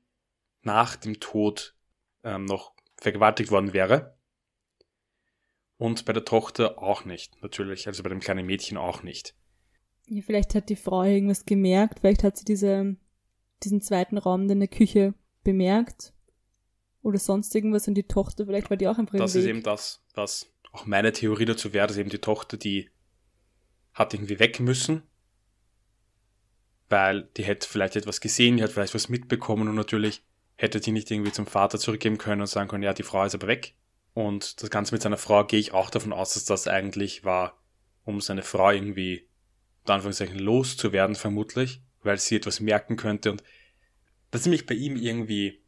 nach 0.62 0.96
dem 0.96 1.20
Tod 1.20 1.76
ähm, 2.24 2.46
noch 2.46 2.74
vergewaltigt 2.96 3.52
worden 3.52 3.74
wäre. 3.74 4.18
Und 5.78 6.06
bei 6.06 6.14
der 6.14 6.26
Tochter 6.26 6.82
auch 6.82 7.06
nicht, 7.06 7.42
natürlich. 7.42 7.88
Also 7.88 8.04
bei 8.04 8.10
dem 8.10 8.20
kleinen 8.20 8.46
Mädchen 8.46 8.78
auch 8.78 9.04
nicht. 9.04 9.36
Ja, 10.08 10.22
vielleicht 10.26 10.56
hat 10.56 10.70
die 10.70 10.76
Frau 10.76 11.04
irgendwas 11.04 11.46
gemerkt. 11.46 12.00
Vielleicht 12.00 12.24
hat 12.24 12.38
sie 12.38 12.46
diese, 12.46 12.96
diesen 13.64 13.82
zweiten 13.82 14.18
Raum 14.18 14.50
in 14.50 14.60
der 14.60 14.70
Küche 14.70 15.14
bemerkt. 15.44 16.14
Oder 17.04 17.20
sonst 17.20 17.54
irgendwas. 17.54 17.88
Und 17.88 17.96
die 17.96 18.08
Tochter, 18.08 18.46
vielleicht 18.46 18.70
war 18.70 18.78
die 18.78 18.88
auch 18.88 18.98
einfach 18.98 19.18
Das 19.18 19.36
ist 19.36 19.46
eben 19.46 19.62
das, 19.62 20.04
was 20.16 20.52
auch 20.72 20.86
meine 20.86 21.12
Theorie 21.12 21.46
dazu 21.46 21.74
wäre, 21.74 21.88
dass 21.88 21.98
eben 21.98 22.10
die 22.10 22.20
Tochter, 22.20 22.58
die 22.58 22.90
hat 23.98 24.14
irgendwie 24.14 24.40
weg 24.40 24.60
müssen. 24.60 25.02
Weil 26.88 27.24
die 27.36 27.44
hätte 27.44 27.68
vielleicht 27.68 27.96
etwas 27.96 28.22
gesehen, 28.22 28.58
die 28.58 28.64
hat 28.64 28.72
vielleicht 28.72 28.94
was 28.94 29.10
mitbekommen 29.10 29.68
und 29.68 29.76
natürlich 29.76 30.24
hätte 30.56 30.80
die 30.80 30.92
nicht 30.92 31.10
irgendwie 31.12 31.32
zum 31.32 31.48
Vater 31.48 31.80
zurückgeben 31.80 32.18
können 32.18 32.42
und 32.42 32.48
sagen 32.48 32.70
können, 32.70 32.84
ja, 32.84 32.94
die 32.94 33.04
Frau 33.04 33.24
ist 33.26 33.36
aber 33.36 33.48
weg. 33.48 33.74
Und 34.14 34.62
das 34.62 34.70
Ganze 34.70 34.94
mit 34.94 35.02
seiner 35.02 35.18
Frau 35.18 35.44
gehe 35.44 35.60
ich 35.60 35.74
auch 35.74 35.90
davon 35.90 36.14
aus, 36.14 36.34
dass 36.36 36.46
das 36.46 36.68
eigentlich 36.68 37.24
war, 37.24 37.62
um 38.06 38.22
seine 38.22 38.44
Frau 38.44 38.72
irgendwie, 38.72 39.28
in 39.86 39.92
Anführungszeichen, 39.92 40.40
loszuwerden, 40.40 41.16
vermutlich, 41.16 41.82
weil 42.04 42.18
sie 42.18 42.38
etwas 42.38 42.60
merken 42.60 42.96
könnte. 42.96 43.32
Und 43.32 43.44
das 44.32 44.42
ist 44.42 44.46
nämlich 44.46 44.66
bei 44.66 44.76
ihm 44.76 44.96
irgendwie 44.96 45.62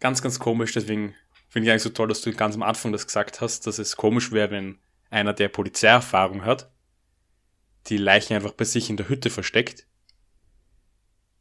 ganz, 0.00 0.22
ganz 0.22 0.38
komisch. 0.38 0.72
Deswegen 0.72 1.14
finde 1.48 1.66
ich 1.66 1.70
eigentlich 1.70 1.82
so 1.82 1.90
toll, 1.90 2.08
dass 2.08 2.20
du 2.20 2.32
ganz 2.32 2.54
am 2.54 2.62
Anfang 2.62 2.92
das 2.92 3.06
gesagt 3.06 3.40
hast, 3.40 3.66
dass 3.66 3.78
es 3.78 3.96
komisch 3.96 4.30
wäre, 4.32 4.50
wenn 4.50 4.78
einer, 5.10 5.32
der 5.32 5.48
Polizeierfahrung 5.48 6.44
hat, 6.44 6.70
die 7.88 7.96
Leichen 7.96 8.34
einfach 8.34 8.52
bei 8.52 8.64
sich 8.64 8.90
in 8.90 8.96
der 8.96 9.08
Hütte 9.08 9.30
versteckt 9.30 9.86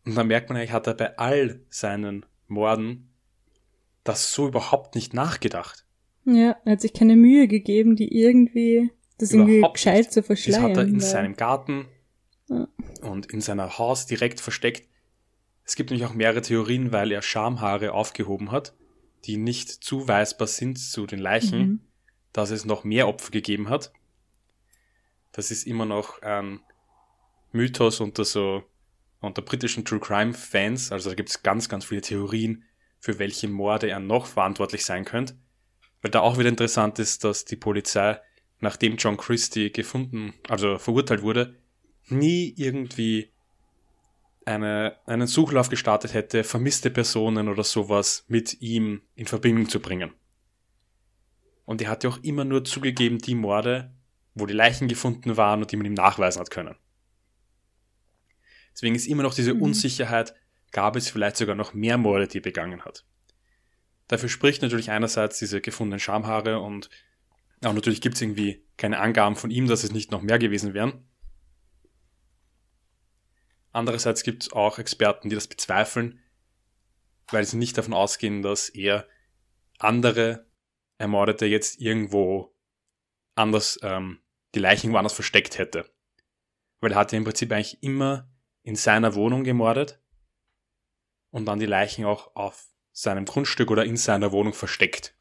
und 0.05 0.15
dann 0.15 0.27
merkt 0.27 0.49
man 0.49 0.57
eigentlich, 0.57 0.71
hat 0.71 0.87
er 0.87 0.93
bei 0.93 1.17
all 1.17 1.61
seinen 1.69 2.25
Morden 2.47 3.09
das 4.03 4.31
so 4.31 4.47
überhaupt 4.47 4.93
nicht 4.95 5.13
nachgedacht. 5.13 5.85
Ja, 6.25 6.55
er 6.63 6.73
hat 6.73 6.81
sich 6.81 6.93
keine 6.93 7.15
Mühe 7.15 7.47
gegeben, 7.47 7.95
die 7.95 8.15
irgendwie, 8.15 8.91
das 9.17 9.31
irgendwie 9.31 9.61
gescheit 9.73 9.97
nicht. 9.97 10.13
zu 10.13 10.23
verschleiern. 10.23 10.61
Das 10.61 10.71
hat 10.71 10.77
er 10.77 10.87
in 10.87 10.99
seinem 10.99 11.35
Garten 11.35 11.87
ja. 12.49 12.67
und 13.01 13.27
in 13.27 13.41
seiner 13.41 13.77
Haus 13.79 14.05
direkt 14.05 14.39
versteckt. 14.39 14.87
Es 15.63 15.75
gibt 15.75 15.89
nämlich 15.89 16.07
auch 16.07 16.13
mehrere 16.13 16.41
Theorien, 16.41 16.91
weil 16.91 17.11
er 17.11 17.23
Schamhaare 17.23 17.93
aufgehoben 17.93 18.51
hat, 18.51 18.75
die 19.25 19.37
nicht 19.37 19.69
zuweisbar 19.69 20.47
sind 20.47 20.77
zu 20.77 21.07
den 21.07 21.19
Leichen, 21.19 21.59
mhm. 21.59 21.79
dass 22.31 22.51
es 22.51 22.65
noch 22.65 22.83
mehr 22.83 23.07
Opfer 23.07 23.31
gegeben 23.31 23.69
hat. 23.69 23.91
Das 25.35 25.51
ist 25.51 25.67
immer 25.67 25.85
noch 25.85 26.21
ein 26.21 26.61
Mythos 27.51 27.99
unter 27.99 28.23
so 28.23 28.63
unter 29.19 29.41
britischen 29.41 29.83
True 29.83 29.99
Crime 29.99 30.33
Fans, 30.33 30.91
also 30.91 31.09
da 31.09 31.15
gibt 31.15 31.29
es 31.29 31.41
ganz, 31.43 31.67
ganz 31.67 31.85
viele 31.85 32.01
Theorien, 32.01 32.63
für 32.99 33.19
welche 33.19 33.47
Morde 33.47 33.89
er 33.89 33.99
noch 33.99 34.27
verantwortlich 34.27 34.85
sein 34.85 35.03
könnte. 35.03 35.35
Weil 36.01 36.11
da 36.11 36.19
auch 36.19 36.37
wieder 36.37 36.49
interessant 36.49 36.99
ist, 36.99 37.23
dass 37.23 37.43
die 37.43 37.55
Polizei, 37.55 38.19
nachdem 38.59 38.97
John 38.97 39.17
Christie 39.17 39.71
gefunden, 39.71 40.33
also 40.47 40.77
verurteilt 40.77 41.23
wurde, 41.23 41.55
nie 42.07 42.53
irgendwie 42.55 43.31
eine, 44.45 44.97
einen 45.07 45.27
Suchlauf 45.27 45.69
gestartet 45.69 46.13
hätte, 46.13 46.43
vermisste 46.43 46.91
Personen 46.91 47.49
oder 47.49 47.63
sowas 47.63 48.25
mit 48.27 48.61
ihm 48.61 49.01
in 49.15 49.25
Verbindung 49.25 49.67
zu 49.69 49.79
bringen. 49.79 50.13
Und 51.65 51.81
er 51.81 51.89
hat 51.89 52.03
ja 52.03 52.11
auch 52.11 52.19
immer 52.21 52.45
nur 52.45 52.63
zugegeben 52.63 53.17
die 53.17 53.33
Morde, 53.33 53.91
wo 54.35 54.45
die 54.45 54.53
Leichen 54.53 54.87
gefunden 54.87 55.37
waren 55.37 55.61
und 55.61 55.71
die 55.71 55.77
man 55.77 55.85
ihm 55.85 55.93
nachweisen 55.93 56.39
hat 56.39 56.51
können. 56.51 56.75
Deswegen 58.73 58.95
ist 58.95 59.07
immer 59.07 59.23
noch 59.23 59.33
diese 59.33 59.53
mhm. 59.53 59.61
Unsicherheit, 59.63 60.35
gab 60.71 60.97
es 60.97 61.09
vielleicht 61.09 61.37
sogar 61.37 61.55
noch 61.55 61.73
mehr 61.73 61.97
Morde, 61.97 62.27
die 62.27 62.39
er 62.39 62.43
begangen 62.43 62.83
hat. 62.83 63.05
Dafür 64.07 64.29
spricht 64.29 64.61
natürlich 64.61 64.91
einerseits 64.91 65.39
diese 65.39 65.61
gefundenen 65.61 65.99
Schamhaare 65.99 66.59
und 66.59 66.89
auch 67.63 67.73
natürlich 67.73 68.01
gibt 68.01 68.15
es 68.15 68.21
irgendwie 68.21 68.63
keine 68.77 68.99
Angaben 68.99 69.37
von 69.37 69.49
ihm, 69.49 69.67
dass 69.67 69.83
es 69.83 69.93
nicht 69.93 70.11
noch 70.11 70.21
mehr 70.21 70.37
gewesen 70.37 70.73
wären. 70.73 71.07
Andererseits 73.71 74.23
gibt 74.23 74.43
es 74.43 74.53
auch 74.53 74.77
Experten, 74.77 75.29
die 75.29 75.35
das 75.35 75.47
bezweifeln, 75.47 76.19
weil 77.29 77.45
sie 77.45 77.57
nicht 77.57 77.77
davon 77.77 77.93
ausgehen, 77.93 78.41
dass 78.41 78.69
er 78.69 79.07
andere 79.79 80.45
Ermordete 80.97 81.45
jetzt 81.45 81.81
irgendwo 81.81 82.55
anders 83.35 83.79
ähm, 83.81 84.19
die 84.55 84.59
Leichen 84.59 84.93
woanders 84.93 85.13
versteckt 85.13 85.57
hätte. 85.57 85.91
Weil 86.79 86.93
er 86.93 86.97
hatte 86.97 87.15
im 87.15 87.23
Prinzip 87.23 87.51
eigentlich 87.51 87.83
immer 87.83 88.29
in 88.63 88.75
seiner 88.75 89.13
Wohnung 89.15 89.43
gemordet 89.43 90.01
und 91.31 91.45
dann 91.45 91.59
die 91.59 91.65
Leichen 91.65 92.05
auch 92.05 92.35
auf 92.35 92.67
seinem 92.91 93.25
Grundstück 93.25 93.69
oder 93.69 93.85
in 93.85 93.97
seiner 93.97 94.31
Wohnung 94.31 94.53
versteckt. 94.53 95.15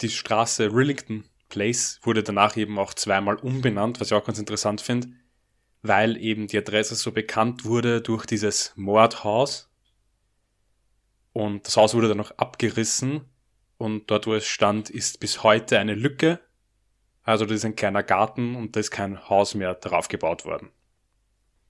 Die 0.00 0.08
Straße 0.08 0.72
Rillington 0.72 1.28
Place 1.48 2.00
wurde 2.02 2.22
danach 2.22 2.56
eben 2.56 2.78
auch 2.78 2.94
zweimal 2.94 3.36
umbenannt, 3.36 4.00
was 4.00 4.08
ich 4.08 4.14
auch 4.14 4.24
ganz 4.24 4.38
interessant 4.38 4.80
finde, 4.80 5.08
weil 5.82 6.16
eben 6.16 6.46
die 6.46 6.58
Adresse 6.58 6.94
so 6.94 7.12
bekannt 7.12 7.64
wurde 7.64 8.00
durch 8.00 8.26
dieses 8.26 8.72
Mordhaus. 8.76 9.70
Und 11.32 11.66
das 11.66 11.76
Haus 11.76 11.94
wurde 11.94 12.08
dann 12.08 12.18
noch 12.18 12.32
abgerissen 12.32 13.24
und 13.76 14.10
dort, 14.10 14.26
wo 14.26 14.34
es 14.34 14.46
stand, 14.46 14.90
ist 14.90 15.20
bis 15.20 15.42
heute 15.42 15.78
eine 15.78 15.94
Lücke. 15.94 16.40
Also 17.28 17.44
das 17.44 17.56
ist 17.56 17.66
ein 17.66 17.76
kleiner 17.76 18.02
Garten 18.02 18.56
und 18.56 18.74
da 18.74 18.80
ist 18.80 18.90
kein 18.90 19.28
Haus 19.28 19.54
mehr 19.54 19.74
darauf 19.74 20.08
gebaut 20.08 20.46
worden. 20.46 20.70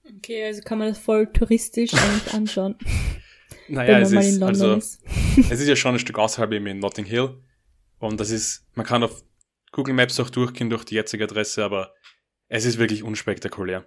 Okay, 0.05 0.45
also 0.45 0.61
kann 0.61 0.77
man 0.77 0.87
das 0.87 0.99
voll 0.99 1.27
touristisch 1.33 1.93
eigentlich 1.93 2.33
anschauen. 2.33 2.77
naja, 3.67 3.99
es 3.99 4.13
ist, 4.13 4.41
also, 4.41 4.75
ist. 4.75 5.03
es 5.37 5.59
ist 5.59 5.67
ja 5.67 5.75
schon 5.75 5.95
ein 5.95 5.99
Stück 5.99 6.17
außerhalb 6.17 6.53
eben 6.53 6.65
in 6.67 6.79
Notting 6.79 7.03
Hill. 7.03 7.43
Und 7.97 8.21
das 8.21 8.29
ist, 8.29 8.69
man 8.75 8.85
kann 8.85 9.03
auf 9.03 9.21
Google 9.73 9.95
Maps 9.95 10.17
auch 10.21 10.29
durchgehen 10.29 10.69
durch 10.69 10.85
die 10.85 10.95
jetzige 10.95 11.25
Adresse, 11.25 11.65
aber 11.65 11.93
es 12.47 12.63
ist 12.63 12.77
wirklich 12.77 13.03
unspektakulär. 13.03 13.85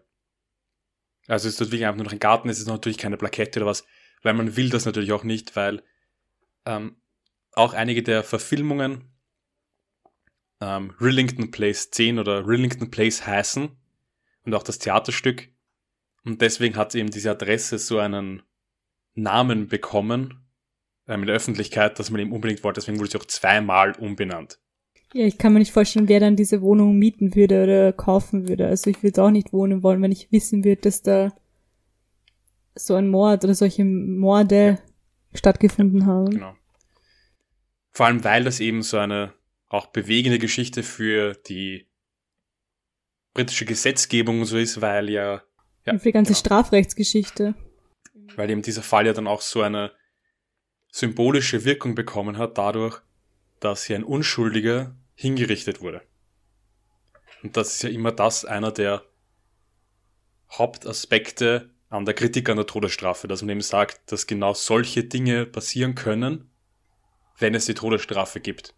Also 1.26 1.48
es 1.48 1.54
ist 1.54 1.60
dort 1.62 1.70
wirklich 1.70 1.86
einfach 1.86 1.96
nur 1.96 2.04
noch 2.04 2.12
ein 2.12 2.18
Garten, 2.18 2.50
es 2.50 2.58
ist 2.58 2.68
natürlich 2.68 2.98
keine 2.98 3.16
Plakette 3.16 3.60
oder 3.60 3.70
was, 3.70 3.86
weil 4.22 4.34
man 4.34 4.58
will 4.58 4.68
das 4.68 4.84
natürlich 4.84 5.12
auch 5.12 5.24
nicht, 5.24 5.56
weil 5.56 5.82
ähm, 6.66 6.96
auch 7.52 7.72
einige 7.72 8.02
der 8.02 8.24
Verfilmungen 8.24 9.08
ähm, 10.62 10.92
Rillington 11.00 11.50
Place 11.50 11.90
10 11.90 12.20
oder 12.20 12.46
Rillington 12.46 12.90
Place 12.90 13.26
heißen 13.26 13.68
und 14.44 14.54
auch 14.54 14.62
das 14.62 14.78
Theaterstück 14.78 15.48
und 16.24 16.40
deswegen 16.40 16.76
hat 16.76 16.94
eben 16.94 17.10
diese 17.10 17.32
Adresse 17.32 17.78
so 17.78 17.98
einen 17.98 18.42
Namen 19.14 19.66
bekommen 19.66 20.44
äh, 21.06 21.14
in 21.14 21.26
der 21.26 21.34
Öffentlichkeit, 21.34 21.98
dass 21.98 22.10
man 22.10 22.20
eben 22.20 22.32
unbedingt 22.32 22.62
wollte. 22.62 22.80
Deswegen 22.80 22.98
wurde 22.98 23.10
sie 23.10 23.18
auch 23.18 23.26
zweimal 23.26 23.92
umbenannt. 23.98 24.60
Ja, 25.14 25.26
ich 25.26 25.36
kann 25.36 25.52
mir 25.52 25.58
nicht 25.58 25.72
vorstellen, 25.72 26.08
wer 26.08 26.20
dann 26.20 26.36
diese 26.36 26.62
Wohnung 26.62 26.96
mieten 26.96 27.34
würde 27.34 27.64
oder 27.64 27.92
kaufen 27.92 28.48
würde. 28.48 28.66
Also 28.68 28.88
ich 28.88 29.02
würde 29.02 29.22
auch 29.22 29.30
nicht 29.30 29.52
wohnen 29.52 29.82
wollen, 29.82 30.00
wenn 30.00 30.12
ich 30.12 30.32
wissen 30.32 30.64
würde, 30.64 30.82
dass 30.82 31.02
da 31.02 31.32
so 32.74 32.94
ein 32.94 33.08
Mord 33.08 33.44
oder 33.44 33.54
solche 33.54 33.84
Morde 33.84 34.66
ja. 34.66 34.78
stattgefunden 35.34 36.06
haben. 36.06 36.30
Genau. 36.30 36.54
Vor 37.90 38.06
allem, 38.06 38.24
weil 38.24 38.44
das 38.44 38.60
eben 38.60 38.82
so 38.82 38.96
eine 38.96 39.34
auch 39.72 39.86
bewegende 39.86 40.38
Geschichte 40.38 40.82
für 40.82 41.34
die 41.34 41.88
britische 43.34 43.64
Gesetzgebung 43.64 44.44
so 44.44 44.58
ist, 44.58 44.80
weil 44.80 45.08
ja 45.08 45.42
ja, 45.84 45.98
für 45.98 46.04
die 46.04 46.12
ganze 46.12 46.32
genau. 46.32 46.40
Strafrechtsgeschichte. 46.40 47.54
Weil 48.36 48.50
eben 48.50 48.62
dieser 48.62 48.82
Fall 48.82 49.06
ja 49.06 49.12
dann 49.12 49.26
auch 49.26 49.40
so 49.40 49.62
eine 49.62 49.92
symbolische 50.90 51.64
Wirkung 51.64 51.94
bekommen 51.94 52.38
hat, 52.38 52.58
dadurch, 52.58 53.00
dass 53.60 53.84
hier 53.84 53.96
ein 53.96 54.04
Unschuldiger 54.04 54.94
hingerichtet 55.14 55.80
wurde. 55.80 56.02
Und 57.42 57.56
das 57.56 57.74
ist 57.74 57.82
ja 57.82 57.88
immer 57.88 58.12
das 58.12 58.44
einer 58.44 58.70
der 58.70 59.02
Hauptaspekte 60.50 61.70
an 61.88 62.04
der 62.04 62.14
Kritik 62.14 62.48
an 62.48 62.56
der 62.56 62.66
Todesstrafe, 62.66 63.28
dass 63.28 63.42
man 63.42 63.50
eben 63.50 63.60
sagt, 63.60 64.12
dass 64.12 64.26
genau 64.26 64.54
solche 64.54 65.04
Dinge 65.04 65.46
passieren 65.46 65.94
können, 65.94 66.50
wenn 67.38 67.54
es 67.54 67.66
die 67.66 67.74
Todesstrafe 67.74 68.40
gibt. 68.40 68.74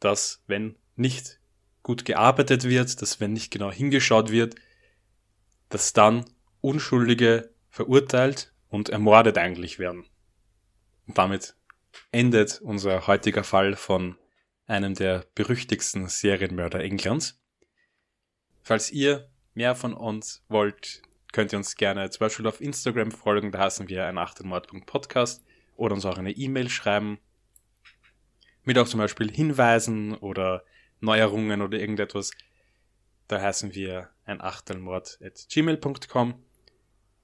Dass 0.00 0.42
wenn 0.46 0.76
nicht 0.96 1.40
gut 1.82 2.04
gearbeitet 2.04 2.64
wird, 2.64 3.00
dass 3.00 3.20
wenn 3.20 3.32
nicht 3.32 3.50
genau 3.50 3.70
hingeschaut 3.70 4.30
wird, 4.30 4.54
dass 5.68 5.92
dann 5.92 6.24
Unschuldige 6.60 7.54
verurteilt 7.70 8.52
und 8.68 8.88
ermordet 8.90 9.38
eigentlich 9.38 9.78
werden. 9.78 10.04
Und 11.06 11.16
damit 11.16 11.54
endet 12.12 12.60
unser 12.60 13.06
heutiger 13.06 13.44
Fall 13.44 13.76
von 13.76 14.16
einem 14.66 14.94
der 14.94 15.26
berüchtigsten 15.34 16.08
Serienmörder 16.08 16.80
Englands. 16.80 17.40
Falls 18.62 18.90
ihr 18.90 19.30
mehr 19.54 19.74
von 19.74 19.94
uns 19.94 20.44
wollt, 20.48 21.02
könnt 21.32 21.52
ihr 21.52 21.58
uns 21.58 21.76
gerne 21.76 22.10
zum 22.10 22.20
Beispiel 22.20 22.46
auf 22.46 22.60
Instagram 22.60 23.10
folgen, 23.10 23.52
da 23.52 23.60
heißen 23.60 23.88
wir 23.88 24.06
ein 24.06 24.18
Achtenmord.podcast 24.18 25.44
oder 25.76 25.94
uns 25.94 26.04
auch 26.04 26.18
eine 26.18 26.32
E-Mail 26.32 26.68
schreiben. 26.68 27.18
Mit 28.70 28.78
auch 28.78 28.86
zum 28.86 28.98
Beispiel 28.98 29.28
Hinweisen 29.28 30.14
oder 30.14 30.62
Neuerungen 31.00 31.60
oder 31.60 31.76
irgendetwas. 31.76 32.30
Da 33.26 33.40
heißen 33.42 33.74
wir 33.74 34.10
ein 34.24 34.40
Achtelmord 34.40 35.18
at 35.20 35.44
gmail.com. 35.52 36.34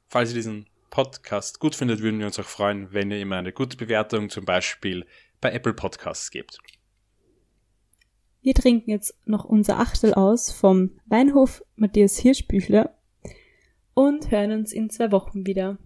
Falls 0.09 0.31
ihr 0.31 0.35
diesen 0.35 0.67
Podcast 0.91 1.61
gut 1.61 1.77
findet, 1.77 2.01
würden 2.01 2.19
wir 2.19 2.27
uns 2.27 2.41
auch 2.41 2.47
freuen, 2.47 2.93
wenn 2.93 3.13
ihr 3.13 3.21
immer 3.21 3.37
eine 3.37 3.53
gute 3.53 3.77
Bewertung 3.77 4.29
zum 4.29 4.45
Beispiel 4.45 5.07
bei 5.41 5.53
Apple 5.53 5.73
Podcasts 5.73 6.33
gebt. 6.33 6.59
Wir 8.43 8.55
trinken 8.55 8.91
jetzt 8.91 9.17
noch 9.25 9.45
unser 9.45 9.79
Achtel 9.79 10.15
aus 10.15 10.51
vom 10.51 10.99
Weinhof 11.07 11.63
Matthias 11.77 12.19
Hirschbüchler 12.19 12.99
und 13.95 14.33
hören 14.33 14.51
uns 14.51 14.73
in 14.73 14.91
zwei 14.91 15.13
Wochen 15.13 15.47
wieder. 15.47 15.79